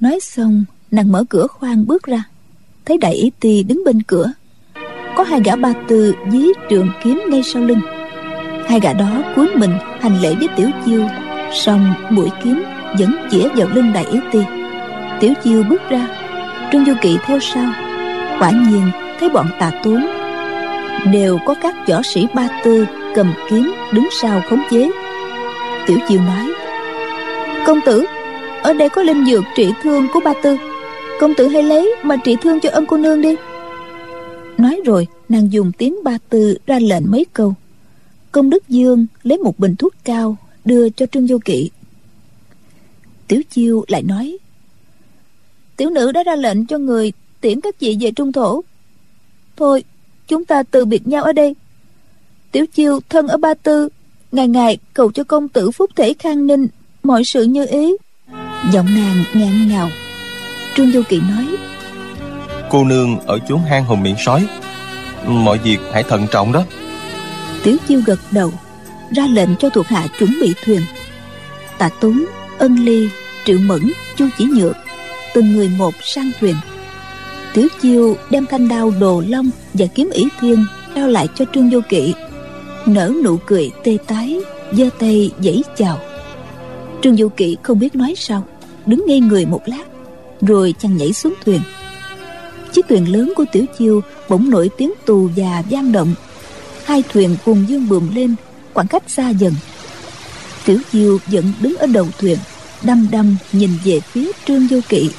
Nói 0.00 0.18
xong, 0.20 0.64
nàng 0.90 1.12
mở 1.12 1.24
cửa 1.28 1.46
khoang 1.46 1.86
bước 1.86 2.02
ra. 2.02 2.24
Thấy 2.84 2.98
đại 2.98 3.14
ý 3.14 3.30
ti 3.40 3.62
đứng 3.62 3.82
bên 3.84 4.02
cửa. 4.02 4.32
Có 5.16 5.22
hai 5.22 5.40
gã 5.44 5.56
ba 5.56 5.72
tư 5.88 6.14
dí 6.32 6.46
trường 6.70 6.88
kiếm 7.04 7.22
ngay 7.30 7.42
sau 7.42 7.62
lưng. 7.62 7.80
Hai 8.66 8.80
gã 8.80 8.92
đó 8.92 9.22
cúi 9.36 9.46
mình 9.56 9.72
hành 10.00 10.20
lễ 10.20 10.34
với 10.34 10.48
tiểu 10.56 10.68
chiêu 10.86 11.06
xong 11.52 11.94
mũi 12.10 12.28
kiếm 12.44 12.62
vẫn 12.98 13.16
chĩa 13.30 13.48
vào 13.48 13.68
lưng 13.74 13.92
đại 13.92 14.04
ý 14.04 14.18
ti 14.32 14.40
tiểu 15.20 15.32
chiêu 15.44 15.62
bước 15.68 15.82
ra. 15.90 16.08
Trương 16.72 16.84
du 16.84 16.92
kỵ 17.02 17.16
theo 17.26 17.38
sau. 17.40 17.72
Quả 18.38 18.50
nhiên, 18.50 18.90
thấy 19.20 19.28
bọn 19.28 19.46
tà 19.58 19.70
tuấn 19.82 20.21
đều 21.12 21.38
có 21.46 21.54
các 21.54 21.74
võ 21.88 22.02
sĩ 22.02 22.26
ba 22.34 22.60
tư 22.64 22.86
cầm 23.14 23.34
kiếm 23.50 23.72
đứng 23.92 24.08
sau 24.20 24.42
khống 24.48 24.62
chế. 24.70 24.90
Tiểu 25.86 25.98
chiêu 26.08 26.20
nói, 26.20 26.52
công 27.66 27.80
tử, 27.86 28.04
ở 28.62 28.72
đây 28.72 28.88
có 28.88 29.02
linh 29.02 29.24
dược 29.26 29.44
trị 29.56 29.70
thương 29.82 30.06
của 30.14 30.20
ba 30.24 30.32
tư. 30.42 30.56
Công 31.20 31.34
tử 31.34 31.48
hãy 31.48 31.62
lấy 31.62 31.94
mà 32.02 32.16
trị 32.16 32.36
thương 32.42 32.60
cho 32.60 32.70
ân 32.70 32.86
cô 32.86 32.96
nương 32.96 33.20
đi. 33.20 33.36
Nói 34.58 34.80
rồi, 34.84 35.06
nàng 35.28 35.52
dùng 35.52 35.72
tiếng 35.78 36.04
ba 36.04 36.18
tư 36.28 36.58
ra 36.66 36.78
lệnh 36.78 37.10
mấy 37.10 37.26
câu. 37.32 37.54
Công 38.32 38.50
đức 38.50 38.68
dương 38.68 39.06
lấy 39.22 39.38
một 39.38 39.58
bình 39.58 39.74
thuốc 39.76 39.94
cao, 40.04 40.36
đưa 40.64 40.88
cho 40.88 41.06
trương 41.06 41.26
vô 41.26 41.38
kỵ. 41.44 41.70
Tiểu 43.28 43.42
chiêu 43.50 43.84
lại 43.88 44.02
nói, 44.02 44.38
tiểu 45.76 45.90
nữ 45.90 46.12
đã 46.12 46.22
ra 46.22 46.36
lệnh 46.36 46.66
cho 46.66 46.78
người 46.78 47.12
tiễn 47.40 47.60
các 47.60 47.80
vị 47.80 47.96
về 48.00 48.10
trung 48.10 48.32
thổ. 48.32 48.60
Thôi 49.56 49.84
chúng 50.28 50.44
ta 50.44 50.62
từ 50.62 50.84
biệt 50.84 51.06
nhau 51.06 51.24
ở 51.24 51.32
đây. 51.32 51.54
Tiểu 52.52 52.66
chiêu 52.66 53.00
thân 53.08 53.28
ở 53.28 53.36
ba 53.36 53.54
tư 53.54 53.88
ngày 54.32 54.48
ngày 54.48 54.78
cầu 54.94 55.12
cho 55.12 55.24
công 55.24 55.48
tử 55.48 55.70
phúc 55.70 55.90
thể 55.96 56.14
khang 56.18 56.46
ninh 56.46 56.66
mọi 57.02 57.24
sự 57.24 57.42
như 57.42 57.66
ý. 57.66 57.96
Giọng 58.72 58.86
nàng 58.94 59.24
ngạn 59.34 59.68
ngào. 59.68 59.88
Trương 60.76 60.90
vô 60.92 61.00
kỵ 61.08 61.20
nói 61.20 61.56
Cô 62.70 62.84
nương 62.84 63.18
ở 63.18 63.38
chốn 63.48 63.60
hang 63.68 63.84
hùng 63.84 64.02
miệng 64.02 64.16
sói. 64.18 64.46
Mọi 65.26 65.58
việc 65.58 65.78
hãy 65.92 66.02
thận 66.02 66.26
trọng 66.30 66.52
đó. 66.52 66.64
Tiểu 67.62 67.76
chiêu 67.88 68.00
gật 68.06 68.18
đầu 68.30 68.52
ra 69.16 69.26
lệnh 69.26 69.56
cho 69.56 69.70
thuộc 69.70 69.86
hạ 69.86 70.06
chuẩn 70.18 70.36
bị 70.40 70.54
thuyền. 70.64 70.80
Tạ 71.78 71.88
tốn 72.00 72.24
ân 72.58 72.76
ly 72.76 73.08
triệu 73.44 73.58
mẫn 73.58 73.92
chu 74.16 74.28
chỉ 74.38 74.44
nhược 74.44 74.76
từng 75.34 75.52
người 75.52 75.68
một 75.68 75.94
sang 76.02 76.30
thuyền 76.40 76.56
tiểu 77.54 77.68
chiêu 77.82 78.16
đem 78.30 78.46
thanh 78.46 78.68
đao 78.68 78.92
đồ 79.00 79.22
long 79.28 79.50
và 79.74 79.86
kiếm 79.86 80.10
ỷ 80.12 80.28
thiên 80.40 80.64
trao 80.94 81.08
lại 81.08 81.28
cho 81.34 81.44
trương 81.54 81.70
vô 81.70 81.80
kỵ. 81.88 82.14
Nở 82.86 83.12
nụ 83.24 83.36
cười 83.46 83.70
tê 83.84 83.98
tái, 84.06 84.40
giơ 84.72 84.84
tay 84.98 85.30
dãy 85.44 85.62
chào. 85.76 85.98
Trương 87.02 87.16
vô 87.18 87.28
kỵ 87.36 87.56
không 87.62 87.78
biết 87.78 87.94
nói 87.94 88.14
sao, 88.16 88.44
đứng 88.86 89.04
ngây 89.06 89.20
người 89.20 89.46
một 89.46 89.60
lát, 89.66 89.84
rồi 90.40 90.74
chàng 90.78 90.96
nhảy 90.96 91.12
xuống 91.12 91.34
thuyền. 91.44 91.60
Chiếc 92.72 92.88
thuyền 92.88 93.12
lớn 93.12 93.32
của 93.36 93.44
tiểu 93.52 93.64
chiêu 93.78 94.00
bỗng 94.28 94.50
nổi 94.50 94.70
tiếng 94.76 94.92
tù 95.06 95.28
và 95.36 95.62
vang 95.70 95.92
động. 95.92 96.14
Hai 96.84 97.02
thuyền 97.12 97.36
cùng 97.44 97.64
dương 97.68 97.88
bùm 97.88 98.14
lên, 98.14 98.34
khoảng 98.74 98.86
cách 98.86 99.02
xa 99.06 99.30
dần. 99.30 99.54
Tiểu 100.64 100.78
chiêu 100.92 101.18
vẫn 101.26 101.52
đứng 101.60 101.76
ở 101.76 101.86
đầu 101.86 102.06
thuyền, 102.18 102.38
đăm 102.82 103.08
đăm 103.10 103.36
nhìn 103.52 103.70
về 103.84 104.00
phía 104.00 104.30
trương 104.46 104.66
vô 104.66 104.78
kỵ 104.88 105.10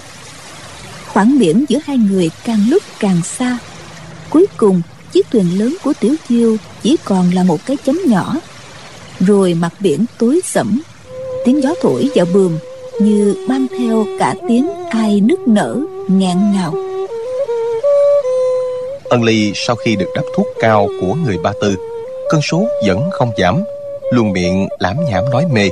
khoảng 1.13 1.39
biển 1.39 1.65
giữa 1.69 1.79
hai 1.85 1.97
người 1.97 2.29
càng 2.45 2.59
lúc 2.69 2.83
càng 2.99 3.21
xa. 3.23 3.57
Cuối 4.29 4.45
cùng, 4.57 4.81
chiếc 5.11 5.31
thuyền 5.31 5.59
lớn 5.59 5.75
của 5.83 5.93
tiểu 5.99 6.15
chiêu 6.29 6.57
chỉ 6.81 6.97
còn 7.03 7.31
là 7.33 7.43
một 7.43 7.65
cái 7.65 7.77
chấm 7.85 7.99
nhỏ. 8.07 8.35
Rồi 9.19 9.53
mặt 9.53 9.73
biển 9.79 10.05
tối 10.17 10.41
sẫm, 10.43 10.81
tiếng 11.45 11.63
gió 11.63 11.73
thổi 11.81 12.09
vào 12.15 12.25
bườm 12.33 12.57
như 13.01 13.45
mang 13.49 13.67
theo 13.79 14.05
cả 14.19 14.35
tiếng 14.47 14.69
ai 14.89 15.21
nức 15.21 15.47
nở 15.47 15.79
ngạn 16.07 16.53
ngào. 16.53 16.73
Ân 19.09 19.23
Ly 19.23 19.51
sau 19.55 19.75
khi 19.75 19.95
được 19.95 20.09
đắp 20.15 20.25
thuốc 20.35 20.47
cao 20.59 20.87
của 21.01 21.13
người 21.25 21.37
Ba 21.37 21.51
Tư, 21.61 21.75
cơn 22.29 22.41
sốt 22.41 22.63
vẫn 22.85 23.09
không 23.11 23.31
giảm, 23.37 23.63
luôn 24.11 24.31
miệng 24.31 24.67
lãm 24.79 24.97
nhảm 25.09 25.29
nói 25.31 25.45
mê. 25.53 25.69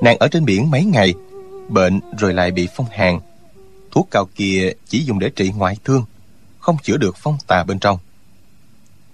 Nàng 0.00 0.16
ở 0.20 0.28
trên 0.28 0.44
biển 0.44 0.70
mấy 0.70 0.84
ngày, 0.84 1.14
bệnh 1.68 2.00
rồi 2.18 2.34
lại 2.34 2.50
bị 2.50 2.68
phong 2.76 2.86
hàn 2.90 3.18
thuốc 3.96 4.08
cao 4.10 4.28
kia 4.34 4.72
chỉ 4.88 5.04
dùng 5.04 5.18
để 5.18 5.30
trị 5.36 5.52
ngoại 5.56 5.76
thương, 5.84 6.04
không 6.58 6.76
chữa 6.82 6.96
được 6.96 7.16
phong 7.18 7.38
tà 7.46 7.64
bên 7.64 7.78
trong. 7.78 7.98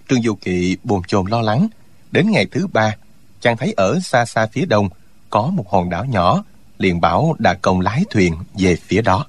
Trương 0.08 0.22
du 0.22 0.34
kỵ 0.34 0.76
bồn 0.84 1.02
chồn 1.06 1.26
lo 1.26 1.40
lắng, 1.40 1.68
đến 2.10 2.30
ngày 2.30 2.46
thứ 2.50 2.66
ba, 2.66 2.96
chàng 3.40 3.56
thấy 3.56 3.74
ở 3.76 3.98
xa 4.00 4.24
xa 4.24 4.46
phía 4.46 4.64
đông 4.64 4.88
có 5.30 5.46
một 5.46 5.70
hòn 5.70 5.90
đảo 5.90 6.04
nhỏ, 6.04 6.44
liền 6.78 7.00
bảo 7.00 7.36
đà 7.38 7.54
công 7.54 7.80
lái 7.80 8.04
thuyền 8.10 8.34
về 8.54 8.76
phía 8.76 9.02
đó. 9.02 9.26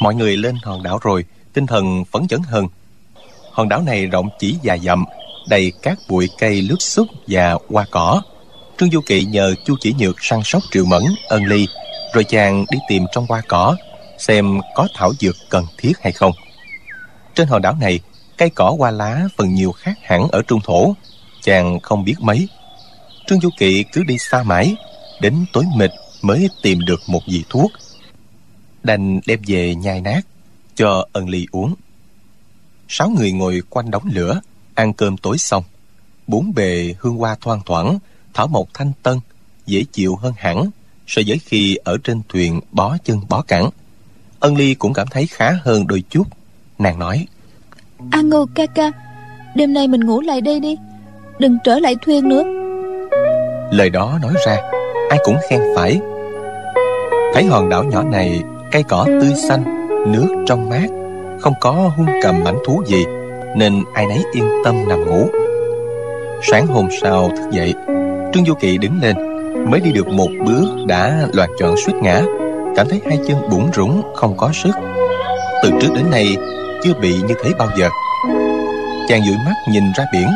Mọi 0.00 0.14
người 0.14 0.36
lên 0.36 0.54
hòn 0.62 0.82
đảo 0.82 0.98
rồi, 1.02 1.24
tinh 1.52 1.66
thần 1.66 2.04
phấn 2.04 2.28
chấn 2.28 2.40
hơn. 2.44 2.68
Hòn 3.52 3.68
đảo 3.68 3.82
này 3.82 4.06
rộng 4.06 4.28
chỉ 4.38 4.56
dài 4.62 4.80
dặm, 4.84 5.04
đầy 5.48 5.72
các 5.82 5.98
bụi 6.08 6.28
cây 6.38 6.62
lướt 6.62 6.82
xúc 6.82 7.06
và 7.28 7.58
hoa 7.68 7.84
cỏ. 7.90 8.22
Trương 8.78 8.90
du 8.90 9.00
kỵ 9.00 9.24
nhờ 9.24 9.54
chu 9.64 9.76
chỉ 9.80 9.94
nhược 9.98 10.16
săn 10.20 10.40
sóc 10.44 10.62
triệu 10.70 10.84
mẫn, 10.84 11.02
ân 11.28 11.44
ly 11.44 11.66
rồi 12.12 12.24
chàng 12.24 12.64
đi 12.70 12.78
tìm 12.88 13.04
trong 13.12 13.26
hoa 13.28 13.42
cỏ, 13.48 13.76
xem 14.18 14.60
có 14.74 14.88
thảo 14.94 15.12
dược 15.20 15.36
cần 15.50 15.64
thiết 15.78 15.92
hay 16.00 16.12
không. 16.12 16.32
Trên 17.34 17.48
hòn 17.48 17.62
đảo 17.62 17.76
này, 17.80 18.00
cây 18.36 18.50
cỏ 18.50 18.74
hoa 18.78 18.90
lá 18.90 19.28
phần 19.36 19.54
nhiều 19.54 19.72
khác 19.72 19.98
hẳn 20.02 20.28
ở 20.28 20.42
trung 20.48 20.60
thổ. 20.64 20.94
Chàng 21.42 21.80
không 21.80 22.04
biết 22.04 22.14
mấy. 22.20 22.48
Trương 23.26 23.40
du 23.40 23.50
kỵ 23.58 23.84
cứ 23.92 24.02
đi 24.04 24.18
xa 24.18 24.42
mãi, 24.42 24.76
đến 25.20 25.44
tối 25.52 25.64
mịt 25.76 25.90
mới 26.22 26.48
tìm 26.62 26.80
được 26.80 27.00
một 27.06 27.20
vị 27.26 27.44
thuốc. 27.48 27.70
Đành 28.82 29.20
đem 29.26 29.40
về 29.46 29.74
nhai 29.74 30.00
nát, 30.00 30.20
cho 30.74 31.06
ân 31.12 31.28
ly 31.28 31.46
uống. 31.52 31.74
Sáu 32.88 33.08
người 33.08 33.32
ngồi 33.32 33.62
quanh 33.70 33.90
đống 33.90 34.08
lửa, 34.12 34.40
ăn 34.74 34.92
cơm 34.92 35.16
tối 35.16 35.38
xong. 35.38 35.64
Bốn 36.26 36.54
bề 36.54 36.94
hương 36.98 37.16
hoa 37.16 37.36
thoang 37.40 37.60
thoảng, 37.66 37.98
thảo 38.34 38.46
mộc 38.46 38.68
thanh 38.74 38.92
tân, 39.02 39.20
dễ 39.66 39.84
chịu 39.92 40.16
hơn 40.16 40.32
hẳn 40.36 40.70
so 41.08 41.22
với 41.26 41.38
khi 41.38 41.76
ở 41.84 41.96
trên 42.04 42.20
thuyền 42.28 42.60
bó 42.72 42.96
chân 43.04 43.20
bó 43.28 43.42
cẳng. 43.42 43.70
Ân 44.40 44.56
ly 44.56 44.74
cũng 44.74 44.92
cảm 44.92 45.06
thấy 45.10 45.26
khá 45.26 45.52
hơn 45.62 45.86
đôi 45.86 46.02
chút. 46.10 46.24
Nàng 46.78 46.98
nói 46.98 47.26
a 48.10 48.20
ngô 48.20 48.46
ca 48.54 48.66
ca 48.66 48.90
đêm 49.54 49.72
nay 49.72 49.88
mình 49.88 50.06
ngủ 50.06 50.20
lại 50.20 50.40
đây 50.40 50.60
đi. 50.60 50.76
Đừng 51.38 51.58
trở 51.64 51.78
lại 51.78 51.96
thuyền 52.02 52.28
nữa. 52.28 52.44
Lời 53.72 53.90
đó 53.90 54.18
nói 54.22 54.34
ra 54.46 54.56
ai 55.10 55.18
cũng 55.24 55.36
khen 55.50 55.60
phải. 55.76 56.00
Thấy 57.34 57.44
hòn 57.44 57.68
đảo 57.68 57.84
nhỏ 57.84 58.02
này 58.02 58.42
cây 58.72 58.82
cỏ 58.82 59.04
tươi 59.20 59.34
xanh 59.48 59.64
nước 60.12 60.44
trong 60.46 60.68
mát 60.70 60.86
không 61.40 61.54
có 61.60 61.72
hung 61.96 62.06
cầm 62.22 62.44
mảnh 62.44 62.58
thú 62.66 62.82
gì 62.86 63.04
nên 63.56 63.84
ai 63.94 64.06
nấy 64.06 64.24
yên 64.32 64.44
tâm 64.64 64.88
nằm 64.88 65.04
ngủ. 65.04 65.28
Sáng 66.42 66.66
hôm 66.66 66.88
sau 67.02 67.30
thức 67.36 67.50
dậy 67.52 67.74
trương 68.34 68.44
du 68.44 68.54
kỵ 68.54 68.78
đứng 68.78 69.00
lên 69.02 69.16
mới 69.66 69.80
đi 69.80 69.92
được 69.92 70.08
một 70.08 70.28
bước 70.46 70.86
đã 70.86 71.26
loạt 71.32 71.50
trọn 71.58 71.74
suýt 71.86 71.94
ngã. 72.02 72.22
Cảm 72.76 72.88
thấy 72.88 73.00
hai 73.06 73.18
chân 73.28 73.50
bủng 73.50 73.70
rũng 73.74 74.02
không 74.14 74.36
có 74.36 74.50
sức. 74.52 74.72
Từ 75.62 75.70
trước 75.80 75.88
đến 75.94 76.10
nay, 76.10 76.36
chưa 76.82 76.94
bị 76.94 77.14
như 77.22 77.34
thế 77.44 77.50
bao 77.58 77.68
giờ. 77.78 77.88
Chàng 79.08 79.22
dụi 79.26 79.36
mắt 79.36 79.54
nhìn 79.70 79.82
ra 79.96 80.04
biển, 80.12 80.28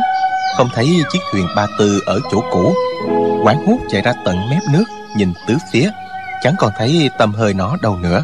không 0.56 0.68
thấy 0.74 0.86
chiếc 1.12 1.18
thuyền 1.32 1.46
ba 1.56 1.66
tư 1.78 2.00
ở 2.06 2.20
chỗ 2.30 2.42
cũ. 2.50 2.74
Quán 3.44 3.66
hút 3.66 3.80
chạy 3.90 4.02
ra 4.02 4.12
tận 4.24 4.36
mép 4.50 4.62
nước, 4.72 4.84
nhìn 5.16 5.32
tứ 5.46 5.56
phía, 5.72 5.90
chẳng 6.42 6.54
còn 6.58 6.72
thấy 6.78 7.10
tầm 7.18 7.32
hơi 7.34 7.54
nó 7.54 7.76
đâu 7.82 7.96
nữa. 7.96 8.22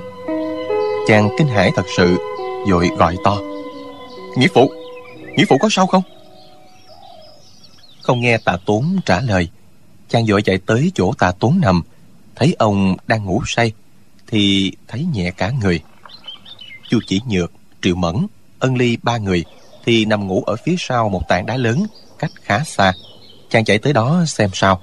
Chàng 1.08 1.28
kinh 1.38 1.48
hãi 1.48 1.70
thật 1.76 1.86
sự, 1.96 2.16
vội 2.70 2.88
gọi 2.98 3.16
to. 3.24 3.36
Nghĩa 4.36 4.48
phụ 4.54 4.70
nghĩa 5.36 5.44
phụ 5.48 5.58
có 5.58 5.68
sao 5.70 5.86
không? 5.86 6.02
Không 8.02 8.20
nghe 8.20 8.38
tạ 8.38 8.56
tốn 8.66 8.96
trả 9.06 9.20
lời 9.20 9.48
chàng 10.08 10.24
vội 10.28 10.42
chạy 10.42 10.58
tới 10.58 10.92
chỗ 10.94 11.12
tà 11.18 11.32
tốn 11.32 11.60
nằm. 11.60 11.82
Thấy 12.36 12.56
ông 12.58 12.96
đang 13.06 13.24
ngủ 13.24 13.42
say, 13.46 13.72
thì 14.26 14.72
thấy 14.88 15.06
nhẹ 15.12 15.30
cả 15.30 15.50
người. 15.62 15.80
Chu 16.90 16.98
chỉ 17.06 17.20
nhược, 17.28 17.52
triệu 17.82 17.94
mẫn, 17.94 18.26
ân 18.58 18.76
ly 18.76 18.96
ba 19.02 19.18
người 19.18 19.44
thì 19.84 20.04
nằm 20.04 20.26
ngủ 20.26 20.42
ở 20.46 20.56
phía 20.56 20.74
sau 20.78 21.08
một 21.08 21.22
tảng 21.28 21.46
đá 21.46 21.56
lớn 21.56 21.86
cách 22.18 22.30
khá 22.42 22.64
xa. 22.64 22.92
Chàng 23.50 23.64
chạy 23.64 23.78
tới 23.78 23.92
đó 23.92 24.24
xem 24.26 24.50
sao. 24.52 24.80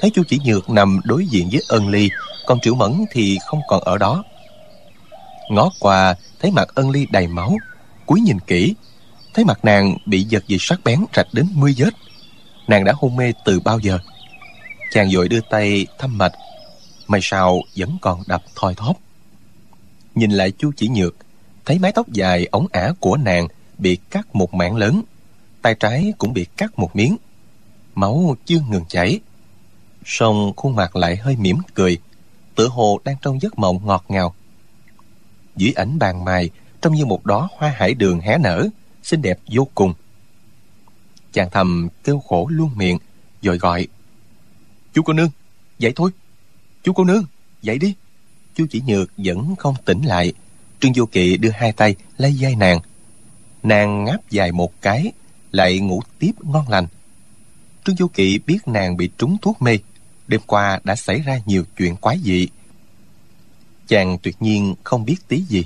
Thấy 0.00 0.10
chu 0.10 0.22
chỉ 0.28 0.38
nhược 0.44 0.70
nằm 0.70 1.00
đối 1.04 1.26
diện 1.26 1.48
với 1.52 1.62
ân 1.68 1.88
ly, 1.88 2.10
còn 2.46 2.60
triệu 2.60 2.74
mẫn 2.74 3.04
thì 3.12 3.38
không 3.46 3.60
còn 3.68 3.80
ở 3.80 3.98
đó. 3.98 4.24
Ngó 5.50 5.70
qua, 5.80 6.14
thấy 6.40 6.50
mặt 6.50 6.68
ân 6.74 6.90
ly 6.90 7.06
đầy 7.10 7.26
máu, 7.26 7.56
cúi 8.06 8.20
nhìn 8.20 8.38
kỹ. 8.40 8.74
Thấy 9.34 9.44
mặt 9.44 9.64
nàng 9.64 9.96
bị 10.06 10.22
giật 10.22 10.44
vì 10.48 10.56
sắc 10.60 10.80
bén 10.84 11.04
rạch 11.16 11.26
đến 11.32 11.46
mươi 11.54 11.74
vết. 11.78 11.90
Nàng 12.68 12.84
đã 12.84 12.92
hôn 12.96 13.16
mê 13.16 13.32
từ 13.44 13.60
bao 13.60 13.78
giờ? 13.78 13.98
Chàng 14.96 15.08
vội 15.12 15.28
đưa 15.28 15.40
tay 15.40 15.86
thăm 15.98 16.18
mạch 16.18 16.32
may 17.08 17.20
sao 17.22 17.62
vẫn 17.76 17.96
còn 18.00 18.22
đập 18.26 18.42
thoi 18.54 18.74
thóp. 18.74 18.96
Nhìn 20.14 20.30
lại 20.30 20.52
chu 20.58 20.72
chỉ 20.76 20.88
nhược, 20.88 21.14
thấy 21.64 21.78
mái 21.78 21.92
tóc 21.92 22.12
dài 22.12 22.46
ống 22.50 22.66
ả 22.72 22.92
của 23.00 23.16
nàng 23.16 23.48
bị 23.78 23.98
cắt 24.10 24.34
một 24.34 24.54
mảng 24.54 24.76
lớn, 24.76 25.02
tay 25.62 25.74
trái 25.74 26.12
cũng 26.18 26.32
bị 26.32 26.46
cắt 26.56 26.78
một 26.78 26.96
miếng. 26.96 27.16
Máu 27.94 28.36
chưa 28.46 28.60
ngừng 28.70 28.84
chảy. 28.88 29.20
Song 30.04 30.52
khuôn 30.56 30.76
mặt 30.76 30.96
lại 30.96 31.16
hơi 31.16 31.36
mỉm 31.36 31.58
cười, 31.74 31.98
tựa 32.54 32.68
hồ 32.68 33.00
đang 33.04 33.16
trong 33.22 33.42
giấc 33.42 33.58
mộng 33.58 33.86
ngọt 33.86 34.04
ngào. 34.08 34.34
Dưới 35.56 35.72
ảnh 35.72 35.98
bàn 35.98 36.24
mài, 36.24 36.50
trông 36.80 36.94
như 36.94 37.06
một 37.06 37.26
đóa 37.26 37.48
hoa 37.56 37.68
hải 37.76 37.94
đường 37.94 38.20
hé 38.20 38.38
nở, 38.38 38.68
xinh 39.02 39.22
đẹp 39.22 39.38
vô 39.52 39.68
cùng. 39.74 39.94
Chàng 41.32 41.50
thầm 41.50 41.88
kêu 42.04 42.18
khổ 42.18 42.48
luôn 42.50 42.70
miệng, 42.76 42.98
rồi 43.42 43.58
gọi 43.58 43.86
chú 44.96 45.02
cô 45.02 45.12
nương 45.12 45.30
dậy 45.78 45.92
thôi. 45.96 46.10
Chú 46.82 46.92
cô 46.92 47.04
nương 47.04 47.24
dậy 47.62 47.78
đi. 47.78 47.94
Chú 48.54 48.66
chỉ 48.70 48.82
nhược 48.86 49.10
vẫn 49.16 49.56
không 49.56 49.74
tỉnh 49.84 50.02
lại. 50.02 50.32
Trương 50.80 50.92
vô 50.96 51.06
kỵ 51.06 51.36
đưa 51.36 51.50
hai 51.50 51.72
tay 51.72 51.94
lấy 52.16 52.36
vai 52.40 52.56
nàng. 52.56 52.80
Nàng 53.62 54.04
ngáp 54.04 54.30
dài 54.30 54.52
một 54.52 54.82
cái, 54.82 55.12
lại 55.52 55.78
ngủ 55.78 56.02
tiếp 56.18 56.32
ngon 56.42 56.68
lành. 56.68 56.86
Trương 57.84 57.96
vô 57.98 58.06
kỵ 58.14 58.38
biết 58.46 58.58
nàng 58.68 58.96
bị 58.96 59.10
trúng 59.18 59.36
thuốc 59.42 59.62
mê. 59.62 59.78
Đêm 60.28 60.40
qua 60.46 60.80
đã 60.84 60.96
xảy 60.96 61.18
ra 61.18 61.40
nhiều 61.46 61.64
chuyện 61.78 61.96
quái 61.96 62.18
dị. 62.24 62.48
Chàng 63.88 64.18
tuyệt 64.22 64.36
nhiên 64.40 64.74
không 64.84 65.04
biết 65.04 65.16
tí 65.28 65.40
gì. 65.40 65.64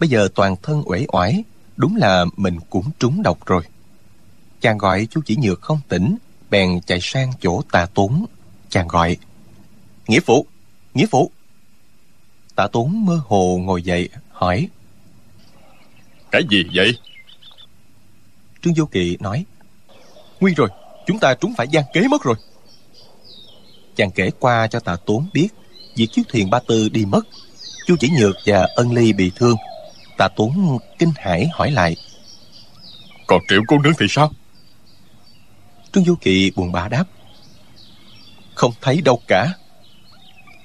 Bây 0.00 0.08
giờ 0.08 0.28
toàn 0.34 0.56
thân 0.62 0.82
uể 0.86 1.06
oải, 1.08 1.44
đúng 1.76 1.96
là 1.96 2.24
mình 2.36 2.58
cũng 2.70 2.90
trúng 2.98 3.22
độc 3.22 3.46
rồi. 3.46 3.62
Chàng 4.60 4.78
gọi 4.78 5.06
chú 5.10 5.20
chỉ 5.26 5.36
nhược 5.36 5.60
không 5.60 5.80
tỉnh, 5.88 6.16
bèn 6.50 6.80
chạy 6.86 6.98
sang 7.02 7.32
chỗ 7.40 7.62
tà 7.72 7.86
tốn 7.94 8.26
chàng 8.74 8.88
gọi. 8.88 9.16
Nghĩa 10.08 10.20
phụ 10.20 10.46
nghĩa 10.94 11.06
phụ. 11.10 11.30
Tà 12.56 12.68
tốn 12.72 13.06
mơ 13.06 13.20
hồ 13.26 13.58
ngồi 13.62 13.82
dậy 13.82 14.08
hỏi. 14.30 14.68
Cái 16.30 16.42
gì 16.50 16.62
vậy? 16.74 16.98
Trương 18.62 18.74
vô 18.74 18.86
kỵ 18.86 19.16
nói. 19.20 19.44
Nguy 20.40 20.54
rồi 20.54 20.68
chúng 21.06 21.18
ta 21.18 21.34
trúng 21.34 21.54
phải 21.56 21.68
gian 21.68 21.84
kế 21.92 22.08
mất 22.08 22.22
rồi. 22.22 22.34
Chàng 23.96 24.10
kể 24.10 24.30
qua 24.38 24.66
cho 24.66 24.80
tà 24.80 24.96
tốn 25.06 25.26
biết 25.32 25.48
việc 25.96 26.06
chiếc 26.12 26.22
thuyền 26.28 26.50
ba 26.50 26.58
tư 26.68 26.88
đi 26.88 27.04
mất. 27.04 27.22
Chu 27.86 27.96
chỉ 28.00 28.10
nhược 28.18 28.36
và 28.46 28.68
ân 28.76 28.92
ly 28.92 29.12
bị 29.12 29.32
thương. 29.36 29.56
Tạ 30.18 30.28
tốn 30.36 30.78
kinh 30.98 31.12
hãi 31.16 31.48
hỏi 31.52 31.70
lại. 31.70 31.96
Còn 33.26 33.40
triệu 33.48 33.60
cô 33.68 33.78
nương 33.78 33.94
thì 33.98 34.06
sao? 34.08 34.30
Trương 35.92 36.04
du 36.04 36.14
kỵ 36.14 36.50
buồn 36.56 36.72
bã 36.72 36.88
đáp 36.88 37.04
không 38.54 38.72
thấy 38.80 39.00
đâu 39.00 39.20
cả. 39.28 39.52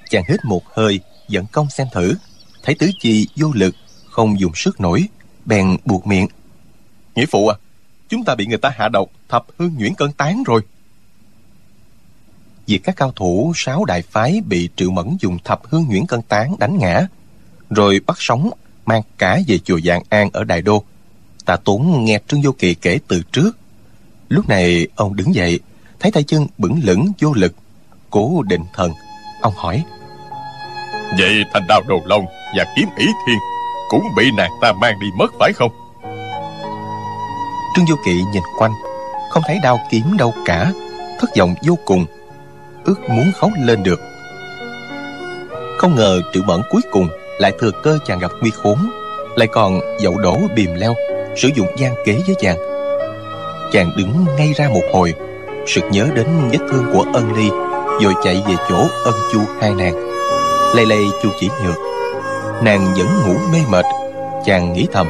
Chàng 0.10 0.24
hít 0.30 0.46
một 0.46 0.64
hơi 0.74 1.00
dẫn 1.28 1.46
công 1.52 1.70
xem 1.70 1.88
thử. 1.92 2.16
Thấy 2.64 2.76
tứ 2.76 2.92
chi 3.00 3.28
vô 3.36 3.52
lực 3.54 3.76
không 4.10 4.40
dùng 4.40 4.52
sức 4.56 4.82
nổi 4.82 5.08
bèn 5.46 5.78
buộc 5.86 6.08
miệng. 6.08 6.28
Nghĩa 7.16 7.26
phụ 7.26 7.48
à 7.48 7.56
chúng 8.10 8.24
ta 8.24 8.36
bị 8.36 8.46
người 8.46 8.58
ta 8.58 8.72
hạ 8.76 8.90
độc 8.90 9.10
thập 9.30 9.46
hương 9.58 9.76
nhuyễn 9.78 9.94
cơn 9.96 10.12
tán 10.12 10.44
rồi. 10.44 10.62
Việc 12.68 12.80
các 12.84 12.96
cao 12.96 13.12
thủ 13.16 13.54
sáu 13.56 13.86
đại 13.86 14.02
phái 14.02 14.42
bị 14.46 14.70
triệu 14.76 14.92
mẫn 14.92 15.18
dùng 15.20 15.38
thập 15.44 15.62
hương 15.64 15.86
nhuyễn 15.90 16.06
cân 16.06 16.22
tán 16.22 16.56
đánh 16.60 16.78
ngã 16.78 17.08
rồi 17.70 18.02
bắt 18.06 18.18
sống 18.20 18.50
mang 18.86 19.02
cả 19.18 19.40
về 19.48 19.58
chùa 19.58 19.80
Dạng 19.86 20.02
An 20.10 20.30
ở 20.34 20.44
Đại 20.44 20.62
Đô. 20.62 20.84
Tạ 21.46 21.58
Tốn 21.58 22.06
nghe 22.06 22.20
Trương 22.28 22.42
Vô 22.42 22.52
Kỳ 22.52 22.74
kể 22.76 23.00
từ 23.08 23.22
trước. 23.32 23.58
Lúc 24.30 24.50
này 24.50 24.88
ông 24.96 25.16
đứng 25.16 25.36
dậy, 25.36 25.60
thấy 26.00 26.12
tay 26.12 26.24
chân 26.24 26.48
bững 26.58 26.80
lững 26.84 27.12
vô 27.20 27.34
lực, 27.34 27.54
cố 28.10 28.42
định 28.48 28.66
thần. 28.74 28.92
Ông 29.42 29.54
hỏi. 29.58 29.84
Vậy 31.20 31.44
thành 31.54 31.68
đao 31.68 31.82
đồ 31.88 32.02
long 32.06 32.26
và 32.58 32.66
kiếm 32.76 32.90
ý 32.98 33.06
thiên 33.28 33.38
cũng 33.90 34.04
bị 34.16 34.32
nàng 34.38 34.52
ta 34.62 34.74
mang 34.74 35.00
đi 35.00 35.08
mất 35.18 35.32
phải 35.40 35.54
không? 35.54 35.72
Trương 37.76 37.86
Vô 37.90 37.96
Kỵ 38.06 38.22
nhìn 38.34 38.44
quanh, 38.58 38.72
không 39.30 39.44
thấy 39.48 39.60
đao 39.64 39.80
kiếm 39.90 40.18
đâu 40.18 40.34
cả, 40.46 40.72
thất 41.20 41.30
vọng 41.38 41.56
vô 41.68 41.78
cùng, 41.86 42.06
ước 42.84 43.10
muốn 43.10 43.32
khóc 43.36 43.52
lên 43.58 43.84
được. 43.84 44.00
Không 45.78 45.96
ngờ 45.96 46.22
Triệu 46.34 46.44
Mẫn 46.44 46.62
cuối 46.70 46.82
cùng 46.92 47.08
lại 47.40 47.52
thừa 47.60 47.72
cơ 47.84 47.98
chàng 48.06 48.20
gặp 48.20 48.32
nguy 48.42 48.52
khốn 48.52 48.78
lại 49.36 49.48
còn 49.48 49.80
dậu 50.00 50.18
đổ 50.18 50.38
bìm 50.56 50.76
leo 50.76 50.96
sử 51.36 51.50
dụng 51.56 51.68
gian 51.78 51.94
kế 52.06 52.14
với 52.28 52.36
chàng 52.40 52.58
chàng 53.72 53.92
đứng 53.98 54.26
ngay 54.38 54.54
ra 54.56 54.70
một 54.70 54.82
hồi 54.94 55.14
sực 55.68 55.84
nhớ 55.92 56.08
đến 56.16 56.28
vết 56.52 56.60
thương 56.72 56.86
của 56.94 57.06
ân 57.14 57.34
ly 57.34 57.50
rồi 58.02 58.14
chạy 58.24 58.44
về 58.48 58.56
chỗ 58.70 58.88
ân 59.06 59.14
chu 59.32 59.40
hai 59.62 59.76
nàng. 59.76 59.94
Lay 60.76 60.86
lay 60.86 61.06
chu 61.24 61.30
chỉ 61.40 61.50
nhược. 61.64 61.76
Nàng 62.64 62.94
vẫn 62.98 63.08
ngủ 63.26 63.36
mê 63.54 63.60
mệt, 63.70 63.86
chàng 64.46 64.74
nghĩ 64.74 64.88
thầm. 64.94 65.08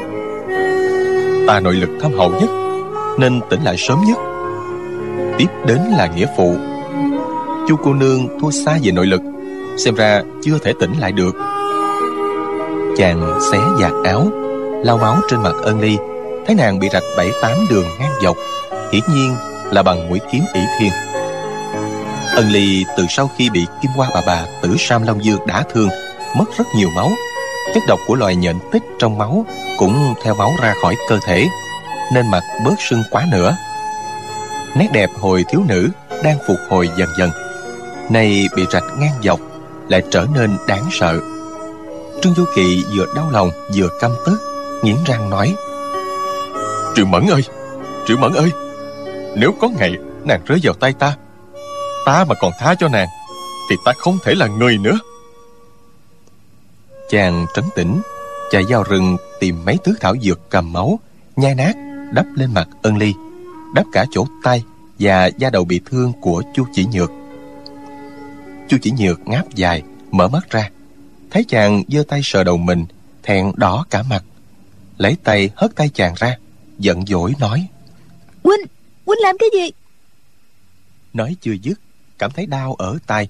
Ta 1.47 1.59
nội 1.59 1.73
lực 1.73 1.89
thâm 2.01 2.13
hậu 2.13 2.29
nhất, 2.29 2.49
nên 3.17 3.39
tỉnh 3.49 3.63
lại 3.63 3.75
sớm 3.77 4.01
nhất. 4.07 4.17
Tiếp 5.37 5.47
đến 5.65 5.79
là 5.97 6.07
nghĩa 6.15 6.27
phụ. 6.37 6.55
Chu 7.67 7.75
cô 7.83 7.93
nương 7.93 8.39
thua 8.41 8.51
xa 8.51 8.77
về 8.83 8.91
nội 8.91 9.05
lực, 9.05 9.21
xem 9.77 9.95
ra 9.95 10.21
chưa 10.41 10.57
thể 10.63 10.73
tỉnh 10.79 10.99
lại 10.99 11.11
được. 11.11 11.35
Chàng 12.97 13.39
xé 13.51 13.57
giạt 13.81 13.91
áo, 14.03 14.27
lau 14.83 14.97
máu 14.97 15.15
trên 15.29 15.43
mặt 15.43 15.53
ân 15.63 15.79
ly, 15.79 15.97
thấy 16.45 16.55
nàng 16.55 16.79
bị 16.79 16.89
rạch 16.93 17.03
bảy 17.17 17.31
tám 17.41 17.51
đường 17.69 17.85
ngang 17.99 18.13
dọc, 18.23 18.37
hiển 18.91 19.01
nhiên 19.13 19.35
là 19.71 19.83
bằng 19.83 20.09
mũi 20.09 20.19
kiếm 20.31 20.41
ỷ 20.53 20.61
thiên 20.79 20.91
ân 22.35 22.49
ly 22.51 22.85
từ 22.97 23.05
sau 23.09 23.29
khi 23.37 23.49
bị 23.49 23.65
kim 23.81 23.91
hoa 23.91 24.09
bà 24.13 24.21
bà 24.27 24.45
tử 24.61 24.75
sam 24.79 25.03
long 25.03 25.23
dương 25.23 25.47
đả 25.47 25.63
thương, 25.73 25.89
mất 26.37 26.45
rất 26.57 26.65
nhiều 26.75 26.89
máu. 26.95 27.11
Chất 27.73 27.83
độc 27.87 27.99
của 28.07 28.15
loài 28.15 28.35
nhện 28.35 28.55
tích 28.71 28.83
trong 28.99 29.17
máu 29.17 29.45
cũng 29.77 30.13
theo 30.23 30.35
máu 30.35 30.53
ra 30.61 30.73
khỏi 30.81 30.95
cơ 31.09 31.19
thể, 31.25 31.47
nên 32.13 32.31
mặt 32.31 32.43
bớt 32.65 32.75
sưng 32.89 33.03
quá 33.11 33.25
nữa. 33.31 33.57
Nét 34.75 34.87
đẹp 34.93 35.09
hồi 35.19 35.45
thiếu 35.49 35.61
nữ 35.67 35.89
đang 36.23 36.37
phục 36.47 36.57
hồi 36.69 36.89
dần 36.97 37.09
dần, 37.17 37.29
nay 38.09 38.47
bị 38.55 38.63
rạch 38.71 38.83
ngang 38.99 39.13
dọc, 39.23 39.39
lại 39.89 40.03
trở 40.11 40.25
nên 40.35 40.57
đáng 40.67 40.83
sợ. 40.91 41.19
Trương 42.21 42.33
du 42.33 42.45
kỵ 42.55 42.83
vừa 42.95 43.05
đau 43.15 43.29
lòng 43.31 43.51
vừa 43.75 43.89
căm 44.01 44.11
tức, 44.25 44.39
nghiến 44.83 44.95
răng 45.05 45.29
nói, 45.29 45.55
triệu 46.95 47.05
mẫn 47.05 47.27
ơi, 47.27 47.43
triệu 48.07 48.17
mẫn 48.17 48.33
ơi, 48.33 48.51
nếu 49.35 49.51
có 49.61 49.69
ngày 49.79 49.93
nàng 50.23 50.41
rơi 50.45 50.59
vào 50.63 50.73
tay 50.73 50.93
ta 50.93 51.15
ta 52.05 52.25
mà 52.29 52.35
còn 52.35 52.53
tha 52.59 52.75
cho 52.75 52.87
nàng 52.87 53.07
thì 53.69 53.75
ta 53.85 53.93
không 53.97 54.17
thể 54.23 54.35
là 54.35 54.47
người 54.47 54.77
nữa. 54.77 54.99
Chàng 57.09 57.45
trấn 57.55 57.65
tĩnh 57.75 58.01
chạy 58.51 58.63
vào 58.69 58.83
rừng 58.83 59.17
tìm 59.39 59.65
mấy 59.65 59.77
thứ 59.83 59.95
thảo 60.01 60.15
dược 60.21 60.49
cầm 60.49 60.73
máu 60.73 60.99
nhai 61.35 61.55
nát 61.55 61.73
đắp 62.11 62.25
lên 62.35 62.53
mặt 62.53 62.67
ân 62.81 62.97
ly 62.97 63.13
đắp 63.75 63.85
cả 63.91 64.05
chỗ 64.11 64.25
tay 64.43 64.63
và 64.99 65.29
da 65.37 65.49
đầu 65.49 65.65
bị 65.65 65.81
thương 65.85 66.13
của 66.21 66.43
chu 66.53 66.65
chỉ 66.73 66.85
nhược. 66.93 67.11
Chu 68.67 68.77
chỉ 68.81 68.91
nhược 68.91 69.27
ngáp 69.27 69.55
dài 69.55 69.83
mở 70.11 70.27
mắt 70.27 70.49
ra 70.49 70.69
thấy 71.31 71.45
chàng 71.47 71.83
giơ 71.87 72.03
tay 72.07 72.21
sờ 72.23 72.43
đầu 72.43 72.57
mình 72.57 72.85
thẹn 73.23 73.51
đỏ 73.55 73.85
cả 73.89 74.03
mặt 74.03 74.23
lấy 74.97 75.17
tay 75.23 75.49
hất 75.55 75.75
tay 75.75 75.89
chàng 75.89 76.13
ra 76.17 76.37
giận 76.77 77.05
dỗi 77.05 77.33
nói 77.39 77.67
huynh 78.43 78.61
huynh 79.05 79.19
làm 79.21 79.35
cái 79.39 79.49
gì? 79.53 79.71
Nói 81.13 81.35
chưa 81.41 81.53
dứt 81.61 81.79
cảm 82.19 82.31
thấy 82.31 82.45
đau 82.45 82.75
ở 82.79 82.97
tay. 83.07 83.27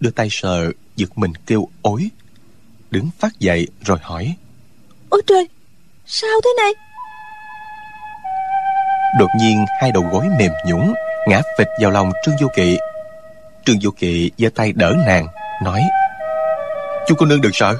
Đưa 0.00 0.10
tay 0.10 0.28
sờ 0.30 0.70
giật 0.96 1.18
mình 1.18 1.32
kêu 1.46 1.68
ối 1.82 2.08
đứng 2.90 3.08
phát 3.18 3.40
dậy 3.40 3.68
rồi 3.84 3.98
hỏi 4.02 4.34
ôi 5.08 5.22
trời 5.26 5.48
sao 6.06 6.40
thế 6.44 6.50
này? 6.56 6.72
Đột 9.18 9.28
nhiên 9.38 9.64
hai 9.80 9.92
đầu 9.92 10.04
gối 10.12 10.24
mềm 10.38 10.52
nhũn 10.66 10.94
ngã 11.28 11.42
phịch 11.58 11.68
vào 11.80 11.90
lòng 11.90 12.12
trương 12.24 12.34
vô 12.40 12.48
kỵ. 12.56 12.78
Trương 13.64 13.76
vô 13.82 13.90
kỵ 13.98 14.30
giơ 14.38 14.48
tay 14.54 14.72
đỡ 14.72 14.94
nàng 15.06 15.26
nói 15.62 15.82
chú 17.06 17.14
cô 17.18 17.26
nương 17.26 17.40
đừng 17.40 17.52
sợ. 17.54 17.76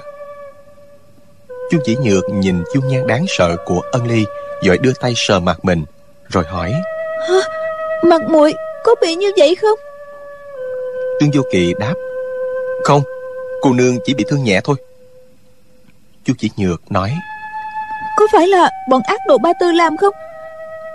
Chú 1.70 1.79
chỉ 1.85 1.97
nhược 1.97 2.24
nhìn 2.33 2.64
dung 2.74 2.89
nhan 2.89 3.07
đáng 3.07 3.24
sợ 3.29 3.57
của 3.64 3.81
ân 3.93 4.07
ly 4.07 4.24
rồi 4.62 4.79
đưa 4.79 4.93
tay 4.93 5.12
sờ 5.16 5.41
mặt 5.41 5.64
mình 5.64 5.85
rồi 6.29 6.45
hỏi 6.45 6.72
Hả? 7.29 7.41
mặt 8.03 8.22
muội 8.31 8.55
có 8.85 8.95
bị 9.01 9.14
như 9.14 9.33
vậy 9.37 9.55
không 9.55 9.79
trương 11.20 11.30
vô 11.30 11.42
kỵ 11.52 11.74
đáp 11.78 11.94
không 12.84 13.02
cô 13.60 13.72
nương 13.72 13.98
chỉ 14.04 14.14
bị 14.14 14.24
thương 14.28 14.44
nhẹ 14.44 14.60
thôi. 14.64 14.76
Chú 16.24 16.32
chỉ 16.38 16.50
nhược 16.56 16.92
nói 16.92 17.12
có 18.16 18.26
phải 18.32 18.48
là 18.48 18.70
bọn 18.88 19.02
ác 19.06 19.20
đồ 19.26 19.38
ba 19.38 19.52
tư 19.60 19.72
làm 19.72 19.96
không? 19.96 20.14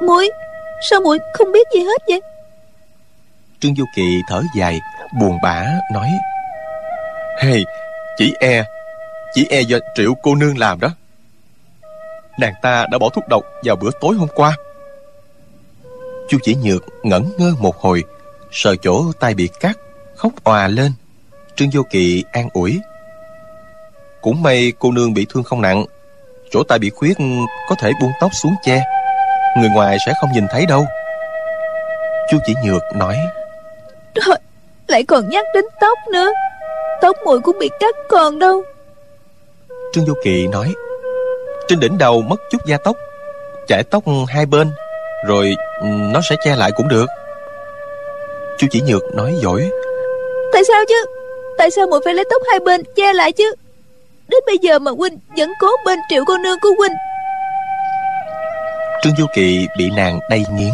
Muội 0.02 0.30
sao 0.90 1.02
muội 1.02 1.20
không 1.34 1.52
biết 1.52 1.68
gì 1.74 1.80
hết 1.80 2.02
vậy? 2.08 2.22
Trương 3.60 3.74
vô 3.78 3.86
kỵ 3.96 4.22
thở 4.30 4.42
dài 4.56 4.80
buồn 5.20 5.38
bã 5.44 5.66
nói 5.94 6.10
hey 7.40 7.66
chỉ 8.18 8.34
e 8.40 8.64
chỉ 9.34 9.48
e 9.50 9.62
do 9.62 9.78
triệu 9.96 10.14
cô 10.24 10.36
nương 10.36 10.58
làm 10.58 10.80
đó. 10.80 10.90
Nàng 12.40 12.54
ta 12.62 12.86
đã 12.92 12.98
bỏ 12.98 13.10
thuốc 13.10 13.24
độc 13.30 13.44
vào 13.64 13.76
bữa 13.76 13.90
tối 14.02 14.16
hôm 14.16 14.28
qua. 14.36 14.56
Chu 16.30 16.38
chỉ 16.44 16.56
nhược 16.56 16.84
ngẩn 17.04 17.32
ngơ 17.38 17.54
một 17.60 17.78
hồi 17.78 18.04
sờ 18.52 18.76
chỗ 18.76 19.12
tay 19.20 19.34
bị 19.34 19.50
cắt 19.60 19.78
khóc 20.22 20.32
òa 20.44 20.68
lên. 20.68 20.92
Trương 21.56 21.70
vô 21.74 21.82
kỵ 21.90 22.24
an 22.32 22.50
ủi. 22.54 22.80
Cũng 24.22 24.42
may 24.44 24.74
cô 24.80 24.92
nương 24.92 25.14
bị 25.14 25.26
thương 25.30 25.44
không 25.44 25.62
nặng 25.62 25.86
chỗ 26.52 26.64
tay 26.68 26.80
bị 26.80 26.90
khuyết 26.90 27.18
có 27.70 27.76
thể 27.80 27.92
buông 28.02 28.12
tóc 28.20 28.32
xuống 28.44 28.56
che. 28.64 28.84
Người 29.58 29.70
ngoài 29.70 29.98
sẽ 30.06 30.14
không 30.22 30.30
nhìn 30.34 30.48
thấy 30.52 30.66
đâu. 30.66 30.86
Chu 32.32 32.38
chỉ 32.46 32.54
nhược 32.66 32.82
nói. 32.96 33.18
Trời, 34.14 34.38
lại 34.88 35.04
còn 35.04 35.30
nhắc 35.30 35.46
đến 35.54 35.66
tóc 35.82 35.98
nữa. 36.12 36.32
Tóc 37.02 37.16
muội 37.26 37.40
cũng 37.40 37.60
bị 37.60 37.70
cắt 37.80 37.96
còn 38.10 38.40
đâu. 38.40 38.64
Trương 39.94 40.06
Vô 40.06 40.14
Kỵ 40.24 40.48
nói. 40.48 40.74
Trên 41.68 41.80
đỉnh 41.80 41.98
đầu 41.98 42.22
mất 42.22 42.42
chút 42.52 42.66
da 42.66 42.78
tóc. 42.84 42.96
Chải 43.68 43.84
tóc 43.84 44.04
hai 44.28 44.46
bên 44.46 44.72
Rồi 45.28 45.56
ừ, 45.82 45.88
nó 45.88 46.22
sẽ 46.30 46.36
che 46.44 46.56
lại 46.56 46.72
cũng 46.76 46.88
được. 46.88 47.06
Chu 48.58 48.68
chỉ 48.72 48.82
nhược 48.82 49.04
nói 49.16 49.34
dỗi 49.42 49.70
Tại 50.54 50.64
sao 50.68 50.84
chứ? 50.90 51.06
Tại 51.58 51.72
sao 51.72 51.88
muội 51.88 52.02
phải 52.06 52.14
lấy 52.14 52.26
tóc 52.30 52.42
hai 52.50 52.60
bên 52.60 52.82
che 52.96 53.14
lại 53.14 53.32
chứ? 53.32 53.56
Đến 54.28 54.42
bây 54.46 54.58
giờ 54.58 54.80
mà 54.80 54.92
huynh 54.92 55.20
vẫn 55.38 55.54
cố 55.60 55.68
bên 55.86 56.00
triệu 56.10 56.26
cô 56.26 56.38
nương 56.38 56.60
của 56.60 56.70
huynh. 56.78 56.94
Trương 59.04 59.16
Du 59.16 59.26
kỳ 59.36 59.68
bị 59.78 59.90
nàng 59.96 60.20
đầy 60.30 60.44
nghiến, 60.54 60.74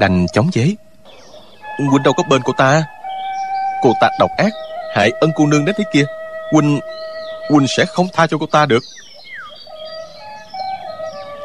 Đành 0.00 0.26
chống 0.32 0.50
chế. 0.52 0.74
Huynh 1.78 2.02
đâu 2.04 2.14
có 2.16 2.22
bên 2.30 2.42
cô 2.44 2.52
ta? 2.52 2.84
Cô 3.82 3.92
ta 4.00 4.08
độc 4.20 4.30
ác, 4.38 4.52
Hại 4.94 5.10
ân 5.20 5.30
cô 5.36 5.46
nương 5.46 5.64
đến 5.64 5.74
thế 5.78 5.84
kia. 5.92 6.04
Huynh 6.52 6.80
Huynh 7.50 7.66
sẽ 7.76 7.84
không 7.84 8.06
tha 8.12 8.26
cho 8.26 8.38
cô 8.38 8.46
ta 8.46 8.66
được. 8.66 8.82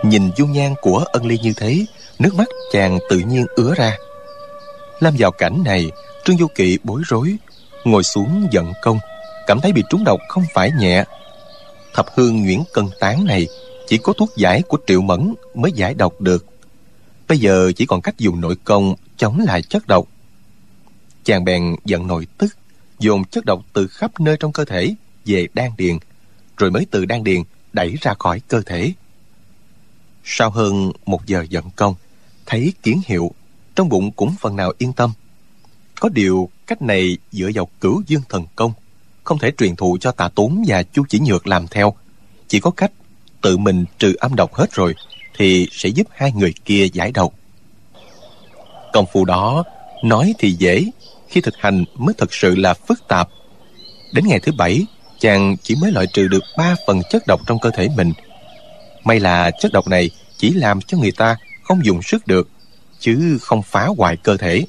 Nhìn 0.03 0.31
dung 0.35 0.51
nhan 0.51 0.75
của 0.81 1.05
ân 1.11 1.25
ly 1.25 1.37
như 1.43 1.53
thế, 1.57 1.85
Nước 2.19 2.35
mắt 2.35 2.47
chàng 2.71 2.99
tự 3.09 3.17
nhiên 3.17 3.45
ứa 3.55 3.73
ra. 3.77 3.97
Lâm 4.99 5.15
vào 5.19 5.31
cảnh 5.31 5.63
này, 5.65 5.91
Trương 6.23 6.37
Du 6.37 6.47
Kỵ 6.47 6.77
bối 6.83 7.01
rối 7.05 7.37
Ngồi 7.83 8.03
xuống 8.03 8.47
giận 8.51 8.73
công, 8.81 8.99
Cảm 9.47 9.61
thấy 9.61 9.73
bị 9.73 9.83
trúng 9.89 10.03
độc 10.03 10.19
không 10.27 10.43
phải 10.53 10.71
nhẹ. 10.79 11.03
Thập 11.93 12.05
hương 12.15 12.43
nhuyễn 12.43 12.59
cân 12.73 12.85
tán 12.99 13.25
này 13.25 13.47
Chỉ 13.87 13.97
có 13.97 14.13
thuốc 14.13 14.29
giải 14.37 14.61
của 14.61 14.77
triệu 14.87 15.01
mẫn 15.01 15.33
Mới 15.53 15.71
giải 15.71 15.93
độc 15.93 16.21
được. 16.21 16.45
Bây 17.27 17.37
giờ 17.37 17.71
chỉ 17.75 17.85
còn 17.85 18.01
cách 18.01 18.17
dùng 18.17 18.41
nội 18.41 18.55
công 18.63 18.95
Chống 19.17 19.39
lại 19.39 19.61
chất 19.61 19.87
độc. 19.87 20.07
Chàng 21.23 21.43
bèn 21.43 21.75
giận 21.85 22.07
nội 22.07 22.27
tức, 22.37 22.57
Dồn 22.99 23.25
chất 23.25 23.45
độc 23.45 23.61
từ 23.73 23.87
khắp 23.87 24.19
nơi 24.19 24.37
trong 24.39 24.51
cơ 24.51 24.65
thể 24.65 24.95
Về 25.25 25.47
đan 25.53 25.71
điền, 25.77 25.97
Rồi 26.57 26.71
mới 26.71 26.87
từ 26.91 27.05
đan 27.05 27.23
điền 27.23 27.41
đẩy 27.73 27.95
ra 28.01 28.13
khỏi 28.19 28.41
cơ 28.47 28.61
thể. 28.65 28.93
Sau 30.23 30.49
hơn 30.49 30.91
một 31.05 31.25
giờ 31.25 31.45
giận 31.49 31.65
công, 31.75 31.95
Thấy 32.45 32.73
kiến 32.83 33.01
hiệu, 33.05 33.31
Trong 33.75 33.89
bụng 33.89 34.11
cũng 34.11 34.35
phần 34.39 34.55
nào 34.55 34.73
yên 34.77 34.93
tâm. 34.93 35.13
Có 35.99 36.09
điều, 36.09 36.49
cách 36.67 36.81
này 36.81 37.17
dựa 37.31 37.49
vào 37.53 37.67
cửu 37.81 38.01
dương 38.07 38.21
thần 38.29 38.45
công, 38.55 38.73
Không 39.23 39.39
thể 39.39 39.51
truyền 39.57 39.75
thụ 39.75 39.97
cho 40.01 40.11
tạ 40.11 40.29
tốn 40.35 40.63
và 40.67 40.83
chu 40.83 41.03
chỉ 41.09 41.19
nhược 41.19 41.47
làm 41.47 41.67
theo. 41.67 41.93
Chỉ 42.47 42.59
có 42.59 42.71
cách 42.71 42.91
tự 43.41 43.57
mình 43.57 43.85
trừ 43.97 44.15
âm 44.19 44.35
độc 44.35 44.53
hết 44.53 44.73
rồi 44.73 44.95
Thì 45.37 45.67
sẽ 45.71 45.89
giúp 45.89 46.07
hai 46.11 46.31
người 46.31 46.53
kia 46.65 46.87
giải 46.93 47.11
độc. 47.11 47.33
Công 48.93 49.05
phu 49.13 49.25
đó, 49.25 49.63
Nói 50.03 50.33
thì 50.39 50.51
dễ, 50.51 50.85
Khi 51.27 51.41
thực 51.41 51.57
hành 51.57 51.85
mới 51.95 52.15
thật 52.17 52.33
sự 52.33 52.55
là 52.55 52.73
phức 52.73 53.07
tạp. 53.07 53.29
Đến 54.13 54.27
ngày 54.27 54.39
thứ 54.39 54.51
bảy, 54.57 54.85
Chàng 55.19 55.57
chỉ 55.63 55.75
mới 55.81 55.91
loại 55.91 56.07
trừ 56.13 56.27
được 56.27 56.43
ba 56.57 56.75
phần 56.87 57.01
chất 57.09 57.23
độc 57.27 57.41
trong 57.47 57.59
cơ 57.59 57.71
thể 57.71 57.87
mình. 57.97 58.13
May 59.03 59.19
là 59.19 59.51
chất 59.59 59.71
độc 59.73 59.87
này 59.87 60.09
Chỉ 60.37 60.53
làm 60.53 60.81
cho 60.81 60.97
người 60.97 61.11
ta 61.11 61.37
không 61.63 61.85
dùng 61.85 62.01
sức 62.01 62.27
được, 62.27 62.49
Chứ 62.99 63.37
không 63.41 63.61
phá 63.61 63.87
hoại 63.97 64.17
cơ 64.17 64.37
thể. 64.37 64.65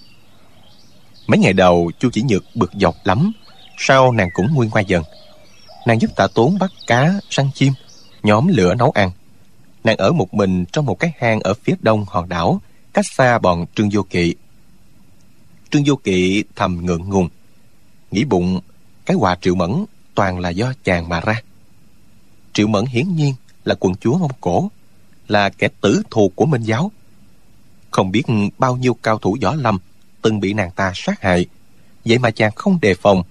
Mấy 1.30 1.38
ngày 1.38 1.52
đầu 1.52 1.90
chu 1.98 2.10
chỉ 2.12 2.22
nhược 2.22 2.44
bực 2.54 2.70
dọc 2.80 2.94
lắm. 3.04 3.32
Sau 3.78 4.12
nàng 4.12 4.28
cũng 4.34 4.54
nguyên 4.54 4.70
qua 4.70 4.82
dần. 4.82 5.02
Nàng 5.86 6.00
giúp 6.00 6.10
tạ 6.16 6.26
tốn 6.34 6.58
bắt 6.58 6.70
cá, 6.86 7.14
săn 7.30 7.50
chim 7.54 7.72
Nhóm 8.22 8.46
lửa 8.48 8.74
nấu 8.74 8.90
ăn. 8.90 9.10
Nàng 9.84 9.96
ở 9.96 10.12
một 10.12 10.34
mình 10.34 10.64
trong 10.64 10.86
một 10.86 10.98
cái 10.98 11.12
hang 11.18 11.40
ở 11.40 11.54
phía 11.54 11.74
đông 11.80 12.04
hòn 12.08 12.28
đảo 12.28 12.60
Cách 12.92 13.06
xa 13.06 13.38
bọn 13.38 13.66
Trương 13.74 13.88
Vô 13.92 14.02
Kỵ. 14.02 14.34
Trương 15.70 15.82
Vô 15.86 15.96
Kỵ 15.96 16.44
thầm 16.56 16.86
ngượng 16.86 17.08
ngùng. 17.08 17.28
Nghĩ 18.10 18.24
bụng 18.24 18.60
Cái 19.06 19.16
quà 19.16 19.36
Triệu 19.40 19.54
Mẫn 19.54 19.84
toàn 20.14 20.38
là 20.38 20.50
do 20.50 20.72
chàng 20.84 21.08
mà 21.08 21.20
ra. 21.20 21.42
Triệu 22.52 22.66
Mẫn 22.66 22.86
hiển 22.86 23.16
nhiên 23.16 23.34
là 23.64 23.74
quận 23.80 23.94
chúa 23.94 24.18
Mông 24.18 24.32
Cổ 24.40 24.70
Là 25.28 25.48
kẻ 25.48 25.68
tử 25.80 26.02
thù 26.10 26.32
của 26.34 26.46
Minh 26.46 26.62
Giáo. 26.62 26.90
Không 27.90 28.10
biết 28.10 28.22
bao 28.58 28.76
nhiêu 28.76 28.94
cao 29.02 29.18
thủ 29.18 29.36
võ 29.42 29.54
lâm 29.54 29.78
từng 30.22 30.40
bị 30.40 30.52
nàng 30.52 30.70
ta 30.70 30.92
sát 30.94 31.22
hại. 31.22 31.46
Vậy 32.04 32.18
mà 32.18 32.30
chàng 32.30 32.52
không 32.54 32.78
đề 32.80 32.94
phòng. 32.94 33.22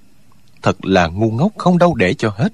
Thật 0.61 0.85
là 0.85 1.07
ngu 1.07 1.31
ngốc 1.31 1.51
không 1.57 1.77
đâu 1.77 1.95
để 1.95 2.13
cho 2.13 2.29
hết. 2.29 2.53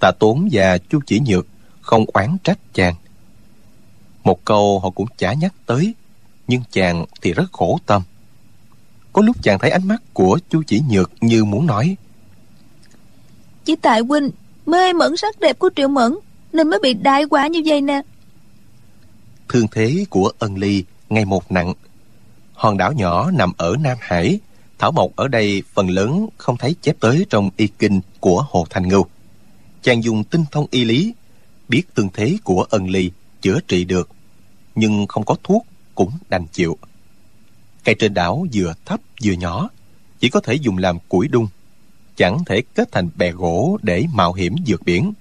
Tạ 0.00 0.12
Tốn 0.18 0.48
và 0.52 0.78
Chu 0.78 1.00
Chỉ 1.06 1.20
Nhược 1.20 1.46
không 1.80 2.04
oán 2.12 2.36
trách 2.44 2.58
chàng. 2.74 2.94
Một 4.24 4.44
câu 4.44 4.80
họ 4.80 4.90
cũng 4.90 5.06
chả 5.16 5.32
nhắc 5.32 5.54
tới, 5.66 5.94
nhưng 6.48 6.62
chàng 6.70 7.04
thì 7.22 7.32
rất 7.32 7.52
khổ 7.52 7.78
tâm. 7.86 8.02
Có 9.12 9.22
lúc 9.22 9.42
chàng 9.42 9.58
thấy 9.58 9.70
ánh 9.70 9.88
mắt 9.88 10.02
của 10.12 10.38
Chu 10.50 10.62
Chỉ 10.66 10.82
Nhược 10.90 11.10
như 11.20 11.44
muốn 11.44 11.66
nói. 11.66 11.96
Chỉ 13.64 13.76
tại 13.76 14.00
huynh 14.00 14.30
mê 14.66 14.92
mẩn 14.92 15.16
sắc 15.16 15.40
đẹp 15.40 15.58
của 15.58 15.70
Triệu 15.76 15.88
Mẫn 15.88 16.14
nên 16.52 16.70
mới 16.70 16.78
bị 16.82 16.94
đại 16.94 17.24
quả 17.24 17.46
như 17.46 17.62
vậy 17.66 17.80
nè. 17.80 18.02
Thương 19.48 19.66
thế 19.72 20.04
của 20.10 20.32
ân 20.38 20.56
ly 20.56 20.84
ngày 21.08 21.24
một 21.24 21.52
nặng. 21.52 21.74
Hòn 22.60 22.76
đảo 22.76 22.92
nhỏ 22.92 23.30
nằm 23.30 23.52
ở 23.56 23.76
Nam 23.80 23.98
Hải, 24.00 24.38
thảo 24.78 24.92
mộc 24.92 25.16
ở 25.16 25.28
đây 25.28 25.62
phần 25.74 25.90
lớn 25.90 26.28
không 26.36 26.56
thấy 26.56 26.74
chép 26.82 26.96
tới 27.00 27.26
trong 27.30 27.50
y 27.56 27.66
kinh 27.66 28.00
của 28.20 28.44
Hồ 28.48 28.66
Thành 28.70 28.88
Ngưu. 28.88 29.06
Chàng 29.82 30.04
dùng 30.04 30.24
tinh 30.24 30.44
thông 30.50 30.66
y 30.70 30.84
lý, 30.84 31.14
biết 31.68 31.82
tương 31.94 32.08
thế 32.14 32.36
của 32.44 32.66
ân 32.70 32.90
ly 32.90 33.10
chữa 33.40 33.60
trị 33.68 33.84
được, 33.84 34.08
nhưng 34.74 35.06
không 35.06 35.24
có 35.24 35.36
thuốc 35.42 35.66
cũng 35.94 36.10
đành 36.28 36.46
chịu. 36.46 36.78
Cây 37.84 37.94
trên 37.98 38.14
đảo 38.14 38.46
vừa 38.54 38.74
thấp 38.84 39.00
vừa 39.24 39.32
nhỏ, 39.32 39.68
chỉ 40.18 40.28
có 40.28 40.40
thể 40.40 40.54
dùng 40.54 40.78
làm 40.78 40.98
củi 41.08 41.28
đun, 41.28 41.46
chẳng 42.16 42.44
thể 42.46 42.62
kết 42.74 42.92
thành 42.92 43.08
bè 43.16 43.30
gỗ 43.30 43.78
để 43.82 44.04
mạo 44.14 44.32
hiểm 44.32 44.56
vượt 44.66 44.82
biển. 44.84 45.12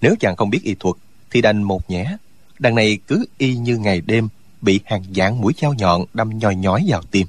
Nếu 0.00 0.14
chàng 0.20 0.36
không 0.36 0.50
biết 0.50 0.60
y 0.62 0.74
thuật, 0.74 0.96
thì 1.30 1.40
đành 1.40 1.62
một 1.62 1.90
nhẽ. 1.90 2.16
Đằng 2.58 2.74
này 2.74 2.98
cứ 3.06 3.24
y 3.38 3.56
như 3.56 3.78
ngày 3.78 4.00
đêm, 4.00 4.28
bị 4.62 4.80
hàng 4.84 5.04
dạng 5.16 5.40
mũi 5.40 5.52
dao 5.62 5.74
nhọn 5.74 6.04
đâm 6.14 6.38
nhoi 6.38 6.56
nhói 6.56 6.84
vào 6.88 7.02
tim. 7.02 7.26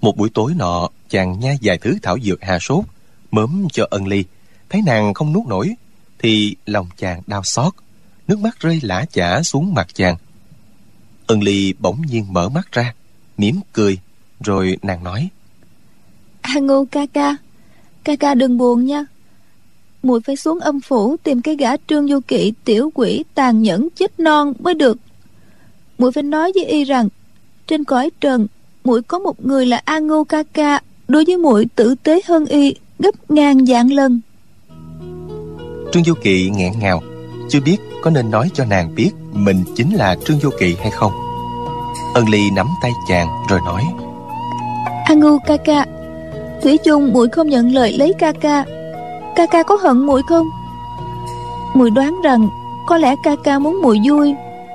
Một 0.00 0.16
buổi 0.16 0.30
tối 0.34 0.54
nọ, 0.56 0.88
chàng 1.08 1.40
nhai 1.40 1.58
vài 1.62 1.78
thứ 1.78 1.98
thảo 2.02 2.18
dược 2.20 2.42
hạ 2.42 2.58
sốt, 2.58 2.84
mớm 3.30 3.66
cho 3.72 3.86
ân 3.90 4.06
ly. 4.06 4.24
Thấy 4.68 4.82
nàng 4.86 5.14
không 5.14 5.32
nuốt 5.32 5.46
nổi, 5.46 5.74
thì 6.18 6.56
lòng 6.66 6.88
chàng 6.96 7.22
đau 7.26 7.42
xót. 7.44 7.72
Nước 8.28 8.38
mắt 8.38 8.60
rơi 8.60 8.80
lã 8.82 9.04
chả 9.12 9.42
xuống 9.42 9.74
mặt 9.74 9.88
chàng. 9.94 10.16
Ân 11.26 11.42
ly 11.42 11.74
bỗng 11.78 12.02
nhiên 12.02 12.32
mở 12.32 12.48
mắt 12.48 12.72
ra, 12.72 12.94
mỉm 13.38 13.60
cười, 13.72 13.98
rồi 14.40 14.78
nàng 14.82 15.04
nói. 15.04 15.28
A 16.40 16.60
Ngô 16.60 16.84
ca 16.90 17.06
ca, 17.12 17.36
ca 18.04 18.16
ca 18.16 18.34
đừng 18.34 18.58
buồn 18.58 18.86
nha. 18.86 19.04
muội 20.02 20.20
phải 20.20 20.36
xuống 20.36 20.60
âm 20.60 20.80
phủ 20.80 21.16
tìm 21.22 21.42
cái 21.42 21.56
gã 21.56 21.76
trương 21.76 22.08
du 22.08 22.20
kỵ 22.20 22.52
tiểu 22.64 22.90
quỷ 22.94 23.24
tàn 23.34 23.62
nhẫn 23.62 23.88
chết 23.96 24.20
non 24.20 24.52
mới 24.58 24.74
được. 24.74 24.98
Mùi 25.98 26.12
phải 26.12 26.22
nói 26.22 26.52
với 26.54 26.64
y 26.64 26.84
rằng, 26.84 27.08
trên 27.66 27.84
cõi 27.84 28.10
trần, 28.20 28.46
muội 28.84 29.02
có 29.02 29.18
một 29.18 29.44
người 29.46 29.66
là 29.66 29.82
A 29.84 29.98
Ngô 29.98 30.24
ca 30.24 30.42
ca, 30.52 30.80
đối 31.08 31.24
với 31.24 31.36
muội 31.36 31.66
tử 31.76 31.94
tế 32.02 32.20
hơn 32.26 32.46
y 32.46 32.74
gấp 32.98 33.30
ngàn 33.30 33.66
dạng 33.66 33.92
lần. 33.92 34.20
Trương 35.92 36.02
Vô 36.06 36.14
Kỵ 36.22 36.50
nghẹn 36.50 36.72
ngào, 36.80 37.02
chưa 37.48 37.60
biết 37.60 37.76
có 38.02 38.10
nên 38.10 38.30
nói 38.30 38.50
cho 38.54 38.64
nàng 38.64 38.94
biết 38.94 39.10
mình 39.32 39.64
chính 39.76 39.94
là 39.94 40.16
Trương 40.24 40.38
Vô 40.38 40.50
Kỵ 40.60 40.74
hay 40.80 40.90
không. 40.90 41.12
Ân 42.14 42.28
Ly 42.28 42.50
nắm 42.50 42.66
tay 42.82 42.92
chàng 43.08 43.28
rồi 43.48 43.60
nói 43.64 43.82
A 45.04 45.14
Ngưu 45.14 45.38
ca 45.46 45.56
ca 45.56 45.86
Thủy 46.62 46.78
chung 46.84 47.12
muội 47.12 47.28
không 47.28 47.48
nhận 47.48 47.74
lời 47.74 47.92
lấy 47.92 48.14
ca 48.18 48.32
ca 48.32 48.64
Ca 49.36 49.46
ca 49.46 49.62
có 49.62 49.76
hận 49.82 49.98
muội 49.98 50.22
không 50.28 50.46
muội 51.74 51.90
đoán 51.90 52.20
rằng 52.24 52.48
Có 52.86 52.98
lẽ 52.98 53.14
ca 53.22 53.36
ca 53.44 53.58
muốn 53.58 53.82
muội 53.82 53.98
vui 54.08 54.34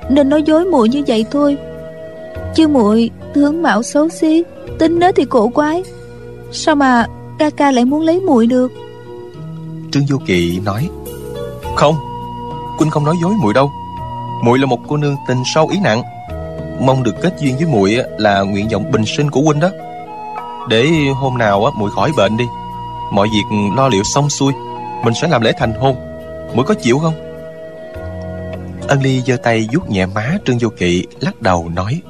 nên 0.10 0.30
nói 0.30 0.44
dối 0.44 0.66
muội 0.66 0.90
như 0.90 1.04
vậy 1.08 1.26
thôi. 1.32 1.58
Chứ 2.56 2.68
muội, 2.68 3.10
tướng 3.34 3.62
mạo 3.62 3.84
xấu 3.84 4.10
xí, 4.10 4.44
Tính 4.80 5.00
nết 5.00 5.16
thì 5.16 5.26
cổ 5.26 5.50
quái. 5.50 5.84
Sao 6.52 6.76
mà 6.76 7.06
ca 7.40 7.50
ca 7.50 7.72
lại 7.72 7.86
muốn 7.86 8.02
lấy 8.02 8.20
muội 8.20 8.48
được? 8.48 8.72
Trương 9.92 10.06
Vô 10.10 10.18
Kỵ 10.26 10.60
nói, 10.66 10.90
Không 11.76 11.96
Quynh 12.78 12.90
không 12.90 13.06
nói 13.06 13.16
dối 13.22 13.34
muội 13.42 13.54
đâu. 13.54 13.72
Muội 14.44 14.60
là 14.60 14.66
một 14.66 14.80
cô 14.88 14.98
nương 14.98 15.16
tình 15.28 15.38
sâu 15.46 15.68
ý 15.68 15.80
nặng. 15.80 16.04
Mong 16.82 17.04
được 17.04 17.16
kết 17.22 17.34
duyên 17.40 17.56
với 17.56 17.66
muội 17.66 17.98
là 18.18 18.42
nguyện 18.42 18.68
vọng 18.72 18.92
bình 18.92 19.06
sinh 19.06 19.32
của 19.32 19.42
huynh 19.42 19.60
đó. 19.60 19.70
Để 20.70 20.88
hôm 21.16 21.38
nào 21.38 21.72
muội 21.78 21.92
khỏi 21.92 22.12
bệnh 22.18 22.38
đi, 22.38 22.46
mọi 23.12 23.28
việc 23.28 23.58
lo 23.78 23.88
liệu 23.88 24.04
xong 24.04 24.30
xuôi, 24.30 24.54
mình 25.04 25.14
sẽ 25.14 25.28
làm 25.28 25.42
lễ 25.42 25.52
thành 25.58 25.74
hôn. 25.74 25.96
Muội 26.56 26.66
có 26.66 26.74
chịu 26.74 27.00
không? 27.00 27.14
Ân 28.88 29.02
ly 29.02 29.22
giơ 29.28 29.38
tay 29.38 29.68
vuốt 29.74 29.90
nhẹ 29.90 30.06
má 30.06 30.38
trương 30.46 30.58
vô 30.58 30.70
kỵ 30.78 31.04
lắc 31.20 31.42
đầu 31.42 31.70
nói. 31.76 32.02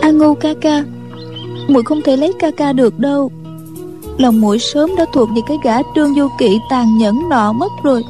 A 0.00 0.10
ngu 0.10 0.34
ca 0.34 0.54
ca 0.60 0.84
muội 1.68 1.82
không 1.82 2.02
thể 2.02 2.16
lấy 2.16 2.32
ca 2.38 2.50
ca 2.56 2.72
được 2.72 2.98
đâu. 2.98 3.30
Lòng 4.18 4.40
muội 4.40 4.58
sớm 4.58 4.90
đã 4.96 5.06
thuộc 5.12 5.28
về 5.28 5.40
cái 5.48 5.56
gã 5.64 5.76
trương 5.94 6.14
vô 6.14 6.28
kỵ 6.38 6.58
tàn 6.70 6.98
nhẫn 6.98 7.28
nọ 7.30 7.52
mất 7.52 7.72
rồi. 7.82 8.04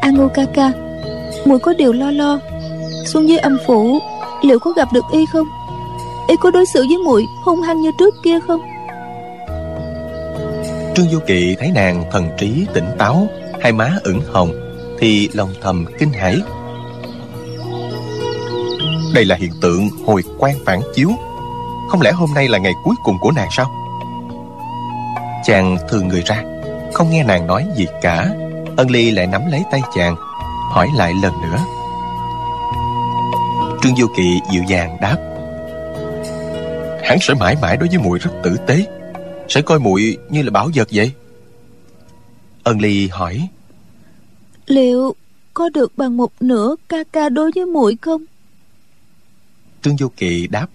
A 0.00 0.10
ngu 0.10 0.28
ca 0.28 0.44
ca 0.54 0.72
muội 1.44 1.58
có 1.58 1.74
điều 1.78 1.92
lo 1.92 2.10
lo. 2.10 2.38
Xuống 3.06 3.28
dưới 3.28 3.38
âm 3.38 3.58
phủ 3.66 3.98
liệu 4.42 4.58
có 4.58 4.70
gặp 4.70 4.88
được 4.92 5.04
y 5.12 5.26
không? 5.26 5.46
Y 6.28 6.36
có 6.36 6.50
đối 6.50 6.66
xử 6.66 6.84
với 6.88 6.98
muội 6.98 7.26
hung 7.44 7.60
hăng 7.60 7.82
như 7.82 7.90
trước 7.98 8.14
kia 8.24 8.40
không? 8.40 8.60
Trương 10.94 11.08
du 11.10 11.18
kỵ 11.26 11.56
thấy 11.58 11.70
nàng 11.74 12.04
thần 12.12 12.28
trí 12.38 12.66
tỉnh 12.74 12.86
táo 12.98 13.26
hai 13.60 13.72
má 13.72 13.98
ửng 14.04 14.20
hồng 14.32 14.50
thì 14.98 15.28
lòng 15.32 15.54
thầm 15.62 15.84
kinh 15.98 16.12
hãi. 16.12 16.36
Đây 19.14 19.24
là 19.24 19.36
hiện 19.36 19.52
tượng 19.60 19.88
hồi 20.06 20.22
quan 20.38 20.56
phản 20.66 20.80
chiếu. 20.94 21.10
Không 21.90 22.00
lẽ 22.00 22.12
hôm 22.12 22.30
nay 22.34 22.48
là 22.48 22.58
ngày 22.58 22.72
cuối 22.84 22.94
cùng 23.04 23.18
của 23.18 23.30
nàng 23.30 23.48
sao? 23.50 23.70
Chàng 25.44 25.76
thường 25.88 26.08
người 26.08 26.22
ra, 26.26 26.42
không 26.92 27.10
nghe 27.10 27.24
nàng 27.24 27.46
nói 27.46 27.66
gì 27.76 27.86
cả. 28.02 28.30
Ân 28.76 28.90
ly 28.90 29.10
lại 29.10 29.26
nắm 29.26 29.42
lấy 29.50 29.62
tay 29.70 29.80
chàng, 29.94 30.16
hỏi 30.70 30.88
lại 30.96 31.12
lần 31.22 31.32
nữa. 31.42 31.58
Trương 33.82 33.96
Du 33.96 34.06
kỵ 34.16 34.40
dịu 34.52 34.62
dàng 34.68 34.96
đáp. 35.00 35.16
Hắn 37.04 37.18
sẽ 37.20 37.34
mãi 37.34 37.56
mãi 37.62 37.76
đối 37.76 37.88
với 37.88 37.98
muội 37.98 38.18
rất 38.18 38.30
tử 38.42 38.56
tế. 38.66 38.86
Sẽ 39.48 39.62
coi 39.62 39.78
muội 39.78 40.16
như 40.30 40.42
là 40.42 40.50
bảo 40.50 40.68
vật 40.74 40.88
vậy? 40.92 41.12
Ân 42.62 42.80
ly 42.80 43.08
hỏi 43.12 43.48
liệu 44.66 45.14
có 45.54 45.68
được 45.68 45.92
bằng 45.96 46.16
một 46.16 46.32
nửa 46.40 46.76
ca 46.88 47.04
ca 47.12 47.28
đối 47.28 47.50
với 47.54 47.66
muội 47.66 47.96
không? 48.00 48.24
Trương 49.82 49.96
vô 49.96 50.10
kỵ 50.16 50.46
đáp. 50.46 50.66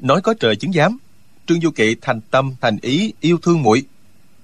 Nói 0.00 0.20
có 0.22 0.34
trời 0.40 0.56
chứng 0.56 0.72
giám 0.72 0.98
trương 1.46 1.60
vô 1.62 1.70
kỵ 1.70 1.96
thành 2.02 2.20
tâm 2.30 2.54
thành 2.60 2.78
ý 2.82 3.12
yêu 3.20 3.38
thương 3.42 3.62
muội. 3.62 3.84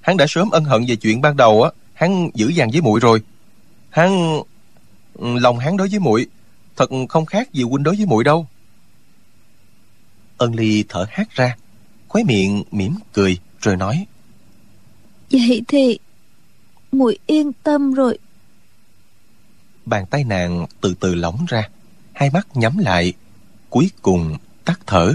Hắn 0.01 0.17
đã 0.17 0.27
sớm 0.29 0.51
ân 0.51 0.65
hận 0.65 0.85
về 0.89 0.97
chuyện 0.97 1.21
ban 1.21 1.37
đầu 1.37 1.63
á 1.63 1.71
hắn 1.95 2.31
giữ 2.35 2.49
dằn 2.49 2.71
với 2.71 2.81
muội 2.81 3.01
rồi. 3.01 3.23
Hắn 3.91 4.41
lòng 5.19 5.59
hắn 5.59 5.77
đối 5.77 5.89
với 5.89 5.99
muội 5.99 6.27
thật 6.77 6.91
không 7.09 7.27
khác 7.27 7.53
gì 7.53 7.63
huynh 7.63 7.83
đối 7.83 7.97
với 7.97 8.07
muội 8.07 8.25
đâu. 8.25 8.47
Ân 10.37 10.55
ly 10.55 10.85
thở 10.89 11.07
hắt 11.11 11.31
ra 11.35 11.57
khóe 12.09 12.23
miệng 12.25 12.65
mỉm 12.71 12.95
cười 13.13 13.39
rồi 13.61 13.77
nói. 13.77 14.07
Vậy 15.31 15.63
thì 15.69 15.99
muội 16.93 17.19
yên 17.27 17.53
tâm 17.53 17.95
rồi. 17.95 18.19
Bàn 19.85 20.07
tay 20.07 20.25
nàng 20.25 20.67
từ 20.81 20.95
từ 21.01 21.15
lỏng 21.15 21.45
ra, 21.49 21.69
hai 22.13 22.31
mắt 22.31 22.47
nhắm 22.55 22.79
lại, 22.79 23.13
cuối 23.71 23.91
cùng 24.03 24.37
tắt 24.65 24.81
thở. 24.87 25.15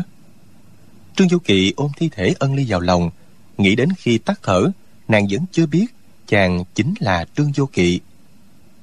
Trương 1.16 1.30
du 1.30 1.40
kỳ 1.40 1.74
ôm 1.78 1.92
thi 1.98 2.10
thể 2.12 2.34
ân 2.40 2.56
ly 2.56 2.66
vào 2.68 2.80
lòng, 2.80 3.10
nghĩ 3.58 3.76
đến 3.76 3.90
khi 3.98 4.18
tắt 4.18 4.40
thở, 4.44 4.72
nàng 5.08 5.28
vẫn 5.30 5.46
chưa 5.52 5.66
biết 5.66 5.86
chàng 6.28 6.64
chính 6.76 6.94
là 7.00 7.26
trương 7.36 7.54
du 7.54 7.66
kỵ. 7.66 8.00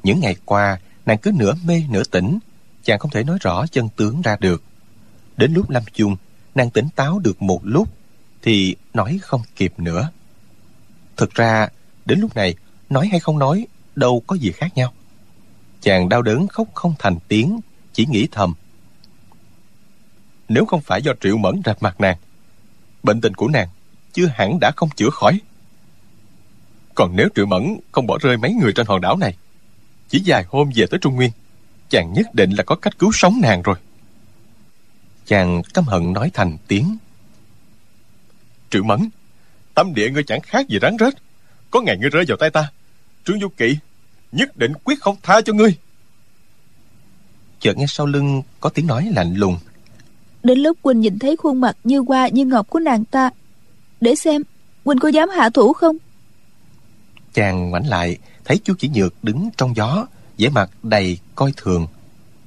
Những 0.03 0.21
ngày 0.21 0.37
qua, 0.45 0.79
nàng 1.07 1.19
cứ 1.19 1.33
nửa 1.35 1.55
mê 1.65 1.83
nửa 1.91 2.05
tỉnh, 2.05 2.39
chàng 2.83 2.99
không 2.99 3.11
thể 3.11 3.25
nói 3.25 3.39
rõ 3.41 3.67
chân 3.67 3.89
tướng 3.97 4.23
ra 4.23 4.37
được. 4.41 4.63
Đến 5.37 5.55
lúc 5.55 5.71
lâm 5.71 5.83
chung, 5.93 6.17
nàng 6.55 6.71
tỉnh 6.71 6.89
táo 6.97 7.19
được 7.19 7.43
một 7.43 7.61
lúc, 7.63 7.89
thì 8.43 8.77
nói 8.95 9.19
không 9.23 9.43
kịp 9.57 9.73
nữa. 9.79 10.11
Thực 11.17 11.35
ra, 11.35 11.69
đến 12.07 12.21
lúc 12.21 12.37
này 12.37 12.55
nói 12.95 13.09
hay 13.09 13.21
không 13.21 13.39
nói, 13.39 13.67
đâu 13.97 14.23
có 14.27 14.37
gì 14.37 14.53
khác 14.53 14.77
nhau. 14.77 14.93
Chàng 15.81 16.09
đau 16.09 16.23
đớn 16.23 16.49
khóc 16.49 16.69
không 16.75 16.95
thành 16.99 17.19
tiếng, 17.29 17.61
chỉ 17.93 18.07
nghĩ 18.07 18.29
thầm. 18.33 18.55
Nếu 20.49 20.67
không 20.67 20.81
phải 20.81 21.03
do 21.03 21.13
triệu 21.21 21.37
mẫn 21.37 21.61
rạch 21.65 21.83
mặt 21.83 22.01
nàng, 22.01 22.17
bệnh 23.03 23.21
tình 23.21 23.35
của 23.35 23.49
nàng 23.49 23.69
chưa 24.13 24.27
hẳn 24.27 24.61
đã 24.61 24.71
không 24.77 24.91
chữa 24.97 25.11
khỏi. 25.11 25.41
Còn 26.95 27.17
nếu 27.17 27.29
triệu 27.35 27.47
mẫn 27.47 27.77
không 27.93 28.07
bỏ 28.07 28.19
rơi 28.21 28.37
mấy 28.37 28.53
người 28.55 28.73
trên 28.73 28.87
hòn 28.87 29.01
đảo 29.01 29.17
này, 29.17 29.37
chỉ 30.09 30.23
vài 30.27 30.45
hôm 30.49 30.71
về 30.75 30.87
tới 30.91 31.01
trung 31.03 31.15
nguyên, 31.15 31.31
chàng 31.89 32.13
nhất 32.13 32.27
định 32.35 32.51
là 32.51 32.63
có 32.63 32.75
cách 32.75 32.99
cứu 32.99 33.11
sống 33.13 33.39
nàng 33.43 33.63
rồi. 33.63 33.77
Chàng 35.27 35.63
căm 35.75 35.85
hận 35.85 36.13
nói 36.13 36.31
thành 36.35 36.57
tiếng. 36.69 36.97
Triệu 38.71 38.83
mẫn, 38.83 39.09
tâm 39.75 39.95
địa 39.95 40.11
ngươi 40.11 40.25
chẳng 40.25 40.41
khác 40.41 40.69
gì 40.69 40.79
rắn 40.83 40.97
rết. 41.01 41.15
Có 41.71 41.81
ngày 41.81 41.97
ngươi 41.99 42.11
rơi 42.11 42.25
vào 42.29 42.37
tay 42.37 42.51
ta 42.51 42.71
trương 43.25 43.41
du 43.41 43.49
kỵ 43.49 43.77
nhất 44.33 44.57
định 44.57 44.73
quyết 44.85 45.01
không 45.01 45.17
tha 45.23 45.41
cho 45.41 45.53
ngươi. 45.53 45.77
Chợt 47.61 47.77
nghe 47.77 47.85
sau 47.89 48.07
lưng 48.07 48.43
có 48.61 48.71
tiếng 48.71 48.87
nói 48.87 49.11
lạnh 49.17 49.35
lùng. 49.35 49.59
Đến 50.43 50.59
lúc 50.59 50.79
Quỳnh 50.83 51.01
nhìn 51.01 51.19
thấy 51.19 51.37
khuôn 51.37 51.61
mặt 51.61 51.77
như 51.85 51.99
hoa 51.99 52.29
như 52.29 52.45
ngọc 52.45 52.69
của 52.69 52.79
nàng 52.79 53.05
ta 53.05 53.31
Để 54.01 54.15
xem 54.15 54.43
Quỳnh 54.85 54.99
có 54.99 55.09
dám 55.09 55.29
hạ 55.29 55.51
thủ 55.51 55.73
không? 55.73 55.97
Chàng 57.33 57.71
ngoảnh 57.71 57.89
lại 57.89 58.19
Thấy 58.45 58.61
chú 58.65 58.75
chỉ 58.79 58.91
nhược 58.95 59.15
đứng 59.23 59.51
trong 59.57 59.77
gió 59.77 60.07
vẻ 60.39 60.49
mặt 60.49 60.71
đầy 60.83 61.19
coi 61.35 61.53
thường. 61.57 61.87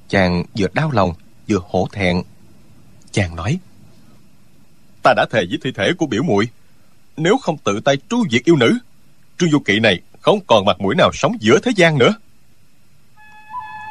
Chàng 0.09 0.43
vừa 0.57 0.67
đau 0.73 0.91
lòng 0.91 1.13
vừa 1.49 1.59
hổ 1.69 1.87
thẹn. 1.91 2.21
Chàng 3.11 3.35
nói 3.35 3.59
ta 5.07 5.13
đã 5.13 5.25
thề 5.31 5.45
với 5.49 5.59
thi 5.63 5.71
thể 5.75 5.91
của 5.97 6.05
biểu 6.05 6.23
muội 6.23 6.47
nếu 7.17 7.37
không 7.37 7.57
tự 7.57 7.79
tay 7.79 7.97
tru 8.09 8.23
diệt 8.31 8.43
yêu 8.43 8.55
nữ 8.55 8.77
trương 9.37 9.51
du 9.51 9.59
kỵ 9.59 9.79
này 9.79 10.01
không 10.27 10.39
còn 10.47 10.65
mặt 10.65 10.81
mũi 10.81 10.95
nào 10.95 11.09
sống 11.13 11.31
giữa 11.39 11.59
thế 11.63 11.71
gian 11.75 11.97
nữa. 11.97 12.13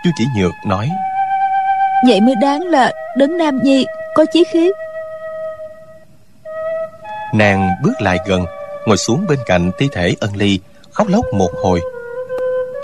Chú 0.05 0.11
chỉ 0.19 0.25
nhược 0.37 0.53
nói 0.67 0.91
vậy 2.07 2.21
mới 2.21 2.35
đáng 2.43 2.61
là 2.61 2.93
đấng 3.17 3.39
nam 3.39 3.63
nhi 3.63 3.87
có 4.15 4.25
chí 4.33 4.45
khí. 4.53 4.73
Nàng 7.35 7.71
bước 7.83 7.93
lại 8.01 8.19
gần 8.27 8.45
ngồi 8.87 8.97
xuống 8.97 9.27
bên 9.29 9.39
cạnh 9.47 9.71
thi 9.79 9.89
thể 9.93 10.15
ân 10.21 10.37
ly 10.37 10.61
khóc 10.93 11.09
lóc 11.09 11.25
một 11.33 11.51
hồi. 11.63 11.81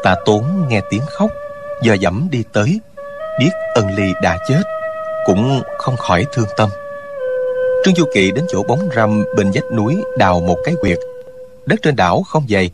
Tạ 0.03 0.15
tốn 0.25 0.45
nghe 0.69 0.81
tiếng 0.91 1.03
khóc 1.07 1.31
giờ 1.83 1.95
dẫm 2.01 2.29
đi 2.31 2.45
tới 2.53 2.81
biết 3.39 3.51
ân 3.75 3.95
ly 3.95 4.13
đã 4.23 4.39
chết 4.49 4.63
cũng 5.25 5.63
không 5.79 5.97
khỏi 5.97 6.27
thương 6.33 6.49
tâm. 6.57 6.71
Trương 7.85 7.95
du 7.95 8.05
kỵ 8.15 8.31
đến 8.31 8.45
chỗ 8.49 8.63
bóng 8.63 8.89
râm 8.97 9.25
bên 9.37 9.51
vách 9.55 9.73
núi 9.73 9.97
đào 10.19 10.41
một 10.41 10.57
cái 10.65 10.75
quyệt. 10.81 10.99
Đất 11.67 11.83
trên 11.83 11.97
đảo 11.97 12.23
không 12.23 12.47
dày 12.49 12.71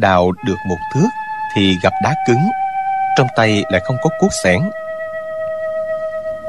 đào 0.00 0.32
được 0.44 0.56
một 0.68 0.78
thước 0.94 1.08
thì 1.54 1.76
gặp 1.82 1.92
đá 2.04 2.14
cứng, 2.26 2.50
trong 3.18 3.26
tay 3.36 3.64
lại 3.70 3.80
không 3.84 3.96
có 4.02 4.10
cuốc 4.20 4.30
xẻng 4.44 4.70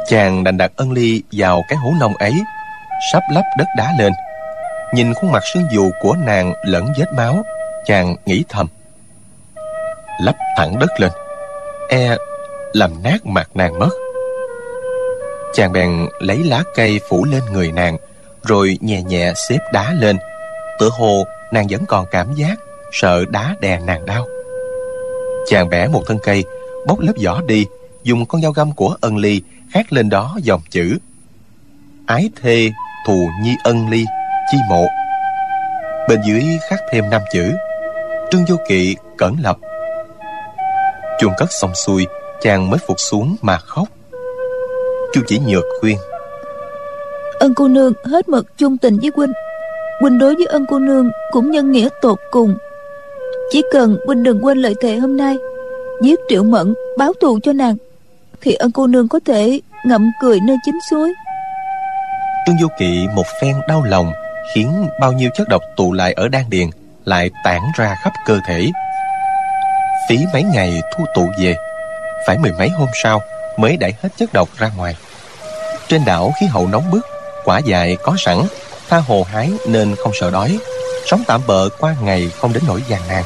chàng 0.10 0.44
đành 0.44 0.58
đặt 0.58 0.72
ân 0.76 0.92
ly 0.92 1.24
vào 1.32 1.64
cái 1.68 1.78
hố 1.78 1.94
nông 2.00 2.16
ấy, 2.16 2.34
sắp 3.14 3.24
lấp 3.34 3.44
đất 3.58 3.68
đá 3.78 3.94
lên. 4.00 4.14
Nhìn 4.94 5.14
khuôn 5.14 5.32
mặt 5.32 5.44
sương 5.54 5.68
dù 5.72 5.92
của 6.02 6.16
nàng 6.26 6.54
lẫn 6.64 6.88
vết 6.98 7.14
máu, 7.14 7.44
chàng 7.86 8.16
nghĩ 8.26 8.44
thầm. 8.50 8.68
Lấp 10.22 10.36
thẳng 10.58 10.80
đất 10.80 11.00
lên 11.00 11.12
e 11.90 12.16
làm 12.74 13.04
nát 13.04 13.26
mặt 13.26 13.50
nàng 13.54 13.80
mất. 13.80 13.90
Chàng 15.54 15.72
bèn 15.72 16.08
lấy 16.20 16.44
lá 16.44 16.64
cây 16.76 17.00
phủ 17.10 17.26
lên 17.26 17.42
người 17.52 17.72
nàng, 17.72 17.98
rồi 18.44 18.78
nhẹ 18.82 19.04
nhẹ 19.04 19.34
xếp 19.50 19.60
đá 19.74 19.94
lên. 20.00 20.18
Tựa 20.80 20.90
hồ 20.90 21.26
nàng 21.52 21.68
vẫn 21.70 21.86
còn 21.86 22.06
cảm 22.12 22.34
giác 22.34 22.56
sợ 22.92 23.26
đá 23.30 23.56
đè 23.62 23.80
nàng 23.80 24.06
đau. 24.06 24.28
Chàng 25.48 25.70
bẻ 25.70 25.88
một 25.88 26.04
thân 26.08 26.18
cây, 26.24 26.44
bóc 26.88 27.00
lớp 27.00 27.14
vỏ 27.24 27.42
đi, 27.42 27.66
dùng 28.04 28.26
con 28.26 28.42
dao 28.42 28.52
găm 28.52 28.72
của 28.72 28.96
ân 29.02 29.18
ly 29.18 29.42
khắc 29.72 29.94
lên 29.94 30.10
đó 30.10 30.38
dòng 30.44 30.62
chữ. 30.70 30.98
Ái 32.08 32.30
thê 32.42 32.70
thù 33.08 33.30
nhi 33.44 33.56
ân 33.64 33.90
ly, 33.90 34.06
chi 34.52 34.58
mộ. 34.70 34.86
Bên 36.10 36.20
dưới 36.28 36.44
khắc 36.70 36.80
thêm 36.92 37.10
năm 37.10 37.22
chữ, 37.34 37.52
trương 38.32 38.46
vô 38.46 38.56
kỵ 38.68 38.96
cẩn 39.18 39.36
lập. 39.42 39.58
Chuông 41.20 41.34
cất 41.38 41.50
xong 41.62 41.76
xuôi, 41.76 42.08
chàng 42.42 42.70
mới 42.70 42.80
phục 42.88 43.00
xuống 43.00 43.36
mà 43.42 43.58
khóc. 43.58 43.88
Chu 45.14 45.22
chỉ 45.28 45.40
nhược 45.40 45.64
khuyên. 45.80 45.98
Ân 47.40 47.54
cô 47.56 47.68
nương 47.68 47.94
hết 48.06 48.30
mực 48.30 48.58
chung 48.58 48.78
tình 48.78 49.00
với 49.02 49.12
huynh 49.16 49.34
huynh 50.02 50.18
đối 50.18 50.36
với 50.36 50.46
ân 50.46 50.66
cô 50.70 50.80
nương 50.80 51.10
cũng 51.32 51.52
nhân 51.52 51.72
nghĩa 51.72 51.90
tột 52.02 52.20
cùng 52.32 52.56
chỉ 53.50 53.62
cần 53.72 53.98
huynh 54.06 54.24
đừng 54.24 54.46
quên 54.46 54.58
lợi 54.58 54.76
thề 54.82 54.98
hôm 54.98 55.18
nay. 55.18 55.38
Giết 56.02 56.20
triệu 56.30 56.44
mẫn, 56.44 56.74
báo 56.98 57.14
thù 57.22 57.40
cho 57.44 57.54
nàng, 57.54 57.76
thì 58.42 58.54
ân 58.54 58.72
cô 58.72 58.88
nương 58.88 59.08
có 59.08 59.20
thể 59.26 59.60
ngậm 59.86 60.12
cười 60.22 60.40
nơi 60.40 60.58
chính 60.66 60.80
suối. 60.90 61.14
Trương 62.46 62.60
du 62.62 62.68
kỵ 62.80 63.08
một 63.16 63.26
phen 63.42 63.56
đau 63.68 63.84
lòng, 63.84 64.12
khiến 64.54 64.88
bao 65.02 65.12
nhiêu 65.12 65.30
chất 65.36 65.50
độc 65.50 65.62
tụ 65.78 65.94
lại 65.94 66.14
ở 66.14 66.28
đan 66.28 66.50
điền 66.50 66.68
lại 67.06 67.30
tản 67.44 67.62
ra 67.78 67.96
khắp 68.04 68.14
cơ 68.26 68.40
thể. 68.48 68.72
Phí 70.10 70.18
mấy 70.34 70.44
ngày 70.44 70.82
thu 70.98 71.06
tụ 71.16 71.26
về, 71.40 71.56
phải 72.28 72.38
mười 72.38 72.52
mấy 72.52 72.70
hôm 72.70 72.88
sau 73.04 73.22
mới 73.58 73.78
đẩy 73.78 73.94
hết 74.02 74.10
chất 74.18 74.34
độc 74.34 74.50
ra 74.58 74.72
ngoài. 74.78 74.96
Trên 75.88 76.02
đảo 76.06 76.32
khí 76.40 76.46
hậu 76.46 76.68
nóng 76.68 76.92
bức, 76.92 77.06
quả 77.46 77.60
dại 77.60 77.98
có 78.04 78.16
sẵn, 78.18 78.38
tha 78.90 78.98
hồ 78.98 79.24
hái 79.24 79.52
nên 79.68 79.96
không 79.96 80.14
sợ 80.20 80.32
đói, 80.32 80.58
sống 81.06 81.24
tạm 81.28 81.42
bợ 81.48 81.70
qua 81.80 81.96
ngày 82.04 82.32
không 82.40 82.54
đến 82.54 82.64
nỗi 82.68 82.84
gian 82.90 83.02
nan 83.08 83.24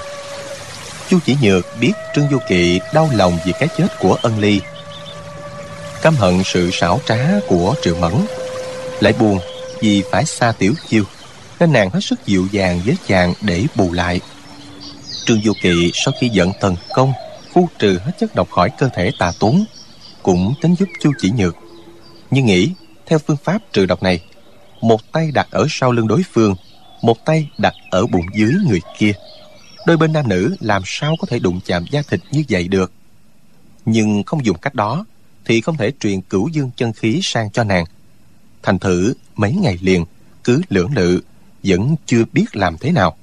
chu 1.09 1.19
chỉ 1.25 1.35
nhược 1.41 1.65
biết 1.79 1.91
trương 2.15 2.29
du 2.31 2.37
kỵ 2.49 2.79
đau 2.93 3.09
lòng 3.13 3.37
vì 3.45 3.51
cái 3.59 3.69
chết 3.77 3.87
của 3.99 4.17
ân 4.21 4.39
ly. 4.39 4.61
Căm 6.01 6.15
hận 6.15 6.43
sự 6.45 6.69
xảo 6.73 6.99
trá 7.05 7.17
của 7.47 7.75
triệu 7.81 7.95
mẫn, 7.95 8.13
lại 8.99 9.13
buồn 9.19 9.39
vì 9.81 10.03
phải 10.11 10.25
xa 10.25 10.53
tiểu 10.59 10.73
chiêu, 10.87 11.03
nên 11.59 11.73
nàng 11.73 11.89
hết 11.89 11.99
sức 12.01 12.25
dịu 12.25 12.47
dàng 12.51 12.81
với 12.85 12.95
chàng 13.07 13.33
để 13.41 13.65
bù 13.75 13.91
lại. 13.91 14.19
Trương 15.25 15.41
du 15.41 15.53
kỵ 15.61 15.91
sau 15.93 16.13
khi 16.21 16.29
giận 16.29 16.51
thần 16.61 16.75
công, 16.93 17.13
phu 17.53 17.69
trừ 17.79 17.99
hết 18.05 18.11
chất 18.19 18.35
độc 18.35 18.51
khỏi 18.51 18.69
cơ 18.77 18.89
thể 18.95 19.11
tà 19.19 19.31
tốn 19.39 19.65
cũng 20.23 20.53
tính 20.61 20.75
giúp 20.79 20.89
chu 21.01 21.11
chỉ 21.21 21.31
nhược. 21.37 21.55
Nhưng 22.31 22.45
nghĩ, 22.45 22.69
theo 23.05 23.19
phương 23.19 23.37
pháp 23.43 23.57
trừ 23.73 23.85
độc 23.85 24.03
này, 24.03 24.19
một 24.81 25.01
tay 25.11 25.31
đặt 25.33 25.47
ở 25.51 25.65
sau 25.69 25.91
lưng 25.91 26.07
đối 26.07 26.21
phương, 26.33 26.55
một 27.01 27.25
tay 27.25 27.47
đặt 27.57 27.73
ở 27.91 28.05
bụng 28.05 28.25
dưới 28.35 28.53
người 28.67 28.81
kia 28.97 29.11
đôi 29.85 29.97
bên 29.97 30.13
nam 30.13 30.29
nữ 30.29 30.55
làm 30.59 30.81
sao 30.85 31.15
có 31.19 31.27
thể 31.27 31.39
đụng 31.39 31.59
chạm 31.65 31.85
da 31.91 32.01
thịt 32.01 32.19
như 32.31 32.43
vậy 32.49 32.67
được. 32.67 32.91
Nhưng 33.85 34.23
không 34.23 34.45
dùng 34.45 34.57
cách 34.57 34.75
đó 34.75 35.05
thì 35.45 35.61
không 35.61 35.77
thể 35.77 35.91
truyền 35.99 36.21
cửu 36.21 36.47
dương 36.47 36.71
chân 36.75 36.93
khí 36.93 37.19
sang 37.23 37.51
cho 37.51 37.63
nàng. 37.63 37.85
Thành 38.63 38.79
thử 38.79 39.13
mấy 39.35 39.53
ngày 39.53 39.77
liền 39.81 40.05
cứ 40.43 40.61
lưỡng 40.69 40.93
lự 40.95 41.21
vẫn 41.63 41.95
chưa 42.05 42.23
biết 42.33 42.55
làm 42.55 42.77
thế 42.77 42.91
nào. 42.91 43.17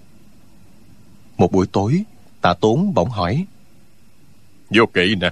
Một 1.37 1.53
buổi 1.53 1.67
tối 1.67 2.03
tạ 2.41 2.55
tốn 2.61 2.95
bỗng 2.95 3.11
hỏi. 3.11 3.45
Vô 4.71 4.87
kỵ 4.95 5.15
nè 5.15 5.31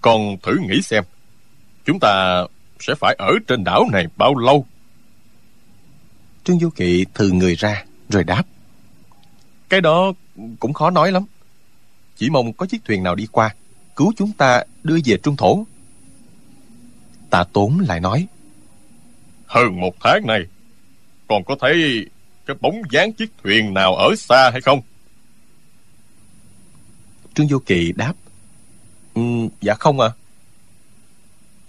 con 0.00 0.36
thử 0.42 0.56
nghĩ 0.68 0.82
xem 0.82 1.04
chúng 1.84 1.98
ta 2.00 2.44
sẽ 2.80 2.94
phải 3.00 3.14
ở 3.18 3.32
trên 3.46 3.64
đảo 3.64 3.84
này 3.92 4.06
bao 4.16 4.36
lâu? 4.36 4.66
Trương 6.44 6.58
vô 6.58 6.68
kỵ 6.76 7.04
thừ 7.14 7.30
người 7.30 7.54
ra 7.54 7.84
rồi 8.08 8.24
đáp. 8.24 8.42
Cái 9.68 9.80
đó 9.80 10.12
cũng 10.60 10.72
khó 10.72 10.90
nói 10.90 11.12
lắm. 11.12 11.24
Chỉ 12.16 12.30
mong 12.30 12.52
có 12.52 12.66
chiếc 12.66 12.84
thuyền 12.84 13.02
nào 13.02 13.14
đi 13.14 13.26
qua 13.32 13.54
cứu 13.96 14.12
chúng 14.16 14.32
ta 14.32 14.64
đưa 14.82 14.98
về 15.04 15.16
trung 15.22 15.36
thổ. 15.36 15.66
Tạ 17.30 17.44
tốn 17.52 17.80
lại 17.88 18.00
nói 18.00 18.26
hơn 19.46 19.80
một 19.80 19.94
tháng 20.00 20.26
này 20.26 20.40
còn 21.28 21.44
có 21.44 21.56
thấy 21.60 22.06
cái 22.46 22.56
bóng 22.60 22.82
dáng 22.90 23.12
chiếc 23.12 23.30
thuyền 23.42 23.74
nào 23.74 23.94
ở 23.94 24.14
xa 24.16 24.50
hay 24.52 24.60
không? 24.60 24.80
Trương 27.34 27.48
vô 27.48 27.58
kỵ 27.66 27.92
đáp 27.96 28.14
ừ, 29.14 29.22
dạ 29.60 29.74
không 29.74 30.00
à 30.00 30.10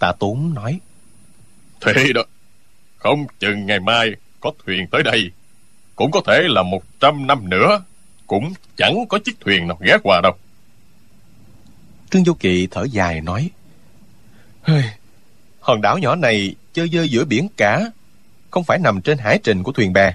tạ 0.00 0.12
tốn 0.18 0.54
nói 0.54 0.80
thế 1.80 2.12
đó 2.14 2.22
không 2.96 3.26
chừng 3.38 3.66
ngày 3.66 3.80
mai 3.80 4.10
có 4.40 4.52
thuyền 4.64 4.86
tới 4.90 5.02
đây 5.02 5.30
cũng 5.96 6.10
có 6.10 6.20
thể 6.26 6.42
là 6.48 6.62
một 6.62 6.82
trăm 7.00 7.26
năm 7.26 7.48
nữa 7.48 7.84
cũng 8.30 8.52
chẳng 8.76 9.06
có 9.08 9.18
chiếc 9.18 9.40
thuyền 9.40 9.68
nào 9.68 9.78
ghé 9.80 9.96
qua 10.02 10.20
đâu. 10.20 10.32
Trương 12.10 12.24
vô 12.24 12.34
kỵ 12.40 12.68
thở 12.70 12.84
dài 12.90 13.20
nói 13.20 13.50
hòn 15.60 15.80
đảo 15.82 15.98
nhỏ 15.98 16.16
này 16.16 16.54
chơi 16.72 16.88
dơi 16.88 17.08
giữa 17.08 17.24
biển 17.24 17.48
cả 17.56 17.90
không 18.50 18.64
phải 18.64 18.78
nằm 18.78 19.00
trên 19.00 19.18
hải 19.18 19.38
trình 19.44 19.62
của 19.62 19.72
thuyền 19.72 19.92
bè. 19.92 20.14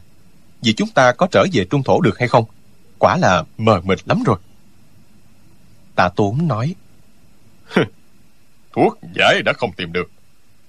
Vì 0.61 0.73
chúng 0.73 0.89
ta 0.89 1.11
có 1.11 1.27
trở 1.31 1.45
về 1.53 1.65
trung 1.69 1.83
thổ 1.83 2.01
được 2.01 2.19
hay 2.19 2.27
không? 2.27 2.45
Quả 2.99 3.17
là 3.17 3.43
mờ 3.57 3.81
mịt 3.83 3.99
lắm 4.05 4.23
rồi. 4.25 4.37
Tạ 5.95 6.09
tốn 6.15 6.47
nói 6.47 6.75
thuốc 8.73 8.99
giải 9.15 9.41
đã 9.45 9.53
không 9.53 9.71
tìm 9.71 9.93
được. 9.93 10.11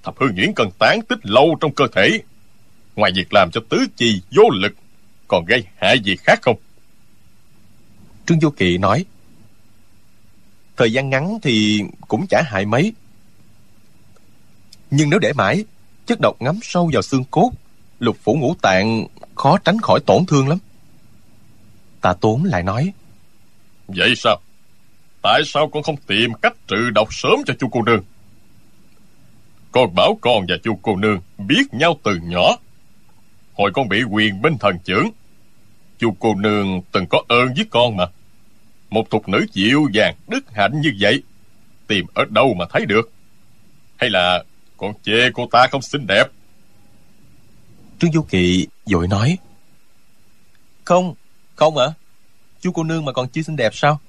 Thập 0.02 0.14
hương 0.18 0.34
nhuyễn 0.34 0.52
cần 0.56 0.70
tán 0.78 1.00
tích 1.08 1.26
lâu 1.26 1.56
trong 1.60 1.74
cơ 1.74 1.86
thể. 1.92 2.20
Ngoài 2.96 3.12
việc 3.14 3.32
làm 3.32 3.50
cho 3.50 3.60
tứ 3.68 3.86
chi 3.96 4.22
vô 4.36 4.44
lực 4.50 4.72
còn 5.28 5.44
gây 5.44 5.64
hại 5.76 6.00
gì 6.00 6.16
khác 6.16 6.38
không 6.42 6.56
trương 8.26 8.38
vô 8.40 8.50
kỵ 8.50 8.78
nói, 8.78 9.04
thời 10.76 10.92
gian 10.92 11.10
ngắn 11.10 11.38
thì 11.42 11.82
cũng 12.08 12.26
chả 12.26 12.42
hại 12.46 12.66
mấy. 12.66 12.92
Nhưng 14.90 15.10
nếu 15.10 15.18
để 15.18 15.32
mãi, 15.32 15.64
chất 16.06 16.18
độc 16.22 16.36
ngấm 16.40 16.58
sâu 16.62 16.90
vào 16.92 17.02
xương 17.02 17.24
cốt, 17.30 17.50
lục 17.98 18.16
phủ 18.22 18.34
ngũ 18.34 18.54
tạng 18.62 19.06
khó 19.34 19.58
tránh 19.58 19.80
khỏi 19.80 20.00
tổn 20.06 20.26
thương 20.26 20.48
lắm. 20.48 20.58
Tạ 22.00 22.14
tốn 22.20 22.44
lại 22.44 22.62
nói, 22.62 22.92
vậy 23.88 24.14
sao? 24.16 24.40
Tại 25.22 25.42
sao 25.46 25.68
con 25.68 25.82
không 25.82 25.96
tìm 26.06 26.34
cách 26.42 26.54
trừ 26.66 26.90
độc 26.90 27.14
sớm 27.14 27.34
cho 27.46 27.54
chu 27.58 27.68
cô 27.72 27.82
nương? 27.82 28.02
Con 29.72 29.94
bảo 29.94 30.18
con 30.20 30.46
và 30.48 30.54
chu 30.64 30.78
cô 30.82 30.96
nương 30.96 31.20
biết 31.38 31.62
nhau 31.72 32.00
từ 32.04 32.18
nhỏ. 32.22 32.56
Hồi 33.54 33.70
con 33.74 33.88
bị 33.88 34.02
quyền 34.02 34.42
binh 34.42 34.58
thần 34.58 34.78
trưởng 34.84 35.10
chu 35.98 36.16
cô 36.18 36.34
nương 36.34 36.82
từng 36.92 37.06
có 37.06 37.22
ơn 37.28 37.54
với 37.54 37.66
con 37.70 37.96
mà. 37.96 38.06
Một 38.90 39.10
thục 39.10 39.28
nữ 39.28 39.46
dịu 39.52 39.86
dàng 39.92 40.14
đức 40.28 40.44
hạnh 40.52 40.80
như 40.80 40.92
vậy 41.00 41.22
tìm 41.86 42.06
ở 42.14 42.24
đâu 42.30 42.54
mà 42.54 42.64
thấy 42.70 42.86
được? 42.86 43.12
Hay 43.96 44.10
là 44.10 44.44
còn 44.76 44.92
chê 45.02 45.30
cô 45.34 45.48
ta 45.52 45.66
không 45.70 45.82
xinh 45.82 46.06
đẹp? 46.06 46.24
Trương 47.98 48.12
Du 48.12 48.22
Kỵ 48.22 48.66
vội 48.86 49.08
nói. 49.08 49.38
Không, 50.84 51.14
không 51.54 51.76
ạ. 51.76 51.86
Chú 52.60 52.72
cô 52.72 52.82
nương 52.82 53.04
mà 53.04 53.12
còn 53.12 53.28
chưa 53.28 53.42
xinh 53.42 53.56
đẹp 53.56 53.74
sao? 53.74 54.00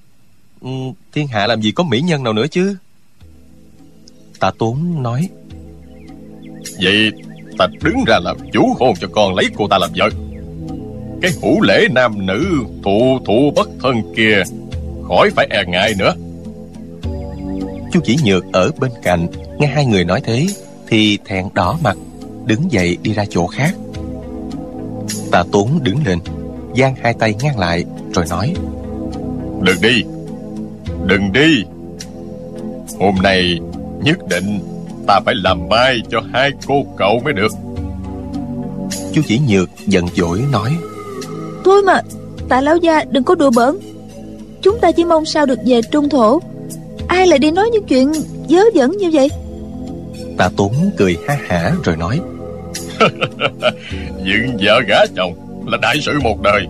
Ừ, 0.60 0.68
Thiên 1.12 1.28
hạ 1.28 1.46
làm 1.46 1.62
gì 1.62 1.72
có 1.72 1.84
mỹ 1.84 2.00
nhân 2.00 2.22
nào 2.22 2.32
nữa 2.32 2.46
chứ? 2.50 2.76
Tạ 4.40 4.50
Tốn 4.58 5.02
nói. 5.02 5.28
Vậy 6.82 7.10
ta 7.58 7.66
đứng 7.82 8.04
ra 8.06 8.18
làm 8.18 8.36
chủ 8.52 8.76
hôn 8.78 8.94
cho 9.00 9.08
con 9.12 9.34
lấy 9.34 9.46
cô 9.56 9.68
ta 9.68 9.78
làm 9.78 9.90
vợ 9.96 10.08
Cái 11.22 11.30
hữu 11.42 11.60
lễ 11.60 11.88
nam 11.90 12.26
nữ 12.26 12.46
thụ 12.84 13.18
thụ 13.26 13.52
bất 13.56 13.68
thân 13.82 14.14
kia 14.16 14.42
Khỏi 15.08 15.30
phải 15.30 15.46
e 15.50 15.64
ngại 15.68 15.94
nữa. 15.98 16.14
Chú 17.92 18.00
chỉ 18.04 18.16
nhược 18.24 18.44
ở 18.52 18.70
bên 18.80 18.90
cạnh 19.02 19.26
Nghe 19.58 19.66
hai 19.66 19.86
người 19.86 20.04
nói 20.04 20.20
thế 20.24 20.46
Thì 20.88 21.18
thẹn 21.24 21.48
đỏ 21.54 21.78
mặt 21.82 21.96
Đứng 22.46 22.72
dậy 22.72 22.96
đi 23.02 23.12
ra 23.12 23.24
chỗ 23.30 23.46
khác. 23.46 23.74
Tạ 25.30 25.44
Tốn 25.52 25.78
đứng 25.82 25.98
lên 26.06 26.18
giang 26.76 26.94
hai 27.02 27.14
tay 27.14 27.34
ngăn 27.42 27.58
lại 27.58 27.84
Rồi 28.14 28.24
nói 28.30 28.54
Đừng 29.62 29.80
đi 29.82 30.02
Đừng 31.06 31.32
đi. 31.32 31.64
Hôm 32.98 33.14
nay 33.22 33.58
nhất 34.02 34.18
định 34.28 34.60
ta 35.06 35.20
phải 35.20 35.34
làm 35.34 35.68
mai 35.68 36.00
cho 36.10 36.20
hai 36.32 36.50
cô 36.66 36.84
cậu 36.96 37.20
mới 37.24 37.32
được. 37.32 37.52
Chú 39.12 39.22
chỉ 39.26 39.40
nhược 39.48 39.70
giận 39.86 40.06
dỗi 40.16 40.44
nói 40.52 40.76
Thôi 41.68 41.82
mà 41.82 42.00
Tạ 42.48 42.60
lão 42.60 42.76
gia 42.76 43.04
đừng 43.10 43.24
có 43.24 43.34
đùa 43.34 43.50
bỡn. 43.50 43.78
Chúng 44.62 44.78
ta 44.80 44.92
chỉ 44.92 45.04
mong 45.04 45.24
sao 45.24 45.46
được 45.46 45.58
về 45.66 45.80
trung 45.82 46.08
thổ. 46.08 46.40
Ai 47.08 47.26
lại 47.26 47.38
đi 47.38 47.50
nói 47.50 47.70
những 47.72 47.84
chuyện 47.84 48.12
dớ 48.48 48.60
dẫn 48.74 48.90
như 48.90 49.10
vậy? 49.12 49.30
Tạ 50.38 50.48
Tốn 50.56 50.72
cười 50.96 51.16
ha 51.28 51.38
hả 51.48 51.72
rồi 51.84 51.96
nói. 51.96 52.20
Dựng 54.24 54.56
vợ 54.60 54.80
gả 54.88 55.06
chồng 55.16 55.34
là 55.66 55.78
đại 55.82 55.96
sự 56.02 56.20
một 56.22 56.42
đời. 56.42 56.66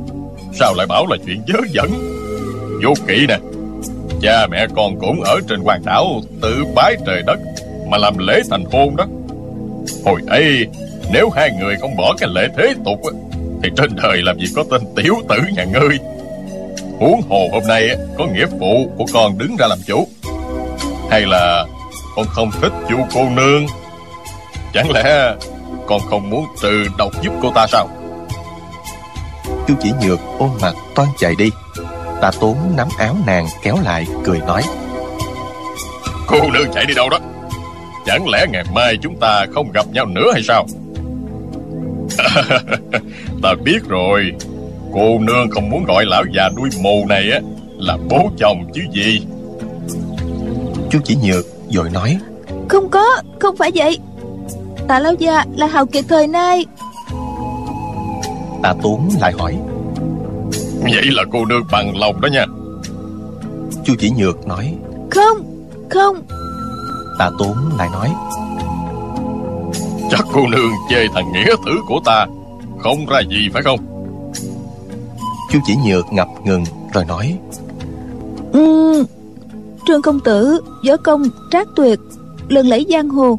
Sao 0.55 0.75
lại 0.75 0.87
bảo 0.87 1.07
là 1.07 1.17
chuyện 1.27 1.43
dớ 1.49 1.59
dẫn 1.73 1.91
Vô 2.85 2.95
kỵ 3.09 3.27
nè. 3.29 3.39
Cha 4.23 4.47
mẹ 4.47 4.67
con 4.77 4.99
cũng 5.01 5.23
ở 5.23 5.41
trên 5.49 5.61
hoàng 5.61 5.83
đảo 5.85 6.07
Tự 6.43 6.65
bái 6.75 6.97
trời 7.07 7.23
đất 7.27 7.39
Mà 7.91 7.99
làm 7.99 8.19
lễ 8.19 8.41
thành 8.51 8.65
hôn 8.65 8.97
đó. 8.97 9.07
Hồi 10.05 10.21
ấy 10.27 10.67
Nếu 11.13 11.31
hai 11.31 11.51
người 11.61 11.77
không 11.81 11.97
bỏ 11.97 12.15
cái 12.19 12.29
lễ 12.33 12.49
thế 12.57 12.75
tục 12.85 13.01
Thì 13.63 13.71
trên 13.77 13.97
đời 14.03 14.23
làm 14.23 14.39
gì 14.39 14.47
có 14.57 14.65
tên 14.71 14.81
tiểu 14.97 15.15
tử 15.29 15.37
nhà 15.57 15.65
ngươi. 15.65 15.99
Huống 16.99 17.21
hồ 17.29 17.49
hôm 17.53 17.63
nay 17.69 17.89
Có 18.19 18.27
nghĩa 18.27 18.47
phụ 18.61 18.91
của 18.99 19.05
con 19.13 19.39
đứng 19.39 19.57
ra 19.57 19.67
làm 19.67 19.79
chủ. 19.87 20.09
Hay 21.11 21.21
là 21.27 21.67
Con 22.17 22.27
không 22.27 22.51
thích 22.61 22.73
chu 22.89 22.97
cô 23.15 23.29
nương? 23.31 23.67
Chẳng 24.75 24.91
lẽ 24.91 25.35
Con 25.87 26.01
không 26.01 26.31
muốn 26.31 26.47
trừ 26.63 26.87
độc 26.99 27.23
giúp 27.23 27.33
cô 27.43 27.53
ta 27.55 27.67
sao? 27.67 27.89
Chú 29.69 29.75
chỉ 29.81 29.93
nhược 30.03 30.21
ôm 30.39 30.51
mặt 30.63 30.75
toan 30.95 31.09
chạy 31.19 31.35
đi. 31.39 31.51
Tạ 32.21 32.31
Tốn 32.41 32.57
nắm 32.77 32.89
áo 32.99 33.17
nàng 33.27 33.47
kéo 33.63 33.77
lại 33.85 34.07
cười 34.25 34.39
nói. 34.39 34.63
Cô 36.27 36.51
nương 36.53 36.73
chạy 36.75 36.85
đi 36.87 36.95
đâu 36.95 37.09
đó? 37.09 37.19
Chẳng 38.07 38.29
lẽ 38.29 38.47
ngày 38.51 38.65
mai 38.75 38.97
chúng 39.03 39.21
ta 39.21 39.47
không 39.55 39.73
gặp 39.73 39.87
nhau 39.93 40.07
nữa 40.07 40.31
hay 40.33 40.43
sao 40.43 40.67
Ta 43.43 43.55
biết 43.65 43.79
rồi. 43.89 44.33
Cô 44.95 45.19
nương 45.19 45.51
không 45.51 45.71
muốn 45.71 45.85
gọi 45.85 46.05
lão 46.07 46.25
già 46.35 46.49
đuôi 46.57 46.69
mù 46.83 47.07
này 47.09 47.31
á 47.33 47.41
Là 47.79 47.97
bố 48.11 48.31
chồng 48.39 48.65
chứ 48.75 48.83
gì? 48.93 49.27
Chú 50.91 50.99
chỉ 51.05 51.17
nhược 51.17 51.45
rồi 51.71 51.91
nói. 51.91 52.19
Không 52.69 52.91
có, 52.91 53.23
không 53.41 53.57
phải 53.57 53.71
vậy. 53.75 53.99
Tạ 54.89 54.99
lão 54.99 55.15
gia 55.15 55.45
là 55.57 55.67
hào 55.67 55.87
kiệt 55.87 56.05
thời 56.09 56.27
nay. 56.27 56.67
Tạ 58.63 58.75
Tốn 58.83 59.09
lại 59.21 59.33
hỏi. 59.39 59.57
Vậy 60.83 61.05
là 61.05 61.25
cô 61.33 61.45
nương 61.45 61.63
bằng 61.73 61.99
lòng 61.99 62.21
đó 62.21 62.29
nha. 62.33 62.47
Chú 63.85 63.95
chỉ 63.99 64.11
nhược 64.19 64.47
nói. 64.47 64.75
Không, 65.11 65.69
không. 65.91 66.23
Tạ 67.19 67.31
Tốn 67.39 67.57
lại 67.79 67.89
nói. 67.93 68.09
Chắc 70.11 70.25
cô 70.33 70.49
nương 70.49 70.71
chê 70.91 71.07
thằng 71.15 71.33
nghĩa 71.33 71.55
tử 71.67 71.73
của 71.89 72.01
ta 72.05 72.27
Không 72.79 73.07
ra 73.07 73.21
gì 73.21 73.49
phải 73.53 73.63
không? 73.63 73.81
Chú 75.53 75.59
chỉ 75.67 75.77
nhược 75.87 76.13
ngập 76.13 76.29
ngừng 76.45 76.65
rồi 76.93 77.05
nói. 77.05 77.39
Ừm, 78.53 79.05
Trương 79.87 80.03
công 80.03 80.21
tử 80.21 80.61
Võ 80.89 80.97
công 80.97 81.23
trác 81.51 81.69
tuyệt 81.77 81.99
Lừng 82.49 82.69
lẫy 82.69 82.87
giang 82.91 83.09
hồ. 83.09 83.39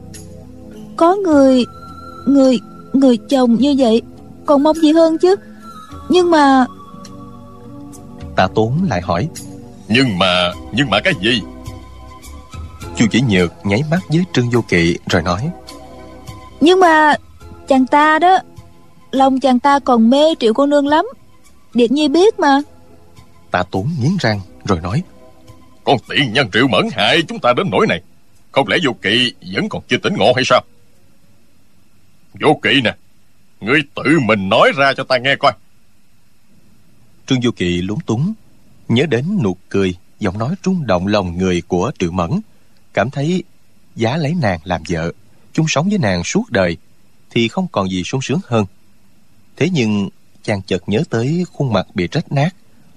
Có 0.98 1.16
người 1.16 1.66
Người 2.26 2.60
Người 2.94 3.18
chồng 3.18 3.56
như 3.56 3.76
vậy 3.78 4.02
Còn 4.46 4.64
mong 4.64 4.76
gì 4.76 4.92
hơn 4.92 5.18
chứ? 5.18 5.36
Nhưng 6.10 6.32
mà 6.32 6.66
Tạ 8.36 8.48
Tốn 8.56 8.74
lại 8.90 9.02
hỏi. 9.02 9.30
Nhưng 9.88 10.20
mà 10.20 10.52
Nhưng 10.74 10.90
mà 10.90 11.00
cái 11.00 11.14
gì? 11.22 11.42
Chu 12.96 13.06
chỉ 13.12 13.22
nhược 13.30 13.54
nháy 13.64 13.84
mắt 13.92 14.00
với 14.10 14.24
Trương 14.34 14.50
Vô 14.50 14.62
Kỵ 14.68 14.98
rồi 15.10 15.22
nói. 15.22 15.50
Nhưng 16.62 16.80
mà 16.80 17.16
Chàng 17.68 17.88
ta 17.88 18.20
đó 18.20 18.40
Lòng 19.12 19.40
chàng 19.40 19.60
ta 19.60 19.80
còn 19.80 20.10
mê 20.10 20.36
triệu 20.40 20.54
cô 20.54 20.66
nương 20.66 20.88
lắm. 20.88 21.06
Điệt 21.74 21.92
nhi 21.92 22.08
biết 22.08 22.40
mà. 22.40 22.62
Tạ 23.52 23.64
Tốn 23.72 23.90
nghiến 24.02 24.12
răng 24.20 24.40
rồi 24.66 24.80
nói 24.82 25.04
Con 25.84 25.98
tiện 26.10 26.34
nhân 26.34 26.50
triệu 26.54 26.68
mẫn 26.68 26.86
hại 26.92 27.22
chúng 27.28 27.40
ta 27.40 27.54
đến 27.54 27.68
nỗi 27.72 27.88
này 27.88 28.02
Không 28.52 28.68
lẽ 28.68 28.78
vô 28.84 28.92
kỵ 29.02 29.34
vẫn 29.54 29.70
còn 29.70 29.82
chưa 29.88 29.98
tỉnh 29.98 30.14
ngộ 30.18 30.34
hay 30.36 30.44
sao? 30.46 30.62
Vô 32.42 32.60
kỵ 32.64 32.82
nè 32.84 32.96
Ngươi 33.60 33.82
tự 33.96 34.20
mình 34.26 34.50
nói 34.50 34.72
ra 34.78 34.94
cho 34.98 35.04
ta 35.04 35.18
nghe 35.18 35.36
coi. 35.36 35.52
Trương 37.28 37.40
Vô 37.44 37.52
Kỵ 37.52 37.82
lúng 37.82 38.00
túng 38.00 38.34
Nhớ 38.88 39.06
đến 39.06 39.26
nụ 39.44 39.58
cười 39.70 39.96
Giọng 40.20 40.38
nói 40.38 40.56
rung 40.64 40.88
động 40.88 41.08
lòng 41.08 41.38
người 41.38 41.62
của 41.68 41.92
Triệu 42.00 42.12
Mẫn 42.12 42.32
Cảm 42.94 43.10
thấy 43.10 43.44
giá 43.96 44.18
lấy 44.18 44.36
nàng 44.42 44.60
làm 44.64 44.82
vợ 44.90 45.12
chung 45.54 45.66
sống 45.70 45.90
với 45.90 45.98
nàng 45.98 46.24
suốt 46.24 46.44
đời 46.50 46.78
Thì 47.30 47.48
không 47.48 47.68
còn 47.72 47.90
gì 47.90 48.04
sung 48.04 48.22
sướng 48.22 48.40
hơn 48.48 48.66
Thế 49.60 49.70
nhưng 49.74 50.10
chàng 50.44 50.62
chợt 50.62 50.90
nhớ 50.90 51.04
tới 51.10 51.46
khuôn 51.54 51.74
mặt 51.74 51.88
bị 51.94 52.08
rách 52.12 52.32
nát 52.32 52.50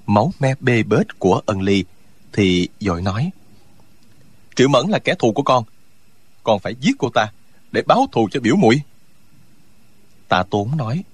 Máu 0.07 0.33
me 0.41 0.55
bê 0.61 0.83
bết 0.83 1.19
của 1.19 1.41
ân 1.47 1.61
ly 1.61 1.85
Thì 2.33 2.69
dội 2.81 3.03
nói 3.03 3.31
Triệu 4.57 4.69
Mẫn 4.69 4.89
là 4.89 4.99
kẻ 4.99 5.15
thù 5.19 5.33
của 5.33 5.43
con 5.43 5.65
Con 6.43 6.59
phải 6.59 6.75
giết 6.81 6.93
cô 6.99 7.09
ta 7.15 7.33
Để 7.73 7.83
báo 7.87 8.07
thù 8.13 8.29
cho 8.33 8.41
biểu 8.41 8.57
muội. 8.57 8.83
Tạ 10.29 10.43
Tốn 10.51 10.77
nói 10.77 11.05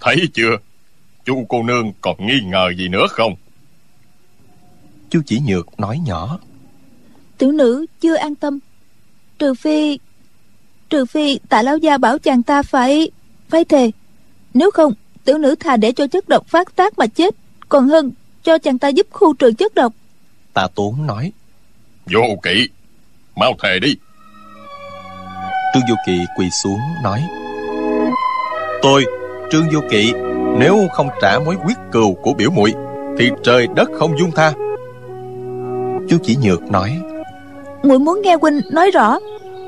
Thấy 0.00 0.16
chưa? 0.34 0.56
Chu 1.24 1.46
cô 1.48 1.62
nương 1.62 1.92
còn 2.00 2.26
nghi 2.26 2.40
ngờ 2.44 2.70
gì 2.78 2.88
nữa 2.88 3.06
không? 3.10 3.34
Chu 5.10 5.20
chỉ 5.26 5.40
nhược 5.40 5.80
nói 5.80 5.98
nhỏ 6.06 6.38
Tiểu 7.38 7.52
nữ 7.52 7.86
chưa 8.00 8.16
an 8.16 8.34
tâm 8.34 8.58
Trừ 9.38 9.54
phi 9.54 9.98
Trừ 10.90 11.04
phi 11.04 11.38
tạ 11.48 11.62
lão 11.62 11.76
gia 11.76 11.98
bảo 11.98 12.18
chàng 12.18 12.42
ta 12.42 12.62
phải 12.62 13.10
Phải 13.48 13.64
thề 13.64 13.90
Nếu 14.54 14.70
không 14.70 14.92
tiểu 15.24 15.38
nữ 15.38 15.54
thà 15.54 15.76
để 15.76 15.92
cho 15.92 16.06
chất 16.06 16.28
độc 16.28 16.46
phát 16.46 16.76
tác 16.76 16.98
mà 16.98 17.06
chết 17.06 17.34
Còn 17.68 17.88
hơn 17.88 18.12
cho 18.42 18.58
chàng 18.58 18.78
ta 18.78 18.88
giúp 18.88 19.06
khu 19.10 19.34
trừ 19.34 19.52
chất 19.52 19.74
độc. 19.74 19.92
Tạ 20.54 20.68
Tốn 20.74 21.06
nói. 21.06 21.32
Vô 22.12 22.20
kỵ 22.42 22.68
Mau 23.36 23.52
thề 23.62 23.78
đi. 23.78 23.96
Trương 25.74 25.82
Vô 25.88 25.94
Kỵ 26.06 26.18
quỳ 26.36 26.50
xuống 26.62 26.80
nói. 27.02 27.22
Tôi 28.82 29.04
Trương 29.50 29.70
Vô 29.72 29.80
Kỵ 29.90 30.12
Nếu 30.58 30.88
không 30.92 31.08
trả 31.22 31.38
mối 31.38 31.56
quyết 31.66 31.76
cừu 31.92 32.14
của 32.14 32.32
biểu 32.32 32.50
muội 32.50 32.72
Thì 33.18 33.30
trời 33.44 33.66
đất 33.76 33.88
không 33.98 34.18
dung 34.18 34.30
tha. 34.30 34.52
Chú 36.08 36.16
chỉ 36.22 36.36
nhược 36.42 36.62
nói. 36.62 36.98
Muội 37.82 37.98
muốn 37.98 38.20
nghe 38.24 38.36
huynh 38.42 38.60
nói 38.72 38.90
rõ 38.90 39.18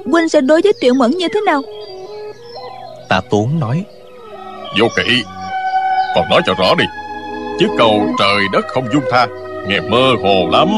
huynh 0.04 0.28
sẽ 0.28 0.40
đối 0.40 0.62
với 0.62 0.72
triệu 0.80 0.94
mẫn 0.94 1.10
như 1.10 1.28
thế 1.34 1.40
nào? 1.46 1.62
Tạ 3.08 3.20
Tốn 3.30 3.60
nói 3.60 3.84
Vô 4.78 4.88
kỵ 4.96 5.22
Còn 6.14 6.28
nói 6.30 6.42
cho 6.46 6.54
rõ 6.54 6.74
đi 6.74 6.84
Chứ 7.60 7.66
cầu 7.78 8.06
trời 8.18 8.40
đất 8.52 8.64
không 8.68 8.84
dung 8.92 9.04
tha 9.10 9.26
Nghe 9.68 9.80
mơ 9.80 10.14
hồ 10.22 10.48
lắm 10.50 10.68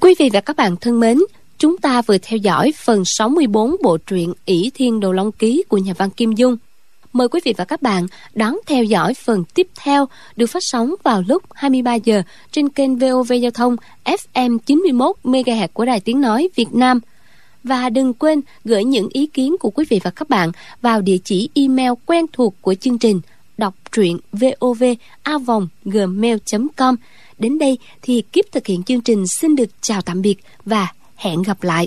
Quý 0.00 0.14
vị 0.18 0.30
và 0.32 0.40
các 0.40 0.56
bạn 0.56 0.76
thân 0.76 1.00
mến, 1.00 1.18
chúng 1.58 1.78
ta 1.78 2.02
vừa 2.02 2.18
theo 2.22 2.36
dõi 2.36 2.72
phần 2.84 3.02
64 3.04 3.76
bộ 3.82 3.98
truyện 4.06 4.34
ỷ 4.44 4.70
Thiên 4.74 5.00
Đồ 5.00 5.12
Long 5.12 5.32
Ký 5.32 5.64
của 5.68 5.78
nhà 5.78 5.92
văn 5.98 6.10
Kim 6.10 6.32
Dung. 6.32 6.56
Mời 7.12 7.28
quý 7.28 7.40
vị 7.44 7.54
và 7.56 7.64
các 7.64 7.82
bạn 7.82 8.06
đón 8.34 8.58
theo 8.66 8.84
dõi 8.84 9.14
phần 9.14 9.44
tiếp 9.54 9.68
theo 9.82 10.08
được 10.36 10.46
phát 10.46 10.62
sóng 10.62 10.94
vào 11.02 11.22
lúc 11.28 11.42
23 11.54 11.94
giờ 11.94 12.22
trên 12.52 12.68
kênh 12.68 12.98
VOV 12.98 13.32
Giao 13.42 13.50
thông 13.50 13.76
FM 14.04 14.58
91 14.58 15.16
MHz 15.24 15.68
của 15.72 15.84
Đài 15.84 16.00
Tiếng 16.00 16.20
Nói 16.20 16.48
Việt 16.56 16.74
Nam. 16.74 17.00
Và 17.64 17.90
đừng 17.90 18.14
quên 18.14 18.40
gửi 18.64 18.84
những 18.84 19.08
ý 19.12 19.26
kiến 19.26 19.56
của 19.60 19.70
quý 19.70 19.84
vị 19.88 20.00
và 20.04 20.10
các 20.10 20.28
bạn 20.28 20.52
vào 20.82 21.00
địa 21.00 21.18
chỉ 21.24 21.48
email 21.54 21.92
quen 22.06 22.26
thuộc 22.32 22.54
của 22.60 22.74
chương 22.74 22.98
trình 22.98 23.20
đọc 23.58 23.74
truyện 23.92 24.18
vovavonggmail.com. 24.32 26.96
Đến 27.38 27.58
đây 27.58 27.78
thì 28.02 28.22
kiếp 28.32 28.44
thực 28.52 28.66
hiện 28.66 28.82
chương 28.82 29.00
trình 29.00 29.26
xin 29.26 29.56
được 29.56 29.68
chào 29.80 30.02
tạm 30.02 30.22
biệt 30.22 30.36
và 30.64 30.88
hẹn 31.16 31.42
gặp 31.42 31.62
lại. 31.62 31.80